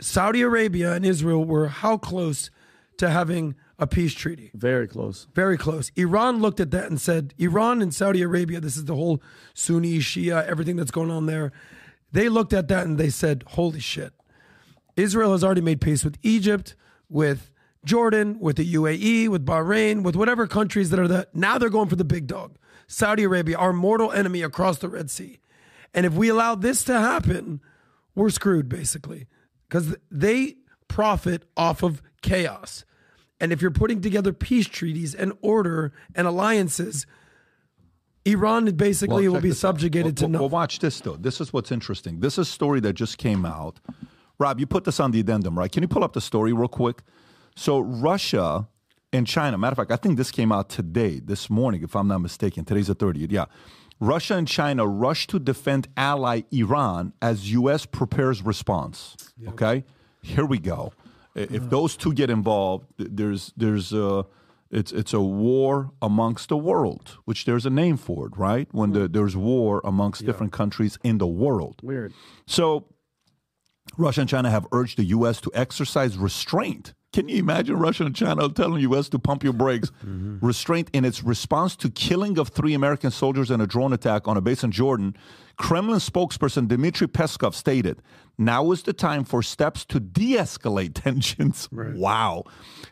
[0.00, 2.50] Saudi Arabia and Israel were how close
[2.98, 4.50] to having a peace treaty?
[4.54, 5.26] Very close.
[5.34, 5.92] Very close.
[5.96, 9.22] Iran looked at that and said, Iran and Saudi Arabia, this is the whole
[9.54, 11.52] Sunni, Shia, everything that's going on there.
[12.12, 14.12] They looked at that and they said, holy shit.
[14.96, 16.74] Israel has already made peace with Egypt,
[17.08, 17.50] with
[17.84, 21.28] Jordan, with the UAE, with Bahrain, with whatever countries that are the.
[21.32, 22.56] Now they're going for the big dog.
[22.88, 25.38] Saudi Arabia, our mortal enemy across the Red Sea.
[25.94, 27.60] And if we allow this to happen,
[28.14, 29.26] we're screwed basically
[29.68, 30.56] because they
[30.88, 32.84] profit off of chaos.
[33.40, 37.06] And if you're putting together peace treaties and order and alliances,
[38.24, 40.38] Iran basically Well, will be subjugated to Well, no.
[40.40, 41.16] well, watch this though.
[41.16, 42.20] This is what's interesting.
[42.20, 43.78] This is a story that just came out.
[44.38, 45.70] Rob, you put this on the addendum, right?
[45.70, 47.02] Can you pull up the story real quick?
[47.54, 48.68] So Russia
[49.12, 49.56] and China.
[49.56, 52.64] Matter of fact, I think this came out today, this morning, if I'm not mistaken.
[52.64, 53.30] Today's the 30th.
[53.30, 53.46] Yeah.
[53.98, 57.86] Russia and China rush to defend ally Iran as U.S.
[57.86, 59.16] prepares response.
[59.48, 59.84] Okay,
[60.20, 60.92] here we go.
[61.34, 64.26] If those two get involved, there's there's a
[64.70, 68.68] it's it's a war amongst the world, which there's a name for it, right?
[68.72, 69.00] When hmm.
[69.00, 71.80] the, there's war amongst different countries in the world.
[71.82, 72.12] Weird.
[72.46, 72.86] So
[73.98, 75.40] Russia and China have urged the U.S.
[75.40, 76.94] to exercise restraint.
[77.12, 79.08] Can you imagine Russia and China telling the U.S.
[79.08, 79.90] to pump your brakes?
[80.04, 80.44] Mm-hmm.
[80.44, 84.36] Restraint in its response to killing of three American soldiers in a drone attack on
[84.36, 85.16] a base in Jordan.
[85.56, 88.02] Kremlin spokesperson Dmitry Peskov stated,
[88.36, 92.44] "Now is the time for steps to de-escalate tensions." Wow.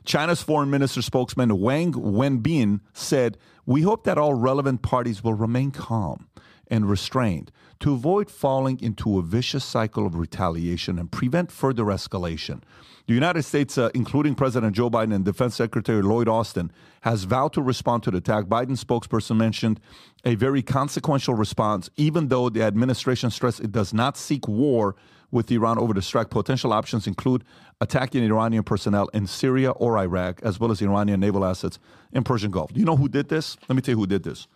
[0.06, 3.36] China's foreign minister spokesman Wang Wenbin said,
[3.66, 6.28] "We hope that all relevant parties will remain calm."
[6.68, 7.50] And restrained
[7.80, 12.62] to avoid falling into a vicious cycle of retaliation and prevent further escalation.
[13.06, 16.72] The United States, uh, including President Joe Biden and Defense Secretary Lloyd Austin,
[17.02, 18.46] has vowed to respond to the attack.
[18.46, 19.78] Biden's spokesperson mentioned
[20.24, 24.96] a very consequential response, even though the administration stressed it does not seek war
[25.30, 26.30] with Iran over the strike.
[26.30, 27.44] Potential options include
[27.82, 31.78] attacking Iranian personnel in Syria or Iraq, as well as Iranian naval assets
[32.12, 32.72] in Persian Gulf.
[32.72, 33.58] Do you know who did this?
[33.68, 34.46] Let me tell you who did this.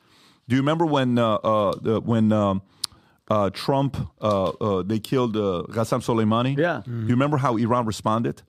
[0.48, 2.62] Do you remember when uh, uh, the, when um,
[3.28, 6.56] uh, Trump uh, uh, they killed uh, Qassem Soleimani?
[6.56, 6.82] Yeah.
[6.84, 8.42] Do you remember how Iran responded?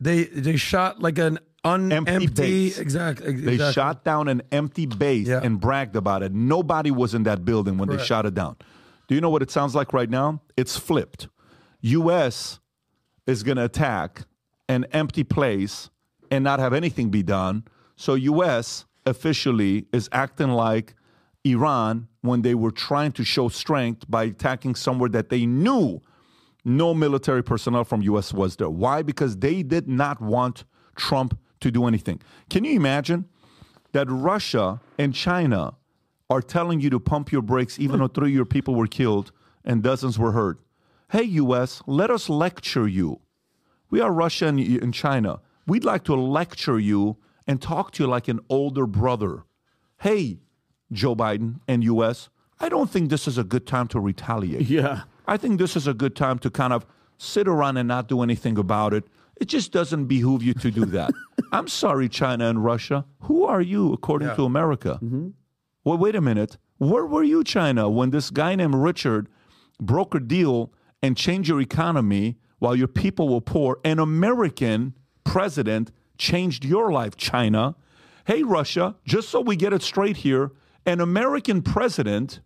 [0.00, 2.78] They they shot like an unempty Empty base.
[2.78, 3.32] exactly.
[3.32, 5.40] They shot down an empty base Yeah.
[5.42, 6.32] and bragged about it.
[6.32, 8.56] Nobody was in that building when they shot it down.
[9.08, 10.42] Do you know what it sounds like right now?
[10.58, 11.28] It's flipped.
[11.80, 12.58] U.S.
[13.26, 14.22] is going to attack
[14.68, 15.88] an empty place
[16.30, 17.64] and not have anything be done.
[17.96, 18.84] So U.S.
[19.06, 20.94] officially is acting like
[21.44, 26.00] Iran when they were trying to show strength by attacking somewhere that they knew
[26.64, 28.32] no military personnel from U.S.
[28.32, 28.70] was there.
[28.70, 29.02] Why?
[29.02, 30.64] Because they did not want
[30.96, 32.20] Trump to do anything.
[32.48, 33.26] Can you imagine
[33.92, 35.74] that Russia and China
[36.30, 39.30] are telling you to pump your brakes, even though three of your people were killed
[39.64, 40.58] and dozens were hurt?
[41.10, 43.20] Hey, U.S., let us lecture you.
[43.90, 45.40] We are Russia and, and China.
[45.66, 49.44] We'd like to lecture you and talk to you like an older brother.
[50.00, 50.38] Hey,
[50.94, 52.28] Joe Biden and U.S.,
[52.60, 54.62] I don't think this is a good time to retaliate.
[54.62, 55.02] Yeah.
[55.26, 56.86] I think this is a good time to kind of
[57.18, 59.04] sit around and not do anything about it.
[59.36, 61.10] It just doesn't behoove you to do that.
[61.52, 63.04] I'm sorry, China and Russia.
[63.22, 64.98] Who are you according to America?
[65.02, 65.30] Mm-hmm.
[65.82, 66.56] Well, wait a minute.
[66.78, 69.28] Where were you, China, when this guy named Richard
[69.80, 70.72] broke a deal
[71.02, 73.78] and changed your economy while your people were poor?
[73.84, 74.94] An American
[75.24, 77.74] president changed your life, China.
[78.26, 80.52] Hey, Russia, just so we get it straight here,
[80.86, 82.40] an American president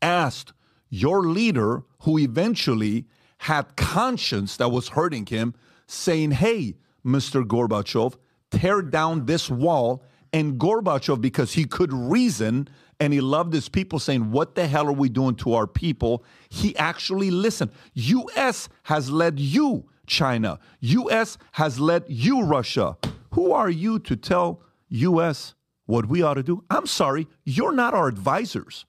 [0.00, 0.52] asked
[0.88, 3.06] your leader, who eventually
[3.38, 5.54] had conscience that was hurting him,
[5.86, 7.44] saying, Hey, Mr.
[7.44, 8.14] Gorbachev,
[8.50, 10.02] tear down this wall.
[10.32, 12.68] And Gorbachev, because he could reason
[12.98, 16.24] and he loved his people saying, What the hell are we doing to our people?
[16.48, 17.70] He actually listened.
[17.94, 20.58] US has led you, China.
[20.80, 22.96] US has led you, Russia.
[23.32, 25.54] Who are you to tell US
[25.86, 26.64] what we ought to do?
[26.68, 28.84] I'm sorry, you're not our advisors.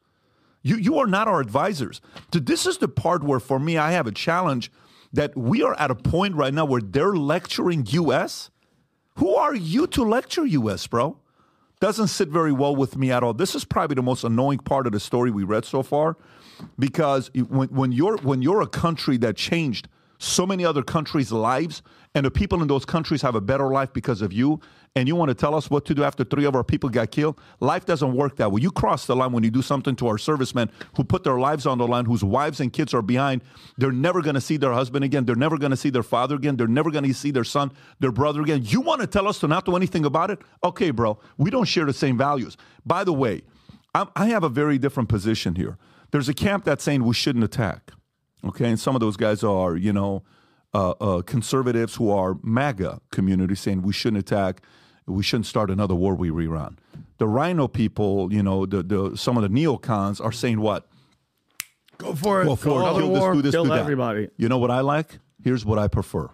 [0.64, 2.02] You, you are not our advisors.
[2.34, 4.72] So this is the part where, for me, I have a challenge
[5.14, 8.50] that we are at a point right now where they're lecturing US.
[9.16, 11.18] Who are you to lecture US, bro?
[11.80, 13.34] Doesn't sit very well with me at all.
[13.34, 16.18] This is probably the most annoying part of the story we read so far,
[16.80, 19.88] because when, when you're when you're a country that changed
[20.18, 21.84] so many other countries' lives,
[22.16, 24.60] and the people in those countries have a better life because of you,
[24.98, 27.12] and you want to tell us what to do after three of our people got
[27.12, 27.40] killed?
[27.60, 28.62] Life doesn't work that way.
[28.62, 31.68] You cross the line when you do something to our servicemen who put their lives
[31.68, 33.44] on the line, whose wives and kids are behind.
[33.78, 35.26] They're never going to see their husband again.
[35.26, 36.58] They're never going to see their father again.
[36.58, 38.64] They're never going to see their son, their brother again.
[38.66, 40.40] You want to tell us to not do anything about it?
[40.64, 41.20] Okay, bro.
[41.38, 42.58] We don't share the same values.
[42.84, 43.44] By the way,
[43.94, 45.78] I'm, I have a very different position here.
[46.10, 47.92] There's a camp that's saying we shouldn't attack.
[48.44, 50.24] Okay, and some of those guys are, you know,
[50.74, 54.62] uh, uh, conservatives who are MAGA community saying we shouldn't attack,
[55.08, 56.78] we shouldn't start another war with Iran.
[57.18, 60.88] The RINO people, you know, the, the some of the neocons are saying what?
[61.98, 62.46] Go for it.
[62.46, 62.84] Go for it.
[62.84, 63.34] Another Kill this, war.
[63.34, 63.80] do this, Kill do that.
[63.80, 64.30] everybody.
[64.38, 65.20] You know what I like?
[65.44, 66.30] Here's what I prefer.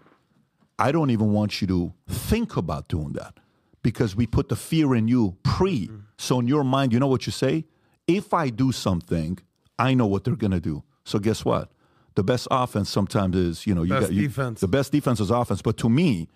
[0.78, 3.36] I don't even want you to think about doing that
[3.84, 5.90] because we put the fear in you pre.
[6.18, 7.66] So in your mind, you know what you say?
[8.08, 9.40] If I do something,
[9.80, 10.84] I know what they're going to do.
[11.06, 11.72] So guess what?
[12.16, 14.62] The best offense sometimes is, you know, you Best got you, defense.
[14.62, 16.28] The best defense is offense, but to me,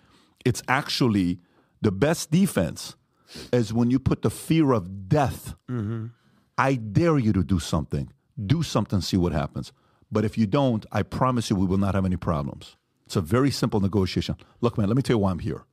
[0.44, 1.38] it's actually
[1.80, 2.96] the best defense
[3.52, 5.54] is when you put the fear of death.
[5.70, 6.06] Mm-hmm.
[6.56, 8.12] I dare you to do something.
[8.46, 9.72] Do something, see what happens.
[10.10, 12.76] But if you don't, I promise you we will not have any problems.
[13.06, 14.36] It's a very simple negotiation.
[14.60, 15.64] Look, man, let me tell you why I'm here.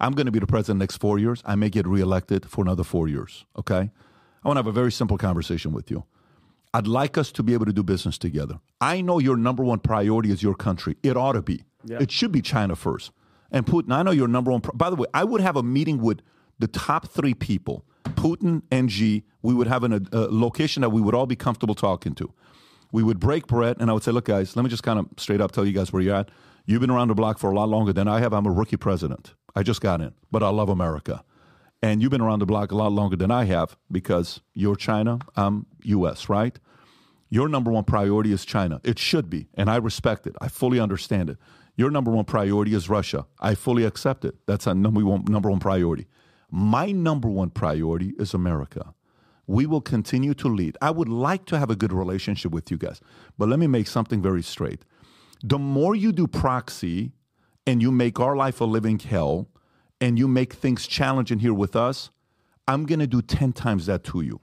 [0.00, 1.42] I'm going to be the president next four years.
[1.44, 3.44] I may get reelected for another four years.
[3.58, 3.90] Okay?
[4.42, 6.04] I want to have a very simple conversation with you.
[6.74, 8.58] I'd like us to be able to do business together.
[8.80, 10.96] I know your number one priority is your country.
[11.02, 11.64] It ought to be.
[12.00, 13.12] It should be China first.
[13.52, 14.60] And Putin, I know your number one.
[14.62, 16.20] Pri- By the way, I would have a meeting with
[16.58, 19.22] the top three people Putin, and NG.
[19.42, 22.32] We would have an, a, a location that we would all be comfortable talking to.
[22.92, 25.06] We would break bread, and I would say, look, guys, let me just kind of
[25.16, 26.30] straight up tell you guys where you're at.
[26.66, 28.32] You've been around the block for a lot longer than I have.
[28.32, 29.34] I'm a rookie president.
[29.56, 31.24] I just got in, but I love America.
[31.82, 35.18] And you've been around the block a lot longer than I have because you're China,
[35.34, 36.56] I'm US, right?
[37.28, 38.80] Your number one priority is China.
[38.84, 40.36] It should be, and I respect it.
[40.40, 41.38] I fully understand it.
[41.76, 43.26] Your number one priority is Russia.
[43.40, 44.34] I fully accept it.
[44.46, 46.06] That's a number one, number one priority.
[46.50, 48.94] My number one priority is America.
[49.46, 50.76] We will continue to lead.
[50.82, 53.00] I would like to have a good relationship with you guys,
[53.38, 54.84] but let me make something very straight.
[55.42, 57.12] The more you do proxy
[57.66, 59.48] and you make our life a living hell
[60.00, 62.10] and you make things challenging here with us,
[62.68, 64.40] I'm going to do 10 times that to you.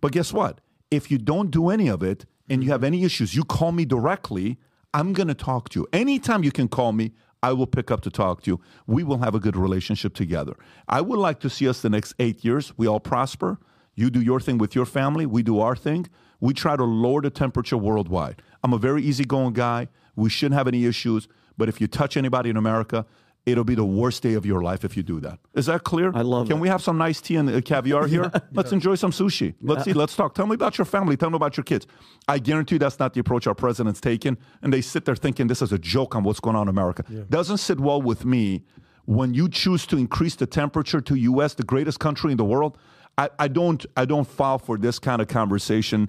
[0.00, 0.60] But guess what?
[0.90, 3.84] If you don't do any of it and you have any issues, you call me
[3.84, 4.58] directly.
[4.92, 5.86] I'm going to talk to you.
[5.92, 7.12] Anytime you can call me,
[7.42, 8.60] I will pick up to talk to you.
[8.86, 10.54] We will have a good relationship together.
[10.88, 12.76] I would like to see us the next eight years.
[12.76, 13.58] We all prosper.
[13.94, 15.26] You do your thing with your family.
[15.26, 16.06] We do our thing.
[16.40, 18.42] We try to lower the temperature worldwide.
[18.62, 19.88] I'm a very easygoing guy.
[20.16, 21.28] We shouldn't have any issues.
[21.56, 23.06] But if you touch anybody in America,
[23.46, 25.38] it'll be the worst day of your life if you do that.
[25.54, 26.12] Is that clear?
[26.14, 26.62] I love Can that.
[26.62, 28.30] we have some nice tea and caviar here?
[28.52, 29.54] Let's enjoy some sushi.
[29.60, 29.92] Let's see.
[29.92, 30.34] Let's talk.
[30.34, 31.16] Tell me about your family.
[31.16, 31.86] Tell me about your kids.
[32.28, 34.38] I guarantee you that's not the approach our president's taken.
[34.62, 37.04] And they sit there thinking this is a joke on what's going on in America.
[37.28, 38.64] Doesn't sit well with me
[39.06, 42.78] when you choose to increase the temperature to U.S., the greatest country in the world.
[43.18, 43.84] I, I don't.
[43.96, 46.08] I don't file for this kind of conversation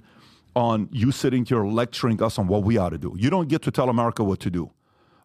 [0.54, 3.14] on you sitting here lecturing us on what we ought to do.
[3.18, 4.70] You don't get to tell America what to do.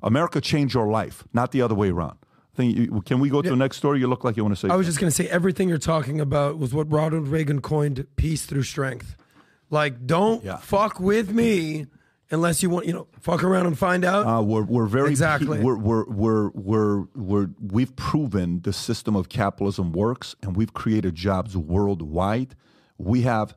[0.04, 2.18] America changed your life, not the other way around.
[2.54, 4.00] I think you, can we go to the next story?
[4.00, 4.74] You look like you want to say.
[4.74, 8.08] I was just going to say everything you're talking about was what Ronald Reagan coined
[8.16, 9.16] peace through strength.
[9.70, 10.58] Like, don't Yeah.
[10.58, 11.86] fuck with me
[12.32, 14.26] unless you want, you know, fuck around and find out.
[14.26, 15.60] Uh, we're, we're very Exactly.
[15.60, 21.16] We're, we're, we're, we're, we're, we've proven the system of capitalism works, and we've created
[21.16, 22.56] jobs worldwide.
[22.98, 23.56] We have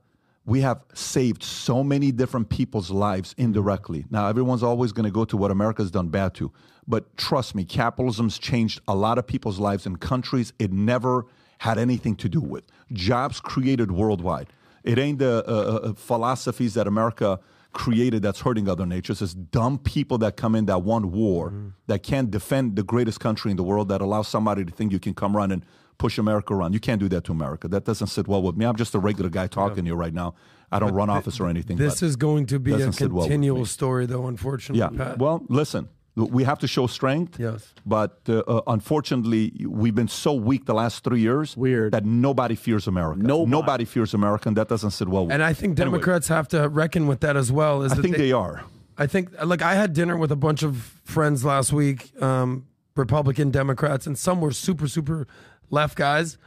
[0.51, 4.05] we have saved so many different people's lives indirectly.
[4.11, 6.51] Now, everyone's always going to go to what America's done bad to,
[6.89, 11.27] but trust me, capitalism's changed a lot of people's lives in countries it never
[11.59, 12.65] had anything to do with.
[12.93, 14.49] Jobs created worldwide.
[14.83, 17.39] It ain't the uh, uh, philosophies that America
[17.73, 19.23] created that's hurting other natures.
[19.23, 21.55] It's dumb people that come in that want war,
[21.87, 24.99] that can't defend the greatest country in the world, that allow somebody to think you
[24.99, 25.65] can come around and
[26.01, 26.73] push America around.
[26.73, 27.69] You can't do that to America.
[27.69, 28.65] That doesn't sit well with me.
[28.65, 30.35] I'm just a regular guy talking here right now.
[30.73, 31.77] I don't run office or anything.
[31.77, 34.81] this is going to be a doesn't well continual story, though, unfortunately.
[34.81, 35.05] yeah.
[35.05, 35.19] Pat.
[35.19, 35.89] Well, listen.
[36.17, 37.39] We have to show strength.
[37.39, 37.73] Yes.
[37.87, 41.93] But uh, uh, unfortunately, we've been so weak the last three years Weird.
[41.93, 43.23] that nobody fears America.
[43.23, 43.85] Nobody.
[43.85, 46.69] fears America, and that doesn't sit well with And I think Anyway, Democrats have to
[46.69, 47.83] reckon with that as well.
[47.83, 48.65] Is I think they are.
[48.99, 52.67] I think, like, I had dinner with a bunch of friends last week, um,
[52.97, 55.27] Republican Democrats, and some were super, super
[55.71, 56.39] left guys.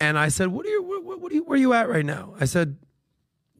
[0.00, 0.82] And I said, "What are you?
[0.82, 1.44] What, what are you?
[1.44, 2.76] Where are you at right now?" I said,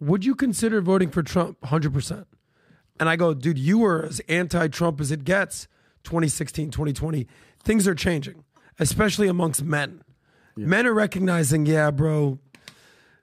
[0.00, 2.26] "Would you consider voting for Trump 100 percent?"
[2.98, 5.68] And I go, "Dude, you were as anti-Trump as it gets.
[6.04, 7.28] 2016, 2020.
[7.62, 8.42] Things are changing,
[8.80, 10.02] especially amongst men.
[10.56, 12.38] Men are recognizing, yeah, bro."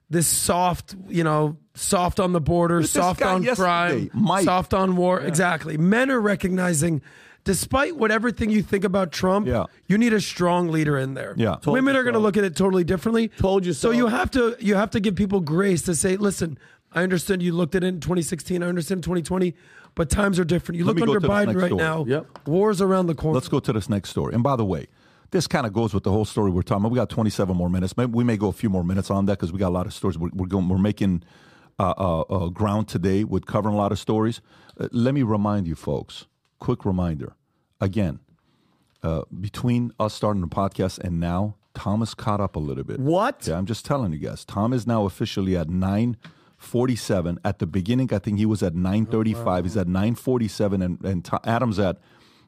[0.08, 4.44] This soft, you know, soft on the border, soft on crime, Mike.
[4.44, 5.20] soft on war.
[5.20, 5.76] Exactly.
[5.76, 7.00] Men are recognizing,
[7.44, 9.64] despite what everything you think about Trump, Yeah.
[9.86, 11.34] you need a strong leader in there.
[11.36, 11.56] Yeah.
[11.60, 13.28] Told Women you are going to look at it totally differently.
[13.28, 13.88] Told you so.
[13.88, 16.58] So you have to you have to give people grace to say, listen,
[16.92, 18.62] I understand you looked at it in 2016.
[18.62, 19.54] I understand in 2020,
[19.94, 20.78] but times are different.
[20.78, 21.82] You Let look under Biden right story.
[21.82, 22.04] now.
[22.06, 22.26] Yep.
[22.46, 23.34] War's around the corner.
[23.34, 24.34] Let's go to this next story.
[24.34, 24.88] And by the way,
[25.30, 26.90] this kind of goes with the whole story we're talking about.
[26.92, 27.96] We got 27 more minutes.
[27.96, 29.86] Maybe we may go a few more minutes on that because we got a lot
[29.86, 30.18] of stories.
[30.18, 30.68] We're, we're going.
[30.68, 31.22] We're making
[31.78, 34.40] uh, uh, uh, ground today with covering a lot of stories.
[34.78, 36.26] Uh, let me remind you, folks.
[36.60, 37.34] Quick reminder.
[37.80, 38.20] Again,
[39.02, 43.00] uh, between us starting the podcast and now, Tom is caught up a little bit.
[43.00, 43.46] What?
[43.46, 44.44] Yeah, I'm just telling you guys.
[44.44, 47.38] Tom is now officially at 947.
[47.44, 49.64] At the beginning, I think he was at 935.
[49.64, 51.96] He's at 947, and, and To- Adam's at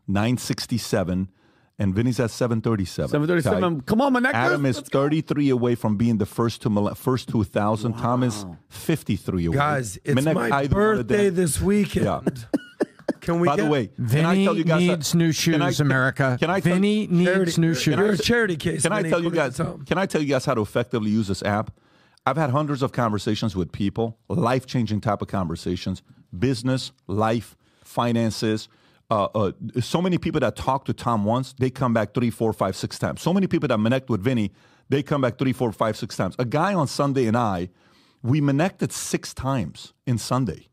[0.09, 1.31] 967,
[1.79, 3.09] and Vinny's at 737.
[3.11, 3.81] 737.
[3.83, 4.35] Come on, Minnect.
[4.35, 5.05] Adam is Let's go.
[5.05, 7.95] 33 away from being the first to mil- first 2,000.
[7.95, 9.57] Tom is 53 away.
[9.57, 12.05] Guys, it's Minnect, my birthday this weekend.
[12.05, 12.61] Yeah.
[13.23, 15.33] Can we By get the way, can I Vinny tell you guys needs that- new
[15.33, 16.37] can I- shoes, can- America.
[16.41, 17.97] Can I tell- Vinny needs charity, new shoes.
[17.97, 18.83] You're a charity case.
[18.83, 19.57] Can I tell you guys?
[19.87, 21.71] Can I tell you guys how to effectively use this app?
[22.27, 26.03] I've had hundreds of conversations with people, life changing type of conversations,
[26.37, 28.69] business, life, finances.
[29.11, 32.53] Uh, uh, so many people that talk to Tom once, they come back three, four,
[32.53, 33.21] five, six times.
[33.23, 34.53] So many people that connect with Vinny,
[34.89, 36.35] they come back three, four, five, six times.
[36.39, 37.69] A guy on Sunday and I,
[38.23, 40.69] we connected six times in Sunday.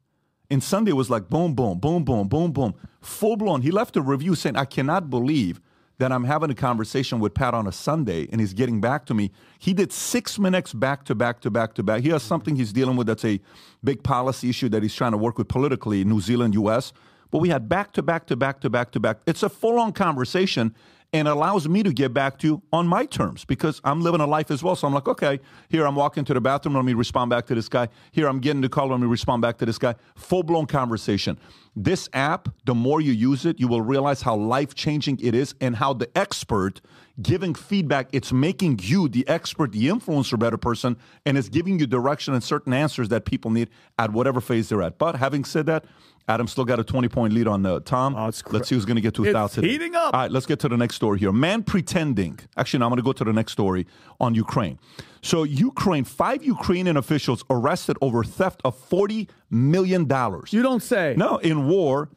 [0.49, 3.61] In Sunday was like boom, boom, boom, boom, boom, boom, full blown.
[3.61, 5.61] He left a review saying, "I cannot believe
[5.99, 9.13] that I'm having a conversation with Pat on a Sunday and he's getting back to
[9.13, 12.01] me." He did six minutes back to back to back to back.
[12.01, 13.39] He has something he's dealing with that's a
[13.84, 16.93] big policy issue that he's trying to work with politically in New Zealand, U.S.
[17.30, 19.19] But we had back to back to back to back to back.
[19.27, 20.73] It's a full on conversation
[21.11, 24.27] and allows me to get back to you on my terms because I'm living a
[24.27, 24.76] life as well.
[24.76, 27.56] So I'm like, okay, here I'm walking to the bathroom, let me respond back to
[27.56, 27.90] this guy.
[28.11, 29.95] Here I'm getting the call, let me respond back to this guy.
[30.15, 31.40] Full blown conversation.
[31.76, 35.56] This app, the more you use it, you will realize how life changing it is
[35.61, 36.81] and how the expert
[37.21, 41.87] giving feedback, it's making you the expert, the influencer, better person, and it's giving you
[41.87, 44.97] direction and certain answers that people need at whatever phase they're at.
[44.97, 45.85] But having said that,
[46.27, 48.15] Adam still got a 20 point lead on uh, Tom.
[48.15, 49.63] Oh, cra- Let's see who's going to get to a It's thousand.
[49.63, 50.13] heating up.
[50.13, 51.31] All right, let's get to the next story here.
[51.31, 52.39] Man pretending.
[52.55, 53.87] Actually, no, I'm going to go to the next story
[54.19, 54.77] on Ukraine.
[55.23, 60.03] So, Ukraine, five Ukrainian officials arrested over theft of $40 million.
[60.49, 61.15] You don't say.
[61.17, 62.09] No, in war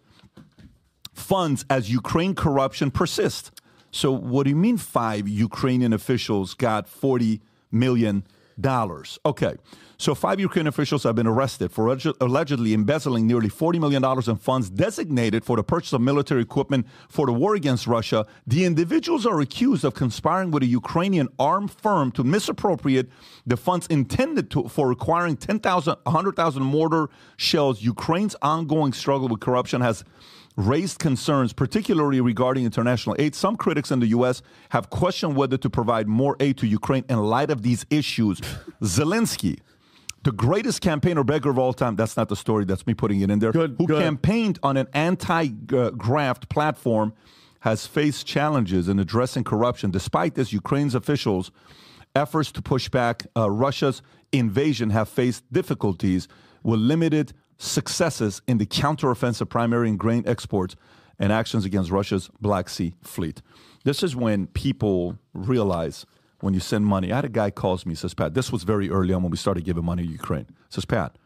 [1.15, 3.51] funds as Ukraine corruption persists.
[3.93, 7.41] So, what do you mean five Ukrainian officials got $40
[7.71, 8.25] million?
[9.25, 9.55] Okay.
[9.99, 14.71] So, five Ukrainian officials have been arrested for allegedly embezzling nearly $40 million in funds
[14.71, 18.27] designated for the purchase of military equipment for the war against Russia.
[18.47, 23.11] The individuals are accused of conspiring with a Ukrainian armed firm to misappropriate
[23.47, 27.83] the funds intended to, for acquiring 10,000, 100,000 mortar shells.
[27.83, 30.03] Ukraine's ongoing struggle with corruption has
[30.57, 33.35] raised concerns, particularly regarding international aid.
[33.35, 34.43] Some critics in the U.S.
[34.71, 38.41] have questioned whether to provide more aid to Ukraine in light of these issues.
[38.83, 39.61] Zelensky,
[40.25, 43.31] the greatest campaigner beggar of all time, that's not the story, that's me putting it
[43.31, 44.03] in there, Good, who good.
[44.03, 47.13] campaigned on an anti graft platform,
[47.61, 49.93] has faced challenges in addressing corruption.
[49.93, 51.53] Despite this, Ukraine's officials'
[52.15, 54.03] efforts to push back uh, Russia's
[54.33, 56.27] invasion have faced difficulties
[56.65, 57.33] with limited
[57.63, 60.75] successes in the counteroffensive primary and grain exports
[61.19, 63.41] and actions against Russia's Black Sea fleet.
[63.85, 66.05] This is when people realize
[66.41, 67.13] when you send money.
[67.13, 69.37] I had a guy calls me, says, Pat, this was very early on when we
[69.37, 70.49] started giving money to Ukraine.
[70.71, 71.17] Says, Pat,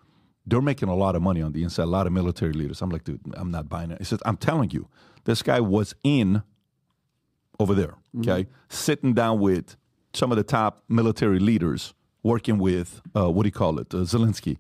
[0.46, 2.82] they're making a lot of money on the inside, a lot of military leaders.
[2.82, 3.98] I'm like, dude, I'm not buying it.
[3.98, 4.88] He says, I'm telling you,
[5.24, 6.42] this guy was in
[7.58, 9.76] over there, okay, sitting down with
[10.12, 13.98] some of the top military leaders, working with, uh, what do you call it, uh,
[13.98, 14.58] Zelensky.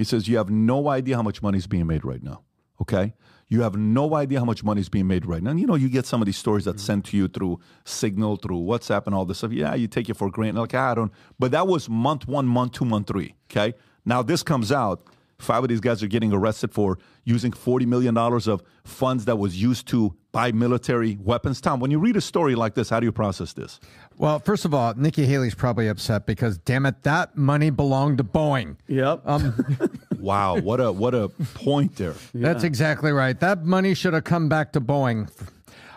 [0.00, 2.40] He says, You have no idea how much money is being made right now,
[2.80, 3.12] okay?
[3.48, 5.50] You have no idea how much money is being made right now.
[5.50, 8.36] And you know, you get some of these stories that sent to you through Signal,
[8.36, 9.52] through WhatsApp, and all this stuff.
[9.52, 10.58] Yeah, you take it for granted.
[10.58, 11.12] Like, I don't.
[11.38, 13.74] But that was month one, month two, month three, okay?
[14.06, 15.02] Now this comes out.
[15.38, 19.60] Five of these guys are getting arrested for using $40 million of funds that was
[19.60, 21.60] used to buy military weapons.
[21.60, 23.80] Tom, when you read a story like this, how do you process this?
[24.20, 28.24] Well, first of all, Nikki Haley's probably upset because, damn it, that money belonged to
[28.24, 28.76] Boeing.
[28.86, 29.22] Yep.
[29.24, 32.12] Um, Wow, what a what a point there.
[32.34, 33.40] That's exactly right.
[33.40, 35.30] That money should have come back to Boeing.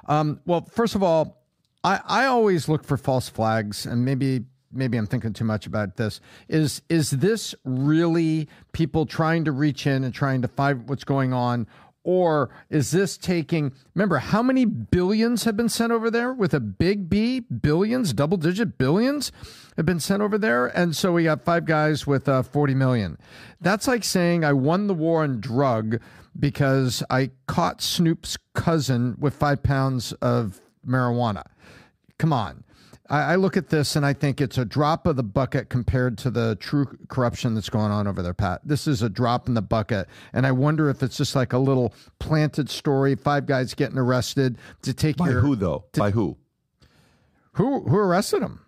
[0.08, 1.44] Um, well, first of all,
[1.84, 5.98] I, I always look for false flags, and maybe maybe I'm thinking too much about
[5.98, 6.22] this.
[6.48, 11.34] Is is this really people trying to reach in and trying to find what's going
[11.34, 11.68] on?
[12.04, 16.60] Or is this taking, remember, how many billions have been sent over there with a
[16.60, 17.40] big B?
[17.40, 19.32] Billions, double digit billions
[19.78, 20.68] have been sent over there.
[20.68, 23.18] And so we got five guys with uh, 40 million.
[23.62, 26.02] That's like saying I won the war on drug
[26.38, 31.44] because I caught Snoop's cousin with five pounds of marijuana.
[32.18, 32.66] Come on.
[33.10, 36.18] I, I look at this and I think it's a drop of the bucket compared
[36.20, 38.62] to the true corruption that's going on over there, Pat.
[38.64, 40.08] This is a drop in the bucket.
[40.32, 44.58] And I wonder if it's just like a little planted story, five guys getting arrested
[44.84, 45.86] to take By your who though?
[45.94, 46.38] By who?
[47.54, 48.60] who who arrested him?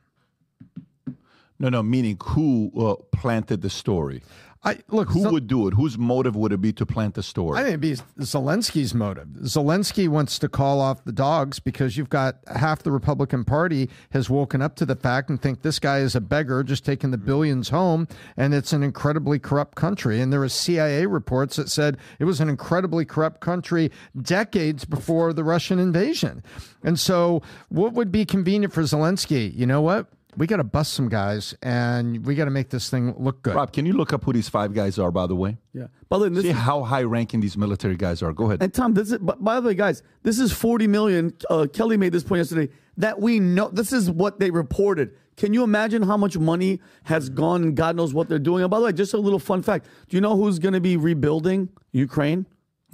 [1.58, 4.22] No, no, meaning who uh, planted the story?
[4.66, 5.76] I look Who so- would do it?
[5.76, 7.60] Whose motive would it be to plant the story?
[7.60, 9.28] I think it'd be Zelensky's motive.
[9.44, 14.28] Zelensky wants to call off the dogs because you've got half the Republican Party has
[14.30, 17.18] woken up to the fact and think this guy is a beggar just taking the
[17.18, 20.20] billions home, and it's an incredibly corrupt country.
[20.20, 25.32] And there was CIA reports that said it was an incredibly corrupt country decades before
[25.32, 26.44] the Russian invasion.
[26.84, 29.56] And so, what would be convenient for Zelensky?
[29.56, 30.08] You know what?
[30.38, 33.56] We got to bust some guys, and we got to make this thing look good.
[33.56, 35.58] Rob, can you look up who these five guys are, by the way?
[35.74, 35.88] Yeah.
[36.10, 38.34] By the way, this See is, how high ranking these military guys are.
[38.34, 38.62] Go ahead.
[38.62, 41.34] and Tom, this is by by the way, guys, this is 40 million.
[41.50, 45.16] Uh, Kelly made this point yesterday that we know this is what they reported.
[45.38, 48.64] Can you imagine how much money has gone and God knows what they're doing?
[48.64, 49.86] And by the way, just a little fun fact.
[50.08, 52.46] Do you know who's going to be rebuilding Ukraine?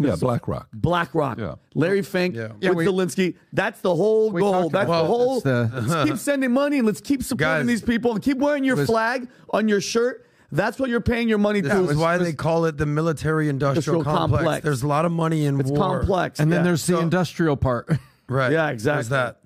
[0.03, 0.67] Yeah, BlackRock.
[0.73, 1.37] BlackRock.
[1.37, 1.55] Yeah.
[1.75, 2.49] Larry Fink Yeah.
[2.59, 3.35] Yeah, with we- Zelensky.
[3.53, 4.69] That's the whole goal.
[4.69, 5.41] That's about the whole.
[5.41, 8.37] That's the- let's keep sending money and let's keep supporting Guys, these people and keep
[8.37, 10.25] wearing your was- flag on your shirt.
[10.53, 11.89] That's what you're paying your money This to.
[11.89, 14.43] is why they call it the military industrial Industrial complex.
[14.43, 14.63] complex.
[14.65, 15.79] There's a lot of money in It's war.
[15.99, 16.39] complex.
[16.41, 16.63] and then yeah.
[16.63, 17.89] there's the So- industrial part.
[18.29, 18.51] Right.
[18.53, 19.09] Yeah, There's exactly.
[19.09, 19.39] that.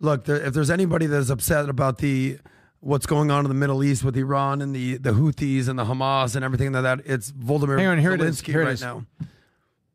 [0.00, 2.38] Look, there, if there's anybody that's upset about the
[2.78, 5.84] what's going on in the Middle East with Iran and the, the Houthis and the
[5.84, 8.40] Hamas and everything like that, it's Volodymyr Hang on, here it is.
[8.40, 8.80] Zelensky Here right is.
[8.80, 9.04] now.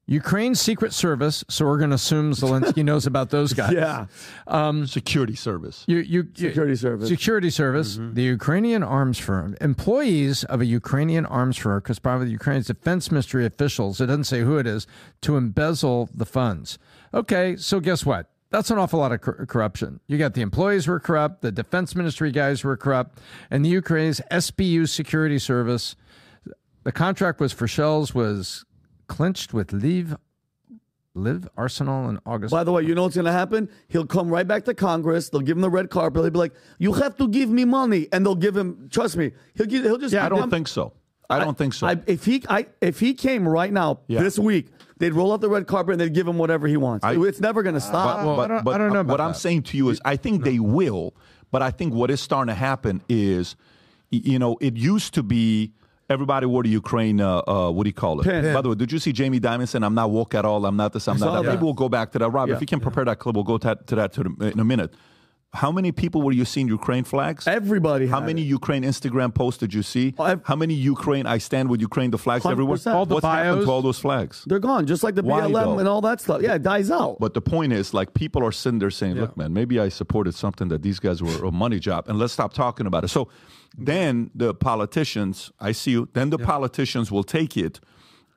[0.05, 3.71] Ukraine's Secret Service, so we're going to assume Zelensky knows about those guys.
[3.71, 4.07] yeah.
[4.47, 5.85] Um, security service.
[5.87, 7.07] You, you, Security service.
[7.07, 7.97] Security service.
[7.97, 8.13] Mm-hmm.
[8.15, 13.11] The Ukrainian arms firm, employees of a Ukrainian arms firm, because probably the Ukraine's defense
[13.11, 14.87] ministry officials, it doesn't say who it is,
[15.21, 16.77] to embezzle the funds.
[17.13, 18.29] Okay, so guess what?
[18.49, 20.01] That's an awful lot of cor- corruption.
[20.07, 23.19] You got the employees were corrupt, the defense ministry guys were corrupt,
[23.49, 25.95] and the Ukraine's SBU security service.
[26.83, 28.65] The contract was for shells was
[29.13, 30.17] clinched with Lviv,
[31.15, 32.51] Lviv Arsenal in August.
[32.51, 33.69] By the way, you know what's going to happen?
[33.87, 35.29] He'll come right back to Congress.
[35.29, 36.23] They'll give him the red carpet.
[36.23, 38.89] They'll be like, "You have to give me money," and they'll give him.
[38.91, 40.15] Trust me, he'll give, he'll just.
[40.15, 40.93] I don't I'm- think so.
[41.29, 41.87] I don't think so.
[41.87, 44.21] I, if he I, if he came right now Yeah.
[44.21, 44.67] this week,
[44.97, 47.03] they'd roll out the red carpet and they'd give him whatever he wants.
[47.05, 48.23] I- it's never going to stop.
[48.25, 50.15] well, I don't- I don't know uh, about what I'm saying to you is, I
[50.15, 51.15] think they will,
[51.49, 53.55] but I think what is starting to happen is,
[54.11, 55.71] you know, it used to be
[56.09, 57.19] everybody wore the Ukraine.
[57.21, 58.23] Uh, uh, what do you call it?
[58.23, 58.53] Pin.
[58.53, 60.65] By the way, did you see Jamie Dimon saying, "I'm not woke at all.
[60.65, 61.07] I'm not this.
[61.07, 61.49] I'm not that." that.
[61.53, 62.29] Maybe we'll go back to that.
[62.29, 62.55] Rob, Yeah.
[62.55, 64.65] if you can prepare that clip, we'll go to, to that to the, in a
[64.65, 64.93] minute.
[65.55, 67.47] How many people were you seeing Ukraine flags?
[67.47, 68.45] Everybody How had many it.
[68.45, 70.15] Ukraine Instagram posts did you see?
[70.17, 72.77] Oh, How many Ukraine I stand with Ukraine the flags everywhere?
[72.77, 72.95] 100%.
[72.95, 74.43] All the What's happened to all those flags?
[74.47, 75.77] They're gone, just like the Why, BLM though?
[75.77, 76.41] and all that stuff.
[76.41, 77.17] Yeah, it dies out.
[77.19, 80.33] But the point is, like, people are sitting there saying, look, man, maybe I supported
[80.33, 83.09] something that these guys were a money job, and let's stop talking about it.
[83.09, 83.27] So
[83.75, 83.85] Mm-hmm.
[83.85, 87.79] then the politicians, I see you, then the politicians will take it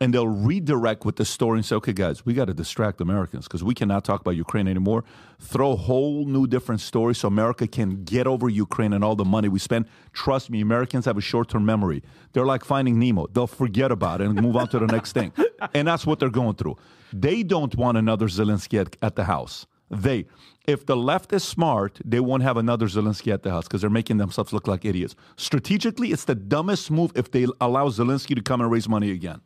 [0.00, 3.46] and they'll redirect with the story and say, okay, guys, we got to distract Americans
[3.46, 5.04] because we cannot talk about Ukraine anymore.
[5.40, 9.24] Throw a whole new different story so America can get over Ukraine and all the
[9.24, 9.86] money we spend.
[10.12, 12.02] Trust me, Americans have a short term memory.
[12.32, 13.26] They're like finding Nemo.
[13.32, 15.32] They'll forget about it and move on to the next thing.
[15.72, 16.76] And that's what they're going through.
[17.12, 19.66] They don't want another Zelensky at, at the house.
[19.90, 20.26] They.
[20.66, 23.90] If the left is smart, they won't have another Zelensky at the house because they're
[23.90, 25.14] making themselves look like idiots.
[25.36, 29.40] Strategically, it's the dumbest move if they allow Zelensky to come and raise money again.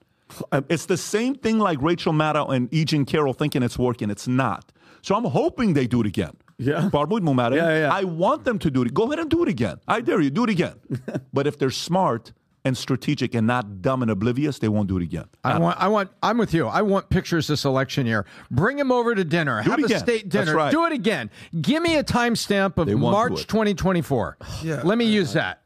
[0.68, 2.84] It's the same thing like Rachel Maddow and E.
[2.84, 4.10] Jean Carroll thinking it's working.
[4.10, 4.72] It's not.
[5.02, 6.36] So I'm hoping they do it again.
[6.58, 6.90] Yeah.
[6.92, 7.56] Barbud Mumare.
[7.56, 7.92] Yeah, yeah, yeah.
[7.92, 8.92] I want them to do it.
[8.92, 9.80] Go ahead and do it again.
[9.88, 10.74] I dare you, do it again.
[11.32, 12.32] but if they're smart
[12.64, 15.24] and strategic and not dumb and oblivious, they won't do it again.
[15.42, 16.66] I want, I want, I'm with you.
[16.66, 18.26] I want pictures this election year.
[18.50, 19.62] Bring him over to dinner.
[19.62, 19.98] Do Have a again.
[20.00, 20.54] state dinner.
[20.54, 20.70] right.
[20.70, 21.30] Do it again.
[21.60, 24.36] Give me a timestamp of They won't do March 2024.
[24.62, 24.82] Yeah.
[24.84, 25.62] Let me use that.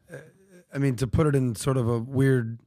[0.73, 2.59] I mean, to put it in sort of a weird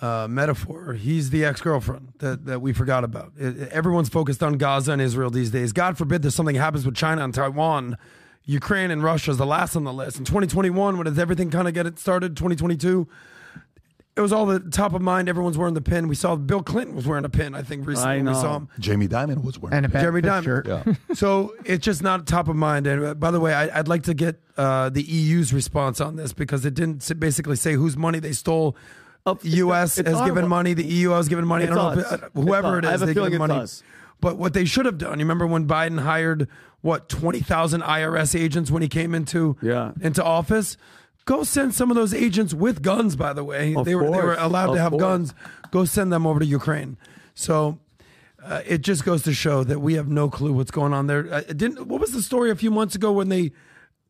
[0.00, 0.94] uh, metaphor.
[0.94, 3.32] He's the ex girlfriend that, that we forgot about.
[3.38, 5.72] It- it- everyone's focused on Gaza and Israel these days.
[5.74, 7.98] God forbid there's something happens with China and Taiwan.
[8.44, 10.18] Ukraine and Russia is the last on the list.
[10.18, 12.34] In 2021, when does everything kind of get it started?
[12.36, 13.06] 2022,
[14.20, 15.28] it was all the top of mind.
[15.28, 16.06] Everyone's wearing the pin.
[16.06, 17.54] We saw Bill Clinton was wearing a pin.
[17.54, 18.68] I think recently I when we saw him.
[18.78, 19.76] Jamie Dimon was wearing.
[19.76, 19.92] And a it.
[19.92, 20.44] bad Jeremy Diamond.
[20.44, 20.68] shirt.
[20.68, 20.84] Yeah.
[21.14, 22.86] So it's just not top of mind.
[22.86, 26.16] And uh, by the way, I, I'd like to get uh, the EU's response on
[26.16, 28.76] this because it didn't basically say whose money they stole.
[29.26, 29.98] Oh, The U.S.
[29.98, 30.74] it's has our given mo- money.
[30.74, 31.64] The EU has given money.
[31.64, 32.88] I don't know if uh, whoever It's it.
[32.88, 33.60] I have a they feeling give it's money.
[33.60, 33.82] us.
[34.20, 36.46] But what they should have done, you remember when Biden hired
[36.82, 39.92] what twenty thousand IRS agents when he came into Yeah.
[40.00, 40.76] into office?
[41.26, 43.14] Go send some of those agents with guns.
[43.16, 45.00] By the way, Of they were they were allowed Of to have course.
[45.02, 45.34] guns.
[45.70, 46.96] Go send them over to Ukraine.
[47.34, 47.78] So
[48.44, 51.32] uh, it just goes to show that we have no clue what's going on there.
[51.32, 53.52] Uh, didn't what was the story a few months ago when they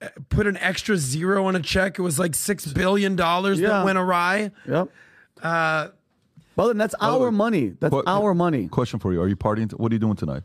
[0.00, 1.98] uh, put an extra zero on a check?
[1.98, 3.68] It was like six billion dollars Yeah.
[3.68, 4.52] that went awry.
[4.66, 4.88] Yep.
[5.42, 5.88] Uh,
[6.56, 7.74] Well, then that's our money.
[7.80, 8.68] That's Qu- our money.
[8.68, 9.68] Question for you: Are you partying?
[9.70, 10.44] t- what are you doing tonight?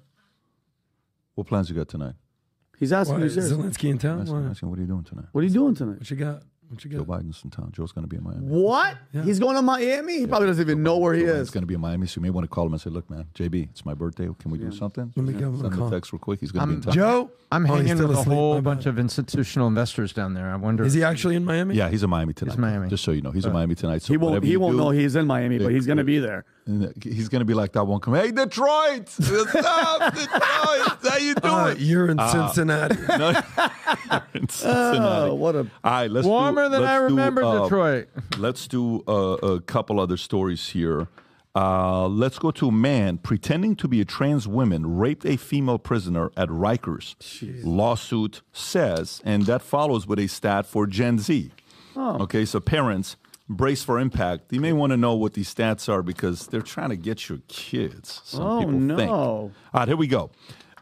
[1.35, 2.15] What plans you got tonight?
[2.79, 3.51] He's asking why, you is.
[3.53, 4.21] Zelensky in town?
[4.21, 4.49] Asking- Why?
[4.49, 5.25] asking, what are you doing tonight?
[5.31, 5.99] What are you doing tonight?
[5.99, 6.43] What you got?
[6.75, 7.05] What you Joe?
[7.05, 7.71] Biden's in town.
[7.73, 8.45] Joe's going to be in Miami.
[8.47, 8.97] What?
[9.23, 10.19] He's going to Miami?
[10.19, 11.47] He probably doesn't even know where he Joe Biden's is.
[11.47, 12.89] He's going to be in Miami, so you may want to call him and say,
[12.89, 14.29] "Look, man, JB, it's my birthday.
[14.39, 15.91] Can we do something?" Let me give him a Send him call.
[15.91, 16.39] text real quick.
[16.39, 16.93] He's going to be in town.
[16.93, 20.49] Joe, I'm Oh, he's hanging still with a whole bunch of institutional investors down there.
[20.49, 20.83] I wonder.
[20.83, 21.75] Is he actually in Miami?
[21.75, 22.51] Yeah, he's in Miami tonight.
[22.51, 22.89] He's Miami.
[22.89, 24.01] Just so you know, he's in uh, Miami tonight.
[24.01, 24.43] So He won't.
[24.43, 26.45] He won't do, know he's in Miami, but he's going to be there.
[27.03, 27.99] He's going to be like that one.
[27.99, 30.31] Come, hey Detroit, what's up, Detroit?
[31.03, 31.53] How you doing?
[31.53, 32.95] Uh, you're in Cincinnati.
[33.17, 33.29] No,
[34.33, 34.99] in Cincinnati.
[35.29, 38.07] Oh, what a- All right, let's Warmer do, than let's I do, remember uh, Detroit.
[38.39, 39.11] Let's do uh,
[39.43, 41.07] a couple other stories here.
[41.55, 45.77] Uh, let's go to a man pretending to be a trans woman raped a female
[45.77, 47.15] prisoner at Rikers.
[47.63, 51.51] Lawsuit says, and that follows with a stat for Gen Z.
[51.95, 53.15] Okay, so parents,
[53.49, 54.51] brace for impact.
[54.51, 57.39] You may want to know what these stats are because they're trying to get your
[57.47, 58.21] kids.
[58.23, 58.95] Some Oh, people no.
[58.97, 59.11] think.
[59.11, 60.31] All right, here we go.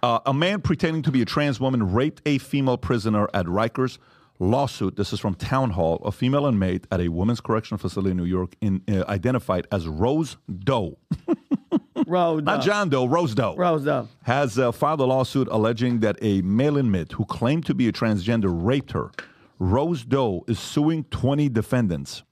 [0.02, 3.98] Uh, a man pretending to be a trans woman raped a female prisoner at Rikers.
[4.40, 4.95] Lawsuit.
[4.98, 6.02] This is from Town Hall.
[6.03, 9.88] A female inmate at a women's correctional facility in New York, in, uh, identified as
[9.88, 10.35] Rose
[10.65, 10.98] Doe,
[12.07, 12.41] Rose.
[12.44, 14.07] not John Doe, Rose Doe, Rose Doe.
[14.23, 17.91] has uh, filed a lawsuit alleging that a male inmate who claimed to be a
[17.94, 19.11] transgender raped her.
[19.60, 22.23] Rose Doe is suing 20 defendants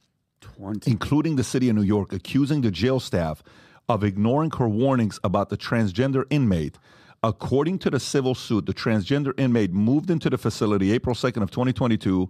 [0.58, 0.90] 20.
[0.90, 3.44] including the city of New York, accusing the jail staff
[3.90, 6.78] of ignoring her warnings about the transgender inmate.
[7.24, 11.52] According to the civil suit, the transgender inmate moved into the facility April 2nd of
[11.52, 12.30] 2022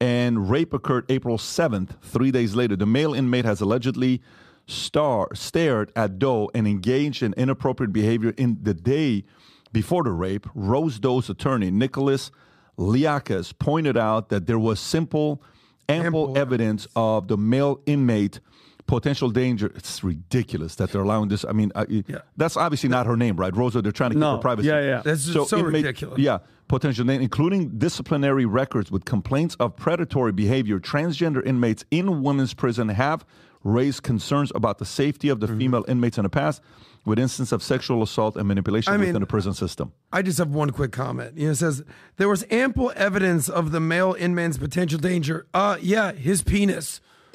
[0.00, 2.76] and rape occurred April 7th, 3 days later.
[2.76, 4.22] The male inmate has allegedly
[4.66, 9.24] star stared at Doe and engaged in inappropriate behavior in the day
[9.72, 10.46] before the rape.
[10.54, 12.30] Rose Doe's attorney, Nicholas
[12.78, 15.42] Liakis, pointed out that there was simple
[15.88, 18.40] ample, Ample evidence of the male inmate
[18.86, 19.70] potential danger.
[19.74, 21.44] It's ridiculous that they're allowing this.
[21.44, 22.04] I mean, I,
[22.36, 23.54] that's obviously not her name, right?
[23.54, 24.36] Rosa, they're trying to keep No.
[24.36, 24.68] her privacy.
[24.68, 25.02] Yeah, yeah.
[25.04, 26.18] That's just so ridiculous.
[26.18, 26.38] Yeah,
[26.68, 30.78] potential name, including disciplinary records with complaints of predatory behavior.
[30.80, 33.26] Transgender inmates in women's prison have
[33.64, 35.58] raised concerns about the safety of the Mm-hmm.
[35.58, 36.62] female inmates in the past
[37.04, 39.92] with instances of sexual assault and manipulation I mean- within the prison system.
[40.12, 41.36] I just have one quick comment.
[41.38, 41.82] You know, it says
[42.16, 45.46] there was ample evidence of the male inmate's potential danger.
[45.54, 47.00] Uh, yeah, his penis.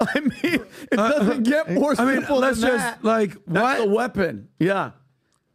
[0.00, 3.04] I mean, it doesn't get more I mean, simple let's than just that.
[3.04, 4.48] like That's a weapon.
[4.58, 4.92] Yeah.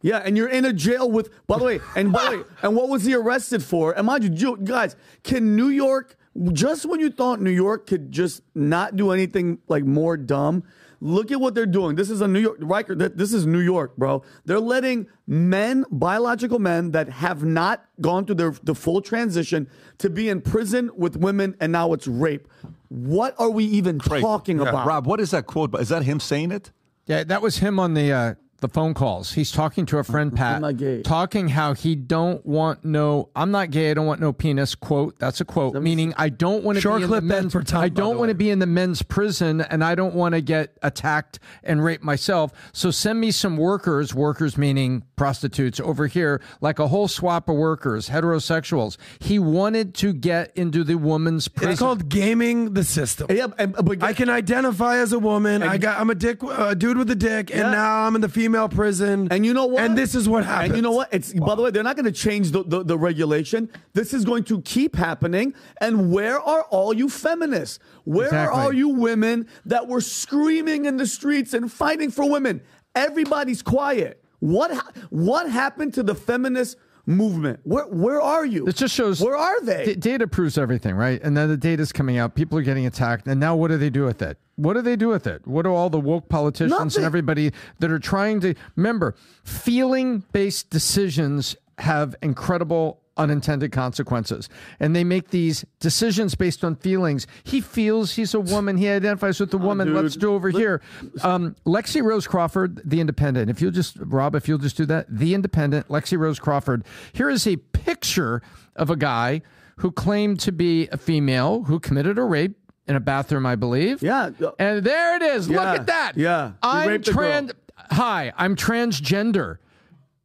[0.02, 1.30] Yeah, and you're in a jail with.
[1.46, 3.92] By the way, and by the way, and what was he arrested for?
[3.92, 6.16] And mind you, guys, can New York
[6.52, 10.62] just when you thought New York could just not do anything like more dumb?
[11.00, 11.96] Look at what they're doing.
[11.96, 12.94] This is a New York Riker.
[12.94, 14.22] This is New York, bro.
[14.44, 19.68] They're letting men, biological men that have not gone through their the full transition,
[19.98, 22.46] to be in prison with women, and now it's rape.
[22.88, 24.86] What are we even talking about?
[24.86, 25.74] Rob, what is that quote?
[25.80, 26.70] Is that him saying it?
[27.06, 29.32] Yeah, that was him on the uh, the phone calls.
[29.32, 31.02] He's talking to a friend, Pat, not gay.
[31.02, 33.28] talking how he don't want no.
[33.34, 33.90] I'm not gay.
[33.90, 34.74] I don't want no penis.
[34.74, 35.18] Quote.
[35.18, 35.74] That's a quote.
[35.74, 37.52] Meaning, I don't want to Short be in clip the then men's.
[37.52, 40.34] for Tom, I don't want to be in the men's prison, and I don't want
[40.34, 42.52] to get attacked and raped myself.
[42.72, 44.14] So send me some workers.
[44.14, 48.96] Workers meaning prostitutes over here, like a whole swap of workers, heterosexuals.
[49.18, 51.72] He wanted to get into the woman's prison.
[51.72, 53.26] It's called gaming the system.
[53.30, 55.62] Yeah, and- uh, but I can identify as a woman.
[55.62, 55.98] I got.
[56.00, 59.28] I'm a dick, a dude with a dick, and now I'm in the female prison.
[59.30, 59.82] And you know what?
[59.82, 60.70] And this is what happens.
[60.70, 61.08] And you know what?
[61.12, 63.70] It's by the way, they're not going to change the, the, the regulation.
[63.92, 65.54] This is going to keep happening.
[65.80, 67.78] And where are all you feminists?
[68.04, 68.58] Where Exactly.
[68.58, 72.60] are all you women that were screaming in the streets and fighting for women?
[72.94, 74.22] Everybody's quiet.
[74.40, 74.72] What
[75.10, 77.60] what happened to the feminist movement.
[77.64, 78.66] Where where are you?
[78.66, 79.84] It just shows where are they?
[79.86, 81.20] D- data proves everything, right?
[81.22, 82.34] And then the data's coming out.
[82.34, 84.38] People are getting attacked, and now what do they do with it?
[84.56, 85.46] What do they do with it?
[85.46, 86.96] What do all the woke politicians Nothing.
[86.98, 89.14] and everybody that are trying to remember?
[89.44, 94.48] Feeling-based decisions have incredible unintended consequences,
[94.80, 97.26] and they make these decisions based on feelings.
[97.44, 98.76] He feels he's a woman.
[98.76, 99.88] He identifies with a woman.
[99.88, 99.96] dude.
[99.96, 100.80] Let's do over here.
[101.22, 103.50] Um, Lexi Rose Crawford, The Independent.
[103.50, 105.88] If you'll just Rob, if you'll just do that, The Independent.
[105.88, 106.84] Lexi Rose Crawford.
[107.12, 108.42] Here is a picture
[108.76, 109.42] of a guy
[109.76, 112.56] who claimed to be a female who committed a rape
[112.86, 114.02] in a bathroom, I believe.
[114.02, 114.30] Yeah.
[114.58, 115.48] And there it is.
[115.48, 115.58] Yeah.
[115.58, 116.16] Look at that.
[116.16, 116.52] Yeah.
[116.62, 117.22] I'm raped a girl.
[117.22, 117.52] trans.
[117.92, 119.56] Hi, I'm transgender.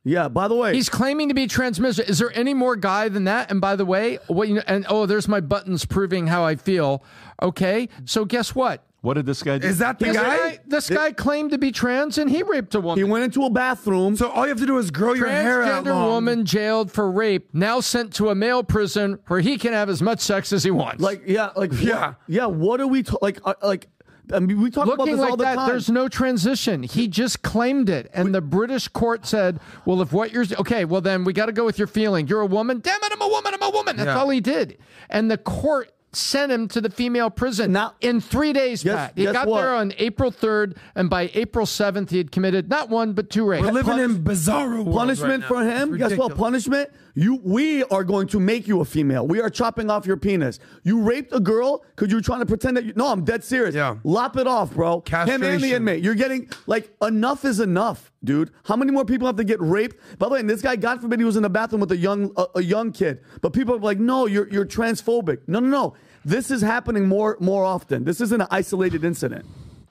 [0.05, 0.29] Yeah.
[0.29, 2.07] By the way, He's claiming to be transmissive.
[2.07, 3.51] Is there any more guy than that?
[3.51, 6.55] And by the way, what you know, and oh, there's my buttons proving how I
[6.55, 7.03] feel.
[7.41, 8.83] Okay, so guess what?
[9.01, 9.67] What did this guy do?
[9.67, 10.37] Is that the This guy?
[10.37, 12.97] guy, this guy claimed to be trans and he raped a woman.
[12.97, 14.15] he went into a bathroom.
[14.15, 16.07] So all you have to do is grow your hair out Transgender long.
[16.09, 20.01] woman jailed for rape, now sent to a male prison where he can have as
[20.01, 21.03] much sex as he wants.
[21.03, 22.13] Like yeah, like what- Yeah.
[22.27, 22.47] yeah.
[22.47, 23.39] What are we ta- like?
[23.45, 23.89] Uh, like
[24.33, 25.67] I mean, we talk about Looking this all like the that, time.
[25.69, 26.83] there's no transition.
[26.83, 31.01] He just claimed it, and the British court said, "Well, if what you're okay, well
[31.01, 32.27] then we got to go with your feeling.
[32.27, 32.79] You're a woman.
[32.79, 33.53] Damn it, I'm a woman.
[33.53, 34.17] I'm a woman." That's Yeah.
[34.19, 34.77] all he did,
[35.09, 38.83] and the court sent him to the female prison Now- in three days.
[38.83, 39.59] Guess- Pat, he guess got what?
[39.61, 43.43] there on April 3rd, and by April 7th, he had committed not one but two
[43.45, 43.65] rapes.
[43.65, 45.97] We're living in bizarro world punishment right for him.
[45.97, 46.37] Guess what?
[46.37, 46.89] Punishment.
[47.15, 49.25] You, we are going to make you a female.
[49.25, 50.59] We are chopping off your penis.
[50.83, 52.83] You raped a girl because you were trying to pretend that.
[52.83, 53.73] you No, I'm dead serious.
[53.73, 53.95] Yeah.
[54.03, 54.95] Lop it off, bro.
[54.95, 55.71] Him and the Castration.
[55.77, 56.03] inmate.
[56.03, 58.51] You're getting like enough is enough, dude.
[58.65, 59.95] How many more people have to get raped?
[60.19, 61.97] By the way, and this guy, God forbid, he was in the bathroom with a
[61.97, 63.21] young a, a young kid.
[63.41, 65.39] But people are like, no, you're you're transphobic.
[65.47, 65.95] No, no, no.
[66.25, 68.03] This is happening more more often.
[68.03, 69.45] This isn't an isolated incident.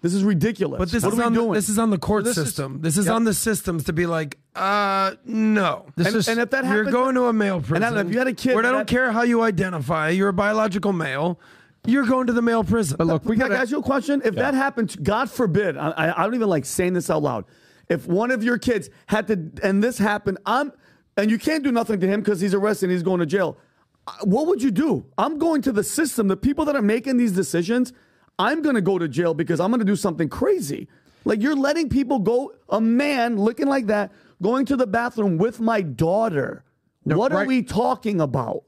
[0.04, 0.78] This is ridiculous.
[0.78, 1.48] But this what is are we on doing?
[1.48, 2.82] the, this is on the court This is- system.
[2.82, 3.14] this is Yeah.
[3.14, 5.86] on the systems to be like, uh, no.
[5.96, 7.76] This and, is and if that happens, You're going to a male prison.
[7.76, 9.22] And I don't know, if you had a kid where I don't that- care how
[9.22, 11.40] you identify, you're a biological male.
[11.86, 12.96] You're going to the male prison.
[12.98, 14.20] But look, we got to ask you a question?
[14.26, 17.46] If that happened, God forbid, I, I- I don't even like saying this out loud.
[17.88, 20.70] If one of your kids had to, and this happened, I'm,
[21.16, 23.56] and you can't do nothing to him because he's arrested and he's going to jail.
[24.06, 25.06] uh, What would you do?
[25.16, 26.28] I'm going to the system.
[26.28, 27.94] The people that are making these decisions,
[28.38, 30.88] I'm going to go to jail because I'm going to do something crazy.
[31.24, 34.12] Like you're letting people go, a man looking like that,
[34.42, 36.64] going to the bathroom with my daughter.
[37.04, 38.64] what are we talking about?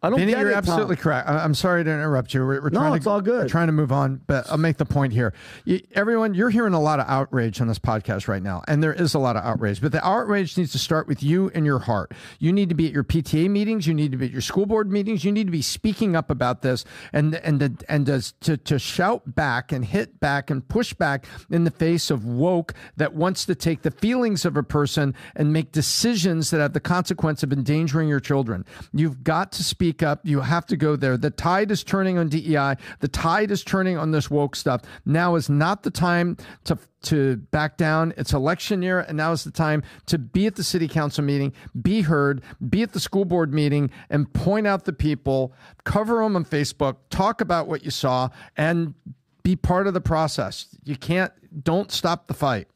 [0.00, 0.58] I don't Vinny, get you're it, Tom.
[0.58, 1.28] absolutely correct.
[1.28, 2.40] I- I'm sorry to interrupt you.
[2.46, 3.42] We're, we're No, trying it's to, all good.
[3.42, 5.34] We're trying to move on, but I'll make the point here.
[5.64, 8.92] You, everyone, you're hearing a lot of outrage on this podcast right now, and there
[8.92, 9.80] is a lot of outrage.
[9.80, 12.12] But the outrage needs to start with you and your heart.
[12.38, 13.88] You need to be at your PTA meetings.
[13.88, 15.24] You need to be at your school board meetings.
[15.24, 19.34] You need to be speaking up about this and and and to, to to shout
[19.34, 23.54] back and hit back and push back in the face of woke that wants to
[23.56, 28.08] take the feelings of a person and make decisions that have the consequence of endangering
[28.08, 28.64] your children.
[28.92, 30.20] You've got to speak up.
[30.24, 31.16] You have to go there.
[31.16, 32.76] The tide is turning on DEI.
[33.00, 34.82] The tide is turning on this woke stuff.
[35.04, 38.12] Now is not the time to to back down.
[38.16, 41.52] It's election year, and now is the time to be at the city council meeting,
[41.80, 45.52] be heard, be at the school board meeting, and point out the people,
[45.84, 48.94] cover them on Facebook, talk about what you saw, and
[49.42, 50.66] be part of the process.
[50.84, 51.32] You can't.
[51.64, 52.68] Don't stop the fight.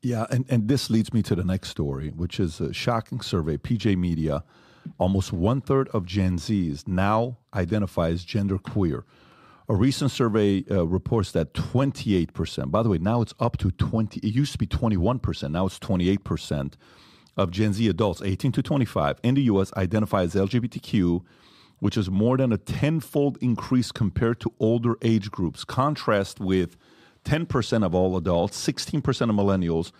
[0.00, 3.56] Yeah, and, and this leads me to the next story, which is a shocking survey.
[3.56, 4.44] PJ Media,
[4.98, 9.02] almost one third of Gen Zs now identify as genderqueer.
[9.68, 14.20] A recent survey uh, reports that 28%, by the way, now it's up to 20,
[14.20, 16.74] it used to be 21%, now it's 28%
[17.36, 21.22] of Gen Z adults 18 to 25 in the US identify as LGBTQ,
[21.78, 25.64] which is more than a tenfold increase compared to older age groups.
[25.64, 26.76] Contrast with
[27.24, 29.92] 10% of all adults, 16% of millennials,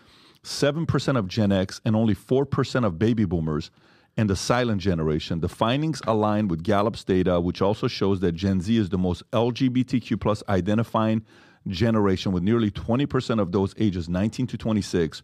[0.43, 3.71] 7% of Gen X, and only 4% of baby boomers
[4.19, 5.41] and the silent generation.
[5.41, 9.23] The findings align with Gallup's data, which also shows that Gen Z is the most
[9.31, 11.25] LGBTQ plus identifying
[11.69, 15.23] generation, with nearly 20% of those ages 19 to 26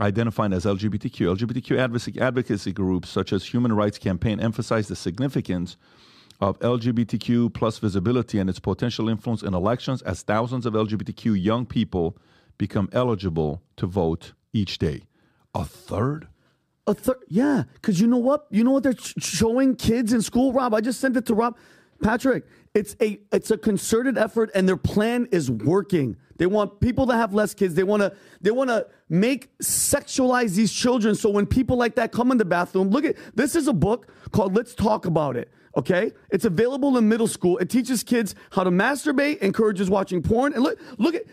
[0.00, 1.36] identifying as LGBTQ.
[1.36, 5.76] LGBTQ advocacy, groups such as Human Rights Campaign emphasize the significance
[6.40, 11.66] of LGBTQ plus visibility and its potential influence in elections as thousands of LGBTQ young
[11.66, 12.16] people
[12.58, 15.04] become eligible to vote each day.
[15.54, 16.28] A third?
[16.88, 18.46] A third, yeah, because you know what?
[18.50, 20.72] You know what they're sh- showing kids in school, Rob.
[20.72, 21.58] I just sent it to Rob,
[22.02, 22.46] Patrick.
[22.74, 26.16] It's a it's a concerted effort, and their plan is working.
[26.38, 27.74] They want people to have less kids.
[27.74, 31.14] They want to they want to make sexualize these children.
[31.14, 34.10] So when people like that come in the bathroom, look at this is a book
[34.30, 35.50] called Let's Talk About It.
[35.76, 37.58] Okay, it's available in middle school.
[37.58, 41.24] It teaches kids how to masturbate, encourages watching porn, and look look at.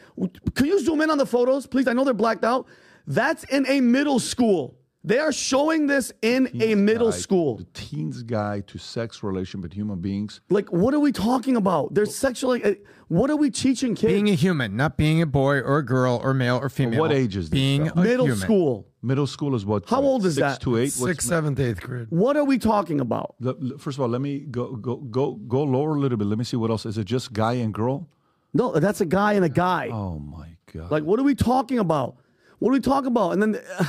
[0.53, 1.87] Can you zoom in on the photos, please?
[1.87, 2.67] I know they're blacked out.
[3.07, 4.75] That's in a middle school.
[5.05, 7.57] They are showing this in a middle Guide- school.
[7.57, 10.41] The Teens Guide to Sex Relation with Human Beings.
[10.49, 11.93] Like, what are we talking about?
[11.93, 12.63] There's sexually.
[12.63, 12.73] uh,
[13.07, 14.11] What are we teaching kids?
[14.11, 17.01] Being a human, not being a boy or a girl or male or female.
[17.01, 17.97] What age is this being stuff?
[17.97, 18.39] a middle human.
[18.41, 18.87] school.
[19.03, 19.87] Middle school is what?
[19.87, 20.61] How uh, old is six that?
[20.61, 20.93] to eight.
[20.97, 22.07] What's- Sixth, seventh, eighth grade.
[22.09, 23.35] What are we talking about?
[23.39, 26.25] Le- le- First of all, let me go go go go lower a little bit.
[26.27, 26.87] Let me see what else.
[26.87, 28.07] Is it just guy and girl?
[28.55, 29.89] No, that's a guy and a guy.
[29.91, 30.89] Oh my god!
[30.89, 32.15] Like, what are we talking about?
[32.57, 33.33] What are we talking about?
[33.33, 33.85] And then, uh,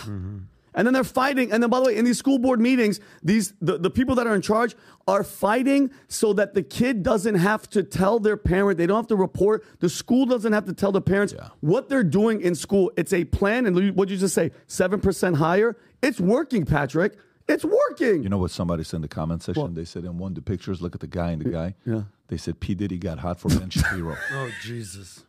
[0.77, 1.51] and then they're fighting.
[1.51, 4.27] And then, by the way, in these school board meetings, these the, the people that
[4.27, 4.77] are in charge
[5.09, 8.79] are fighting so that the kid doesn't have to tell their parent.
[8.79, 9.65] They don't have to report.
[9.81, 12.93] The school doesn't have to tell the parents what they're doing in school.
[12.97, 13.67] It's a plan.
[13.67, 15.77] And what did you just say, seven percent higher.
[16.03, 17.15] It's working, Patrick.
[17.49, 18.23] It's working.
[18.23, 19.75] You know what somebody said in the comment section?
[19.75, 21.75] They said in one of the pictures, look at the guy and the guy.
[21.85, 22.03] Yeah.
[22.29, 24.17] They said P Diddy got hot for Ben Shapiro.
[24.33, 25.23] Oh Jesus.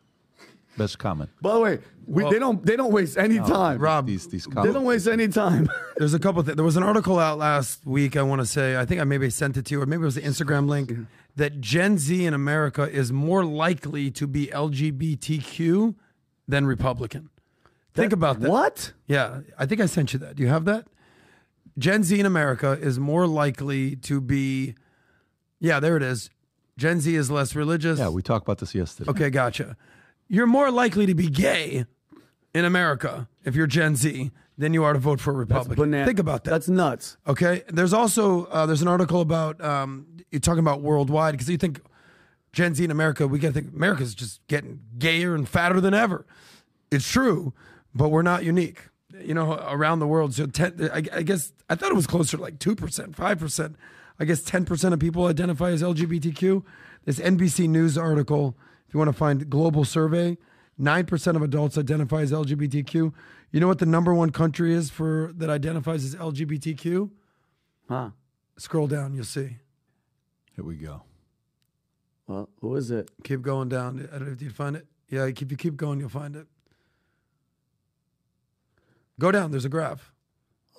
[0.78, 1.30] Best comment.
[1.42, 3.80] by the way, we, they don't they don't waste any time.
[3.80, 5.70] Rob, These these They don't waste any time.
[5.98, 6.44] There's a couple.
[6.44, 8.16] Th- there was an article out last week.
[8.16, 8.78] I want to say.
[8.78, 10.92] I think I maybe sent it to you, or maybe it was the Instagram link.
[11.36, 15.96] That Gen Z in America is more likely to be LGBTQ
[16.48, 17.30] than Republican.
[17.94, 18.50] Think about that.
[18.50, 18.94] what?
[19.08, 20.36] Yeah, I think I sent you that.
[20.36, 20.88] Do you have that?
[21.78, 24.76] Gen Z in America is more likely to be.
[25.60, 26.30] Yeah, there it is.
[26.78, 27.98] Gen Z is less religious.
[28.00, 29.10] Yeah, we talked about this yesterday.
[29.10, 29.76] Okay, gotcha.
[30.28, 31.86] You're more likely to be gay
[32.54, 35.92] in America if you're Gen Z than you are to vote for a Republican.
[36.06, 36.52] Think about that.
[36.52, 37.18] That's nuts.
[37.28, 37.64] Okay.
[37.70, 41.82] There's also uh, there's an article about um, you're talking about worldwide because you think
[42.54, 45.94] Gen Z in America, we got to think America's just getting gayer and fatter than
[45.94, 46.26] ever.
[46.92, 47.54] It's true,
[47.94, 48.82] but we're not unique.
[49.20, 52.38] You know, around the world, so 10, I, I guess I thought it was closer
[52.38, 53.76] to like two percent, five percent.
[54.20, 56.64] I guess ten percent of people identify as LGBTQ.
[57.06, 60.38] This NBC News article, if you want to find global survey,
[60.78, 63.14] nine percent of adults identify as LGBTQ.
[63.52, 67.10] You know what the number one country is for that identifies as LGBTQ?
[67.90, 68.10] Huh.
[68.58, 69.58] Scroll down, you'll see.
[70.56, 71.04] Here we go.
[72.28, 73.10] Well, who is it?
[73.24, 74.08] Keep going down.
[74.12, 74.86] I don't know if you find it.
[75.10, 76.48] Yeah, if you keep going, you'll find it.
[79.20, 79.52] Go down.
[79.52, 80.12] There's a graph.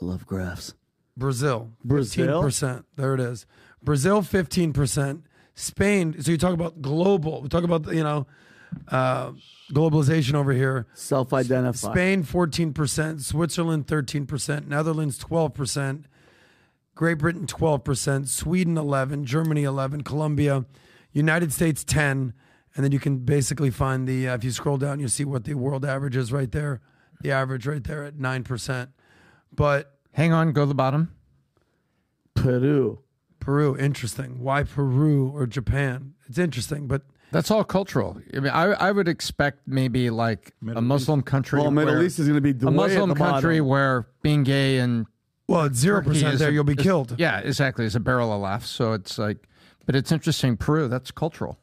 [0.01, 0.75] I love graphs.
[1.17, 1.71] Brazil.
[1.83, 2.43] Brazil?
[2.43, 2.85] 15%.
[2.97, 3.47] There it is.
[3.83, 5.23] Brazil, 15%.
[5.59, 6.21] Spain.
[6.21, 7.43] So you talk about global.
[7.43, 8.27] We talk about, you know,
[8.89, 9.33] uh,
[9.73, 10.87] globalization over here.
[10.95, 11.93] Self-identified.
[11.93, 13.21] Spain, 14%.
[13.21, 14.67] Switzerland, 13%.
[14.67, 16.05] Netherlands, 12%.
[16.95, 18.29] Great Britain, 12%.
[18.29, 19.25] Sweden, 11.
[19.25, 20.03] Germany, 11.
[20.03, 20.65] Colombia.
[21.13, 22.35] United States, 10.
[22.75, 25.45] And then you can basically find the, uh, if you scroll down, you see what
[25.45, 26.81] the world average is right there.
[27.23, 28.89] The average right there at 9%.
[29.53, 31.15] But Hang on, go to the bottom.
[32.35, 32.99] Peru.
[33.49, 34.41] Peru, interesting.
[34.41, 36.13] Why Peru or Japan?
[36.29, 37.01] It's interesting, but
[37.31, 38.21] That's all cultural.
[38.37, 41.59] I mean, I, I would expect maybe like a Muslim country.
[41.59, 43.69] Well, Middle East is going to be a way Muslim at the country bottom.
[43.69, 45.07] where being gay and
[45.47, 46.51] well, it's zero percent there.
[46.51, 47.15] a- You'll be is- killed.
[47.19, 47.87] Yeah, exactly.
[47.87, 48.69] It's a barrel of laughs.
[48.69, 49.39] So it's like,
[49.87, 50.59] but it's interesting.
[50.59, 51.59] Peru, that's cultural.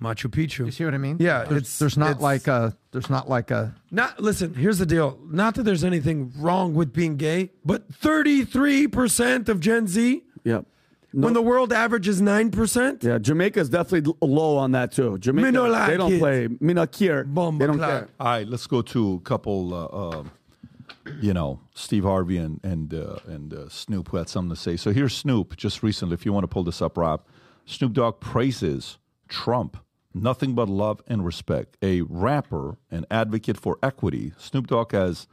[0.00, 0.66] Machu Picchu.
[0.66, 1.16] You see what I mean?
[1.18, 4.54] Yeah, there's, it's there's not it's- like a there's not like a Not listen.
[4.54, 5.18] Here's the deal.
[5.28, 10.64] Not that there's anything wrong with being gay, but 33 percent of Gen Z, Yep.
[11.12, 13.02] when the world average is nine percent.
[13.04, 15.18] Yeah, Jamaica's definitely low on that too.
[15.18, 16.18] Jamaica, Me no like they don't it.
[16.20, 16.48] play.
[16.60, 17.24] Me not care.
[17.24, 17.90] Bomba They don't clap.
[17.90, 18.08] care.
[18.20, 19.74] All right, let's go to a couple.
[19.74, 20.30] Uh, um
[21.22, 24.76] you know, Steve Harvey and and uh, and uh, Snoop who had something to say.
[24.76, 26.14] So here's Snoop just recently.
[26.14, 27.22] If you want to pull this up, Rob,
[27.64, 28.98] Snoop Dogg praises
[29.28, 29.78] Trump.
[30.14, 31.76] Nothing but love and respect.
[31.82, 35.26] A rapper and advocate for equity, Snoop Dogg has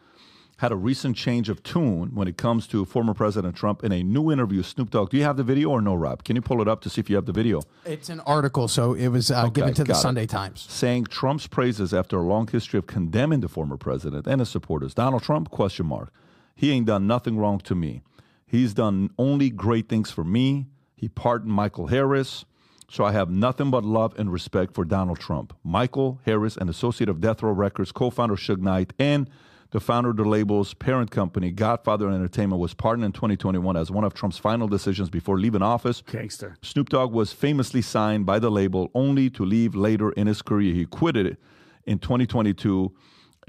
[0.57, 3.84] had a recent change of tune when it comes to former President Trump.
[3.84, 5.10] In a new interview, Snoop Dogg.
[5.10, 6.23] Do you have the video or no, Rob?
[6.23, 7.61] Can you pull it up to see if you have the video?
[7.86, 9.95] It's an article, so it was uh, given to the it.
[9.95, 10.65] Sunday Times.
[10.69, 14.94] saying Trump's praises after a long history of condemning the former president and his supporters.
[14.94, 15.49] Donald Trump?
[15.52, 16.11] Question mark.
[16.56, 18.02] He ain't done nothing wrong to me.
[18.48, 20.68] He's done only great things for me.
[20.95, 22.45] He pardoned Michael Harris.
[22.90, 25.53] So I have nothing but love and respect for Donald Trump.
[25.64, 29.27] Michael Harris, an associate of Death Row Records, co-founder Suge Knight, and
[29.76, 34.06] the founder of the label's parent company, Godfather Entertainment, was pardoned in 2021 as one
[34.06, 36.02] of Trump's final decisions before leaving office.
[36.10, 36.56] Gangster.
[36.61, 40.73] Snoop Dogg was famously signed by the label only to leave later in his career.
[40.73, 41.38] He quitted it
[41.84, 42.93] in 2022.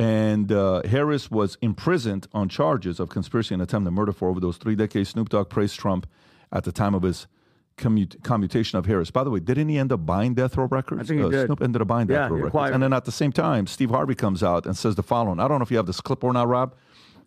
[0.00, 4.56] And uh, Harris was imprisoned on charges of conspiracy and attempted murder for over those
[4.56, 5.10] three decades.
[5.10, 6.08] Snoop Dogg praised Trump
[6.50, 7.28] at the time of his
[7.76, 9.10] commute, commutation of Harris.
[9.10, 11.02] By the way, didn't he end up buying Death Row Records?
[11.02, 11.46] I think he uh, did.
[11.46, 12.48] Snoop ended up buying Yeah, Death Row Records.
[12.50, 15.40] acquired And then at the same time, Steve Harvey comes out and says the following.
[15.40, 16.74] I don't know if you have this clip or not, Rob.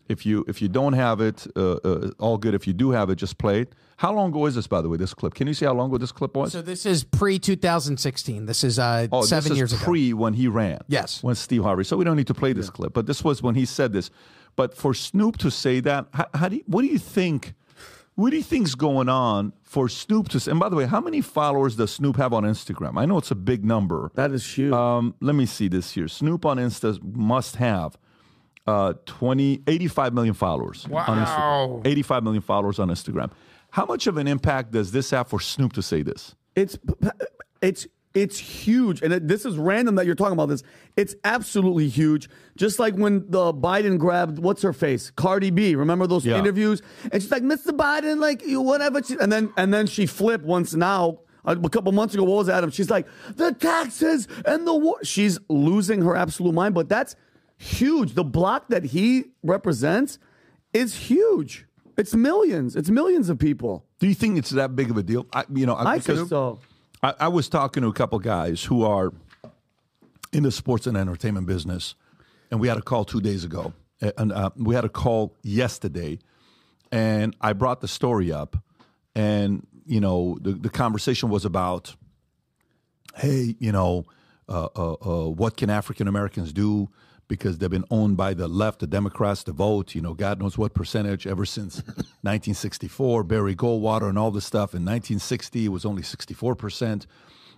[0.08, 2.56] If you if you don't have it, uh, uh, all good.
[2.56, 3.74] If you do have it, just play it.
[3.98, 4.98] How long ago is this, by the way?
[4.98, 5.36] This clip.
[5.36, 6.52] Can you see how long ago this clip was?
[6.52, 8.48] So this is pre 2016.
[8.48, 9.86] This is uh, Oh, seven this years is ago.
[9.92, 10.80] pre when he ran.
[10.88, 11.22] Yes.
[11.22, 11.84] When Steve Harvey.
[11.84, 14.10] So we don't need to play this clip, but this was when he said this.
[14.56, 17.54] But for Snoop to say that, how, how do you, what do you think?
[18.20, 20.52] What do you think's going on for Snoop to say?
[20.52, 22.98] And by the way, how many followers does Snoop have on Instagram?
[23.00, 24.12] I know it's a big number.
[24.16, 24.74] That is huge.
[24.74, 26.10] Um, let me see this here.
[26.10, 27.98] Snoop on Insta must have
[28.68, 31.06] uh, 20, 85 million followers on Wow.
[31.06, 31.88] Instagram.
[31.88, 33.32] 85 million followers on Instagram.
[33.72, 36.36] How much of an impact does this have for Snoop to say this?
[36.58, 36.78] It's
[37.62, 40.64] it's it's huge, and it, this is random that you're talking about this.
[40.98, 42.28] It's absolutely huge.
[42.58, 45.76] Just like when the Biden grabbed what's her face, Cardi B.
[45.76, 46.40] Remember those Yeah.
[46.40, 46.82] interviews?
[47.12, 47.68] And she's like, "Mr.
[47.72, 51.20] Biden, like you whatever," she, and then and then she flipped once now.
[51.46, 52.70] A a couple months ago, what was Adam?
[52.70, 54.98] She's like, the taxes and the war.
[55.04, 57.16] She's losing her absolute mind, but that's
[57.58, 58.14] huge.
[58.14, 60.20] The block that he represents
[60.74, 61.66] is huge.
[61.98, 62.76] It's millions.
[62.76, 63.86] It's millions of people.
[64.00, 65.28] Do you think it's that big of a deal?
[65.34, 66.60] I, you know, I because think so.
[67.02, 69.14] I, I was talking to a couple guys who are
[70.34, 71.96] in the sports and entertainment business,
[72.52, 73.74] and we had a call two days ago,
[74.18, 76.20] and uh, we had a call yesterday,
[76.92, 78.58] and I brought the story up,
[79.16, 81.96] and you know, the, the conversation was about,
[83.16, 84.06] hey, you know,
[84.48, 86.90] uh, uh, uh, what can African Americans do?
[87.30, 90.58] Because they've been owned by the left, the Democrats, the vote, you know, God knows
[90.58, 91.78] what percentage ever since
[92.26, 94.74] 1964, Barry Goldwater and all this stuff.
[94.74, 97.06] In 1960, it was only 64%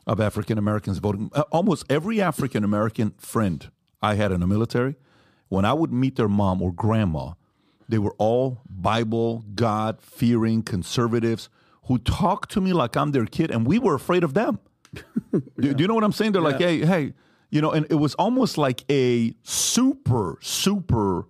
[0.06, 1.32] of African Americans voting.
[1.34, 3.72] Uh, Almost every African American friend
[4.02, 4.96] I had in the military,
[5.48, 7.34] when I would meet their mom or grandma,
[7.88, 11.50] they were all Bible, God fearing conservatives
[11.86, 14.60] who talked to me like I'm their kid, and we were afraid of them.
[15.32, 16.34] do, do you know what I'm saying?
[16.34, 17.14] They're like, hey, hey,
[17.52, 21.26] you know, and it was almost like a super, super,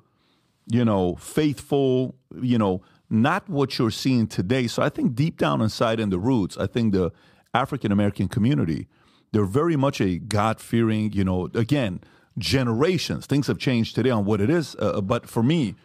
[0.67, 4.67] you know, faithful, you know, not what you're seeing today.
[4.67, 7.11] So I think deep down inside in the roots, I think the
[7.53, 8.87] African American community,
[9.33, 12.01] they're very much a God fearing, you know, again,
[12.37, 13.25] generations.
[13.25, 14.75] Things have changed today on what it is.
[14.79, 15.75] Uh, but for me,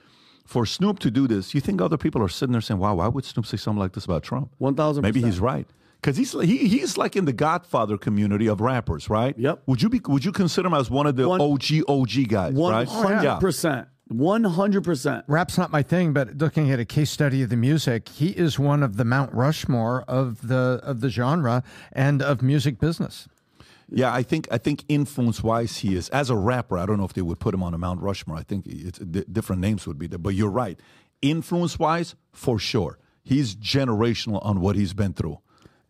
[0.45, 3.09] for Snoop to do this, you think other people are sitting there saying, wow, why
[3.09, 4.53] would Snoop say something like this about Trump?
[4.61, 5.03] 1000%.
[5.03, 5.67] Maybe he's right.
[6.07, 9.37] Because he's he, he's like in the Godfather community of rappers, right?
[9.37, 9.65] Yep.
[9.67, 12.55] Would you be would you consider him as one of the One- OG OG guys,
[12.57, 13.89] oh, hundred percent.
[14.07, 15.25] One hundred percent.
[15.27, 18.57] Rap's not my thing, but looking at a case study of the music, he is
[18.57, 23.27] one of the Mount Rushmore of the of the genre and of music business.
[23.89, 26.79] Yeah, I think I think influence wise he is as a rapper.
[26.79, 28.37] I don't know if they would put him on a Mount Rushmore.
[28.37, 30.79] I think it's di- different names would be there, but you're right.
[31.21, 35.39] Influence wise, for sure, he's generational on what he's been through,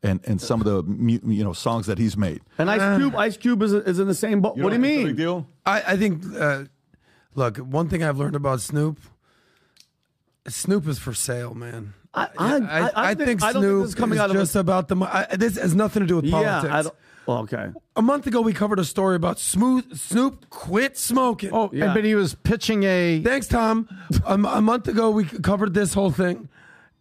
[0.06, 2.40] and and some of the you know songs that he's made.
[2.58, 4.56] And Ice Cube, Ice Cube is, is in the same boat.
[4.56, 5.14] What do you mean?
[5.14, 5.46] deal?
[5.64, 6.64] I, I think, uh,
[7.34, 9.00] look, one thing I've learned about Snoop,
[10.46, 11.94] Snoop is for sale, man.
[12.14, 14.56] I, I, I, I, think, I don't Snoop think is coming is out of just
[14.56, 14.96] a, about the.
[14.96, 16.30] I, this has nothing to do with yeah.
[16.30, 16.72] politics.
[16.72, 16.94] I don't,
[17.26, 17.70] well, okay.
[17.96, 21.50] a month ago, we covered a story about Smooth Snoop quit smoking.
[21.52, 21.86] Oh, Yeah.
[21.86, 23.88] and, but he was pitching a Thanks, Tom.
[24.24, 26.48] a, a month ago, we covered this whole thing,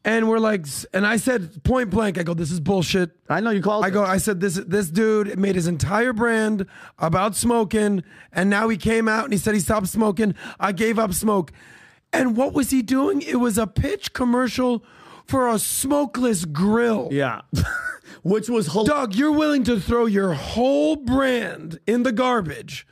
[0.06, 3.50] and we're like, and I said point blank, I go, "This is bullshit." I know
[3.50, 3.84] you called.
[3.84, 6.68] I go, I said, "This this dude made his entire brand
[7.00, 10.36] about smoking, and now he came out and he said he stopped smoking.
[10.60, 11.52] I gave up smoke,
[12.14, 13.22] and what was he doing?
[13.24, 14.86] It was a pitch commercial
[15.26, 17.42] for a smokeless grill." Yeah.
[18.22, 18.90] Which was hilarious.
[18.90, 22.88] Doug, you're willing to throw your whole brand in the garbage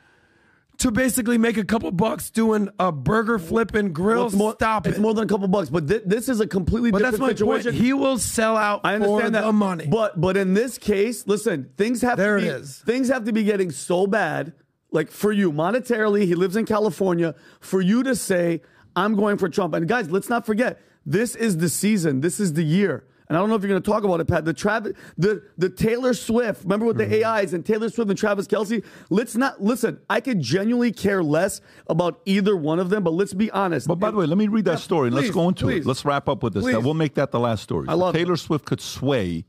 [0.78, 4.26] to basically make a couple bucks doing a burger flipping grill.
[4.26, 5.00] it's more, Stop it's it.
[5.00, 7.46] more than a couple bucks, but thi- this is a completely but that's different my
[7.62, 7.74] point.
[7.74, 9.86] He will sell out I understand for that the money.
[9.86, 12.78] but but in this case, listen, things have There to it be is.
[12.84, 14.52] things have to be getting so bad,
[14.90, 16.24] like for you monetarily.
[16.26, 17.34] He lives in California.
[17.60, 18.60] For you to say,
[18.96, 22.20] "I'm going for Trump," and guys, let's not forget, this is the season.
[22.20, 23.04] This is the year.
[23.28, 24.44] And I don't know if you're going to talk about it, Pat.
[24.44, 26.64] The Travis, the the Taylor Swift.
[26.64, 27.24] Remember with the Mm-hmm.
[27.24, 28.84] AIs and Taylor Swift and Travis Kelce.
[29.10, 30.00] Let's not listen.
[30.10, 33.86] I could genuinely care less about either one of them, but let's be honest.
[33.88, 35.84] But by the way, let me read that story and let's go into please.
[35.84, 35.88] it.
[35.88, 36.64] Let's wrap up with this.
[36.64, 36.76] Please.
[36.78, 37.86] We'll make that the last story.
[37.88, 38.18] I love it.
[38.18, 39.44] Taylor Swift could sway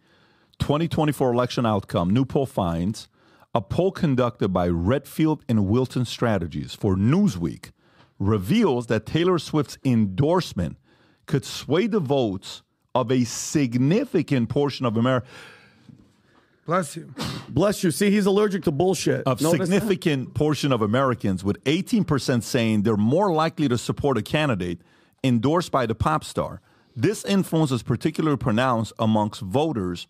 [0.60, 2.10] 2024 election outcome.
[2.10, 3.07] New poll finds
[3.53, 7.72] a poll conducted by Redfield and Wilton Strategies for Newsweek
[8.19, 10.77] reveals that Taylor Swift's endorsement
[11.26, 12.61] could sway the votes
[12.95, 15.27] of a significant portion of America.
[16.65, 17.13] Bless you.
[17.47, 17.91] bless you.
[17.91, 19.27] See, he's allergic to bullshit.
[19.27, 19.65] of Notice that?
[19.67, 24.80] significant portion of Americans, with 18% saying they're more likely to support a candidate
[25.23, 26.61] endorsed by the pop star.
[26.95, 30.07] This influence is particularly pronounced amongst voters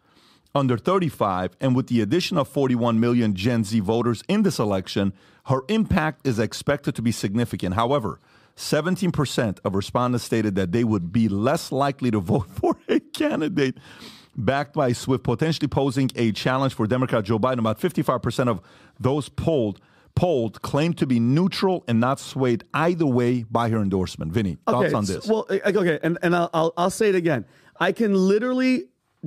[0.53, 5.11] under 35, and with the addition of 41 million Gen Z voters in this election,
[5.47, 7.75] her impact is expected to be significant.
[7.75, 8.19] However,
[8.57, 13.77] 17% of respondents stated that they would be less likely to vote for a candidate
[14.35, 17.59] backed by Swift, potentially posing a challenge for Democrat Joe Biden.
[17.59, 18.61] About 55% of
[18.99, 19.79] those polled
[20.15, 24.31] polled claimed to be neutral and not swayed either way by her endorsement.
[24.31, 25.27] Vinny, thoughts on this?
[25.27, 27.45] well, okay, and, and I'll, I'll, I'll say it again.
[27.79, 28.85] I can literally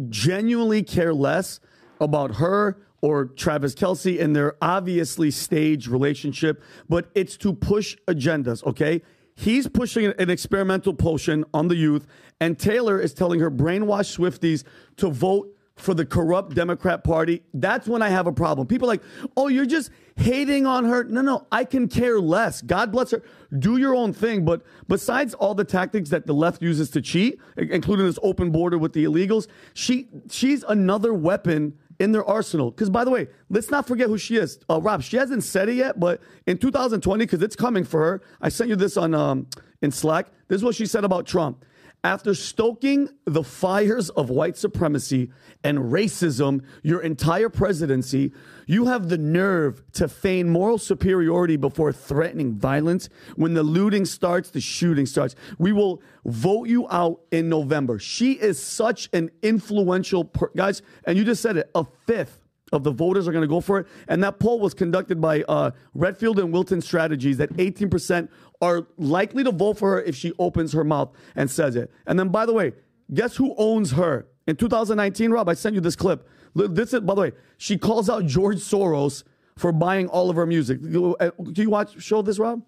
[0.09, 1.61] genuinely care less
[2.01, 8.65] about her or Travis Kelce and their obviously staged relationship, but it's to push agendas,
[8.65, 9.03] okay?
[9.39, 12.09] He's pushing an experimental potion on the youth,
[12.40, 14.65] and Taylor is telling her brainwashed Swifties
[14.97, 17.44] to vote for the corrupt Democrat Party.
[17.55, 18.66] That's when I have a problem.
[18.66, 19.01] People like,
[19.36, 21.05] oh, you're just hating on her.
[21.05, 22.62] No, no, I can care less.
[22.62, 23.23] God bless her.
[23.56, 24.44] Do your own thing.
[24.44, 28.77] But besides all the tactics that the left uses to cheat, including this open border
[28.77, 32.70] with the illegals, she she's another weapon in their arsenal.
[32.70, 34.59] Because by the way, let's not forget who she is.
[34.69, 38.23] Uh, Rob, she hasn't said it yet, but in 2020, because it's coming for her,
[38.41, 39.47] I sent you this on um,
[39.83, 40.29] in Slack.
[40.49, 41.65] This is what she said about Trump.
[42.05, 45.31] After stoking the fires of white supremacy
[45.65, 48.33] and racism your entire presidency,
[48.66, 53.09] you have the nerve to feign moral superiority before threatening violence.
[53.35, 55.35] When the looting starts, the shooting starts.
[55.59, 57.99] We will vote you out in November.
[57.99, 62.38] She is such an influential per- guys, and you just said it, a fifth
[62.73, 63.86] of the voters are going to go for it.
[64.09, 68.28] And that poll was conducted by uh, Redfield and Wilton Strategies that 18%
[68.61, 71.90] are likely to vote for her if she opens her mouth and says it.
[72.07, 72.73] And then, by the way,
[73.12, 74.27] guess who owns her?
[74.47, 76.27] In 2019, Rob, I sent you this clip.
[76.55, 79.24] This is, by the way, she calls out George Soros
[79.57, 80.81] for buying all of her music.
[80.82, 82.01] Uh, you watch?
[82.01, 82.62] Show this, Rob.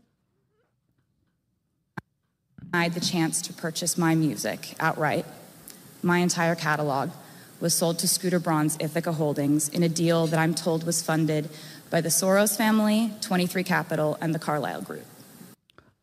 [2.73, 5.25] I had the chance to purchase my music outright.
[6.03, 7.11] My entire catalog
[7.61, 11.49] was sold to Scooter Braun's Ithaca Holdings in a deal that I'm told was funded
[11.91, 15.05] by the Soros family, 23 Capital, and the Carlyle Group.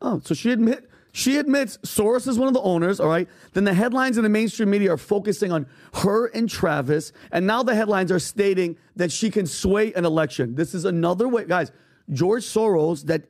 [0.01, 3.27] Oh, so she admit she admits Soros is one of the owners, all right?
[3.53, 5.65] Then the headlines in the mainstream media are focusing on
[5.95, 10.53] her and Travis, and now the headlines are stating that she can sway an election.
[10.53, 11.71] This is another way, guys.
[12.11, 13.23] George Soros, that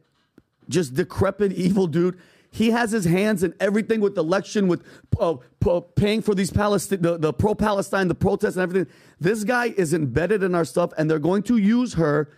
[0.68, 2.18] just decrepit evil dude,
[2.52, 4.84] he has his hands in everything with election, with
[5.20, 5.36] uh,
[5.96, 8.92] paying for these Palestine, the, the pro-Palestine, the protests, and everything.
[9.20, 12.30] This guy is embedded in our stuff, and they're going to use her.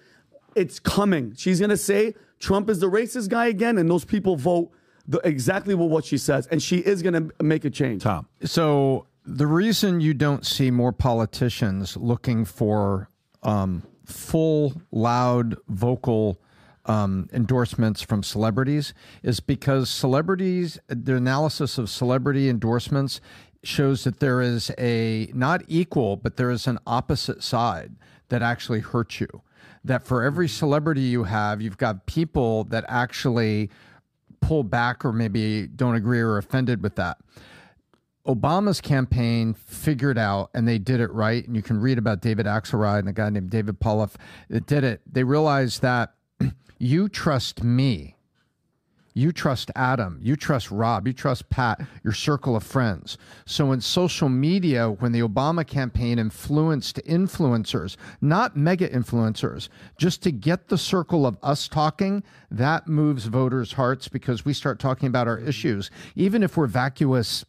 [0.56, 1.36] It's coming.
[1.36, 4.72] She's going to say Trump is the racist guy again, and those people vote
[5.08, 8.04] the, exactly what she says, and she is going to make a change.
[8.04, 8.28] Tom.
[8.44, 13.10] So the reason you don't see more politicians looking for
[13.44, 16.42] um, full, loud, vocal
[16.90, 23.22] um, endorsements from celebrities is because celebrities, the analysis of celebrity endorsements
[23.64, 27.96] shows that there is a not equal, but there is an opposite side
[28.30, 29.28] that actually hurts you.
[29.84, 33.70] That for every celebrity you have, you've got people that actually
[34.42, 37.18] pull back or maybe don't agree or are offended with that.
[38.28, 41.46] Obama's campaign figured out, and they did it right.
[41.46, 44.16] And you can read about David Axelrod and a guy named David Plouffe
[44.50, 45.02] that did it.
[45.10, 46.14] They realized that
[46.80, 48.16] you trust me,
[49.14, 53.18] you trust Adam, you trust Rob, you trust Pat, your circle of friends.
[53.46, 60.32] So in social media, when the Obama campaign influenced influencers, not mega influencers, just to
[60.32, 65.28] get the circle of us talking, that moves voters' hearts because we start talking about
[65.28, 65.92] our issues.
[66.16, 67.44] Even if we're vacuous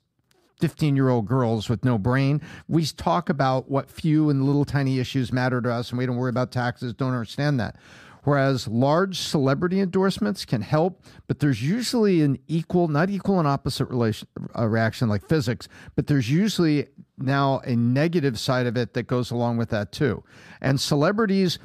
[0.60, 2.40] 15 year old girls with no brain.
[2.68, 6.16] We talk about what few and little tiny issues matter to us, and we don't
[6.16, 7.76] worry about taxes, don't understand that.
[8.24, 13.86] Whereas large celebrity endorsements can help, but there's usually an equal, not equal and opposite
[13.86, 14.28] relation,
[14.58, 16.88] uh, reaction like physics, but there's usually
[17.18, 20.22] now a negative side of it that goes along with that too.
[20.60, 21.58] And celebrities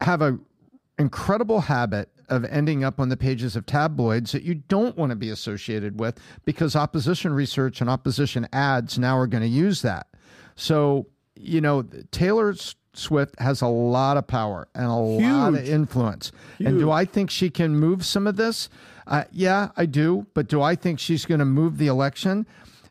[0.00, 0.38] have a
[0.98, 5.16] incredible habit of ending up on the pages of tabloids that you don't want to
[5.16, 10.06] be associated with because opposition research and opposition ads now are going to use that.
[10.56, 11.06] So,
[11.36, 15.68] you know, Taylor S- Swift has a lot of power and a lot of Huge.
[15.68, 16.32] influence.
[16.58, 18.68] And do I think she can move some of this?
[19.06, 20.26] Uh, yeah, I do.
[20.34, 22.46] But do I think she's going to move the election?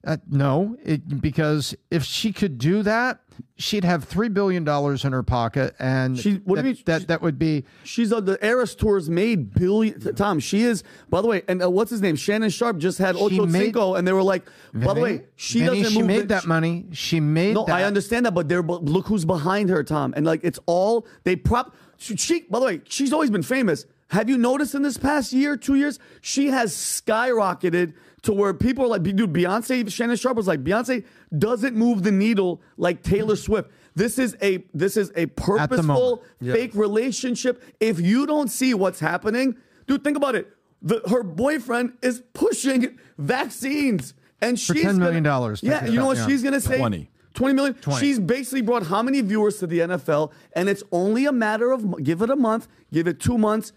[0.05, 3.19] Uh, no, it, because if she could do that,
[3.55, 6.77] she'd have three billion dollars in her pocket, and She- that, mean?
[6.85, 9.97] that that would be She's on the Eras Tour's made billion.
[10.15, 10.83] Tom, she is.
[11.09, 12.17] By the way, and uh, what's his name?
[12.17, 14.43] Shannon Sharpe just had Ocho made- Cinco, and they were like,
[14.73, 16.07] by the way, she Vinny, doesn't move she move.
[16.07, 16.87] made that money.
[16.91, 17.73] She made No, that.
[17.75, 21.07] I understand that, but they're but look who's behind her, Tom, and like it's all
[21.23, 21.73] they prop.
[21.97, 23.85] She, she- by the way, she's always been famous.
[24.09, 27.93] Have you noticed in this past year, two years, she has skyrocketed
[28.23, 31.05] to where people are like, dude, Beyonce, Shannon Sharpe was like, Beyonce
[31.37, 33.69] doesn't move the needle like Taylor Swift.
[33.95, 36.21] This is a this is a purposeful moment.
[36.41, 37.61] fake relationship.
[37.79, 39.55] If you don't see what's happening,
[39.87, 40.51] dude, think about it.
[40.81, 45.23] The, her boyfriend is pushing vaccines, and she's $10 million.
[45.61, 46.27] Yeah, you know what Yeah.
[46.27, 46.77] she's gonna say?
[46.77, 47.09] 20.
[47.35, 47.75] 20 million.
[47.99, 50.31] She's basically brought how many viewers to the NFL?
[50.55, 53.73] And it's only a matter of give it a month, give it two months.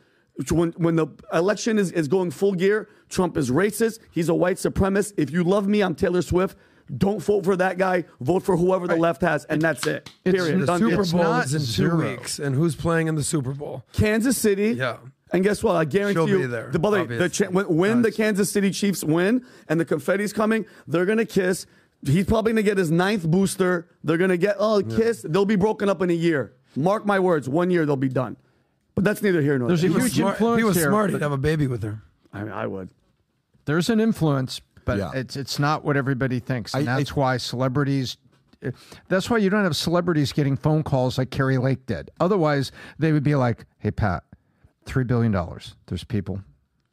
[0.51, 4.01] When, when the election is, is going full gear, Trump is racist.
[4.11, 5.15] He's a white supremacist.
[5.17, 6.57] If you love me, I'm Taylor Swift.
[6.99, 8.05] Don't vote for that guy.
[8.21, 10.09] Vote for whoever the left has, and that's it.
[10.25, 10.61] It's- Period.
[10.63, 11.13] The Done Super deal.
[11.13, 11.97] Bowl not is in two zero.
[12.13, 13.85] weeks, and who's playing in the Super Bowl?
[13.93, 14.73] Kansas City.
[14.73, 14.99] Yeah.
[15.33, 15.75] And guess what?
[15.75, 18.49] I guarantee She'll you, be there, the, by the way, cha- when, when the Kansas
[18.53, 21.67] City Chiefs win and the confetti's coming, they're gonna kiss.
[22.05, 23.89] He's probably gonna get his ninth booster.
[24.05, 25.23] They're gonna get oh kiss.
[25.29, 26.53] They'll be broken up in a year.
[26.77, 27.49] Mark my words.
[27.49, 28.37] One year they'll be done.
[28.95, 29.77] But that's neither here nor there.
[29.77, 31.11] There's a huge smart, influence he was here, smart.
[31.11, 32.03] but- He'd have a baby with her.
[32.37, 32.89] I, I would.
[33.65, 35.11] There's an influence, but Yeah.
[35.15, 38.17] it's it's not what everybody thinks, and I- I- that's why celebrities.
[38.63, 38.71] Eh,
[39.09, 42.11] that's why you don't have celebrities getting phone calls like Kari Lake did.
[42.21, 44.25] Otherwise, they would be like, "Hey, Pat,
[44.87, 45.75] three billion dollars.
[45.87, 46.41] There's people.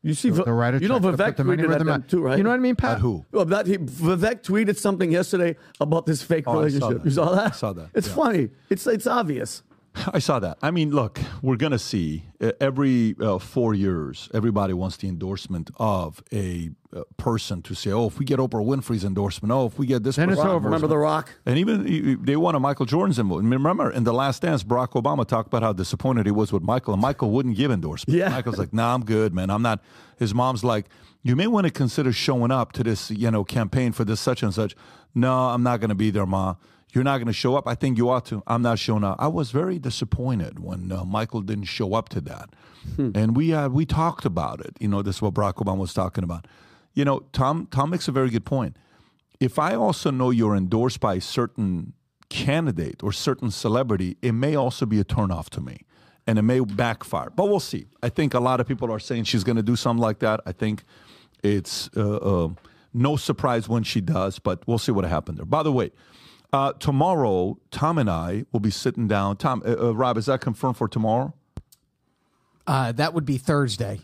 [0.06, 2.04] You see, They'll write a you know to Vivek put the tweeted where at them
[2.04, 2.38] too, right?
[2.38, 2.96] You know what I mean, Pat?
[2.96, 3.26] At who?
[3.32, 6.60] Well, that he, Vivek tweeted something yesterday about this fake Oh, I saw
[6.90, 7.06] relationship.
[7.06, 7.48] You saw that?
[7.54, 8.14] I saw that, It's yeah.
[8.16, 8.50] funny.
[8.70, 9.64] It's it's obvious.
[10.08, 10.58] I saw that.
[10.62, 15.08] I mean, look, we're going to see uh, every uh, four years, everybody wants the
[15.08, 19.68] endorsement of a uh, person to say, oh, if we get Oprah Winfrey's endorsement, oh,
[19.68, 20.66] if we get this Then it's over.
[20.66, 21.34] Remember The Rock?
[21.46, 23.52] And even they wanted Michael Jordan's endorsement.
[23.54, 26.94] Remember, in The Last Dance, Barack Obama talked about how disappointed he was with Michael,
[26.94, 28.18] and Michael wouldn't give endorsement.
[28.18, 28.30] Yeah.
[28.30, 29.50] Michael's like, nah, I'm good, man.
[29.50, 29.84] I'm not.
[30.18, 30.88] His mom's like,
[31.22, 34.44] you may want to consider showing up to this, you know, campaign for this such
[34.44, 34.76] and such.
[35.16, 36.56] No, I'm not going to be there, Ma.
[36.94, 37.68] You're not going to show up.
[37.68, 38.44] I think you ought to.
[38.46, 39.18] I'm not showing up.
[39.20, 42.50] I was very disappointed when uh, Michael didn't show up to that,
[43.16, 44.78] and we uh, we talked about it.
[44.80, 46.46] You know, this is what Barack Obama was talking about.
[46.94, 48.78] You know, Tom Tom makes a very good point.
[49.40, 51.94] If I also know you're endorsed by a certain
[52.30, 55.80] candidate or certain celebrity, it may also be a turnoff to me,
[56.28, 57.32] and it may backfire.
[57.32, 57.88] But we'll see.
[58.04, 60.42] I think a lot of people are saying she's going to do something like that.
[60.46, 60.84] I think
[61.42, 62.50] it's uh, uh,
[62.94, 65.46] no surprise when she does, but we'll see what happened there.
[65.46, 65.92] By the way.
[66.54, 69.38] Uh, tomorrow, Tom and I will be sitting down.
[69.38, 71.34] Tom, uh, uh, Rob, is that confirmed for tomorrow?
[72.68, 74.00] Uh, that would be Thursday.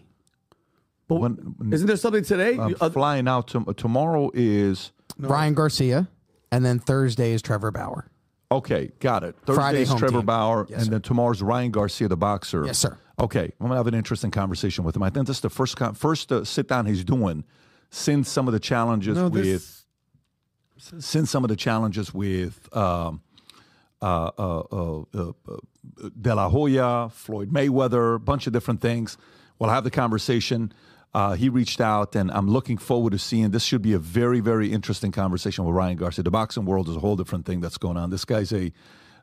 [1.07, 2.57] But When- isn't there something today?
[2.57, 3.47] I'm uh, flying out.
[3.49, 6.09] To, tomorrow is Ryan Garcia,
[6.51, 8.09] and then Thursday is Trevor Bauer.
[8.51, 9.35] Okay, got it.
[9.45, 10.25] Friday is Trevor team.
[10.25, 10.91] Bauer, Yes, and sir.
[10.93, 12.65] then tomorrow's Ryan Garcia, the boxer.
[12.65, 12.97] Yes, sir.
[13.19, 15.03] Okay, I'm gonna have an interesting conversation with him.
[15.03, 17.43] I think this is the first con- first uh, sit down he's doing
[17.91, 19.85] since some of the challenges No, with this-
[20.79, 23.21] since some of the challenges with um,
[24.01, 25.57] uh, uh, uh, uh, uh,
[26.19, 29.17] De La Hoya, Floyd Mayweather, a bunch of different things.
[29.57, 30.71] We'll have the conversation.
[31.13, 33.51] Uh, he reached out, and I'm looking forward to seeing.
[33.51, 36.23] This should be a very, very interesting conversation with Ryan Garcia.
[36.23, 38.09] The boxing world is a whole different thing that's going on.
[38.09, 38.71] This guy's a,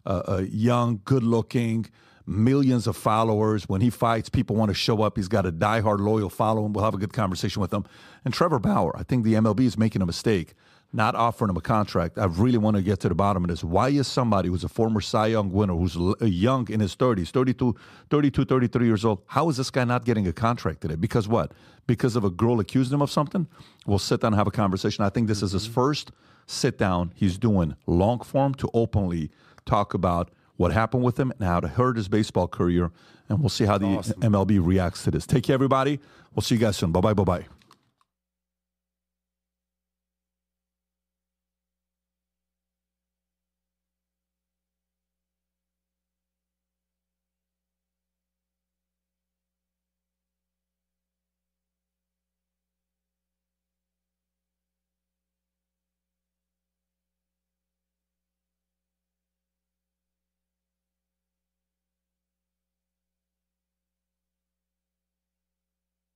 [0.04, 1.86] a, a young, good-looking,
[2.26, 3.68] millions of followers.
[3.68, 5.16] When he fights, people want to show up.
[5.16, 6.72] He's got a die-hard, loyal following.
[6.72, 7.84] We'll have a good conversation with him.
[8.24, 10.54] And Trevor Bauer, I think the MLB is making a mistake
[10.92, 12.16] not offering him a contract.
[12.18, 13.62] I really want to get to the bottom of this.
[13.62, 17.30] Why is somebody who's a former Cy Young winner, who's uh, young in his 30s,
[17.30, 17.74] 32,
[18.08, 20.96] 32, 33 years old, how is this guy not getting a contract today?
[20.96, 21.52] Because what?
[21.86, 23.46] Because of a girl accused him of something?
[23.86, 25.04] We'll sit down and have a conversation.
[25.04, 25.74] I think this is his mm-hmm.
[25.74, 26.12] first
[26.46, 29.30] sit down he's doing long form to openly
[29.64, 32.90] talk about what happened with him and how to hurt his baseball career.
[33.28, 35.26] And we'll see how the MLB reacts to this.
[35.26, 36.00] Take care, everybody.
[36.34, 36.92] We'll see you guys soon.
[36.92, 37.55] Bye bye, bye bye.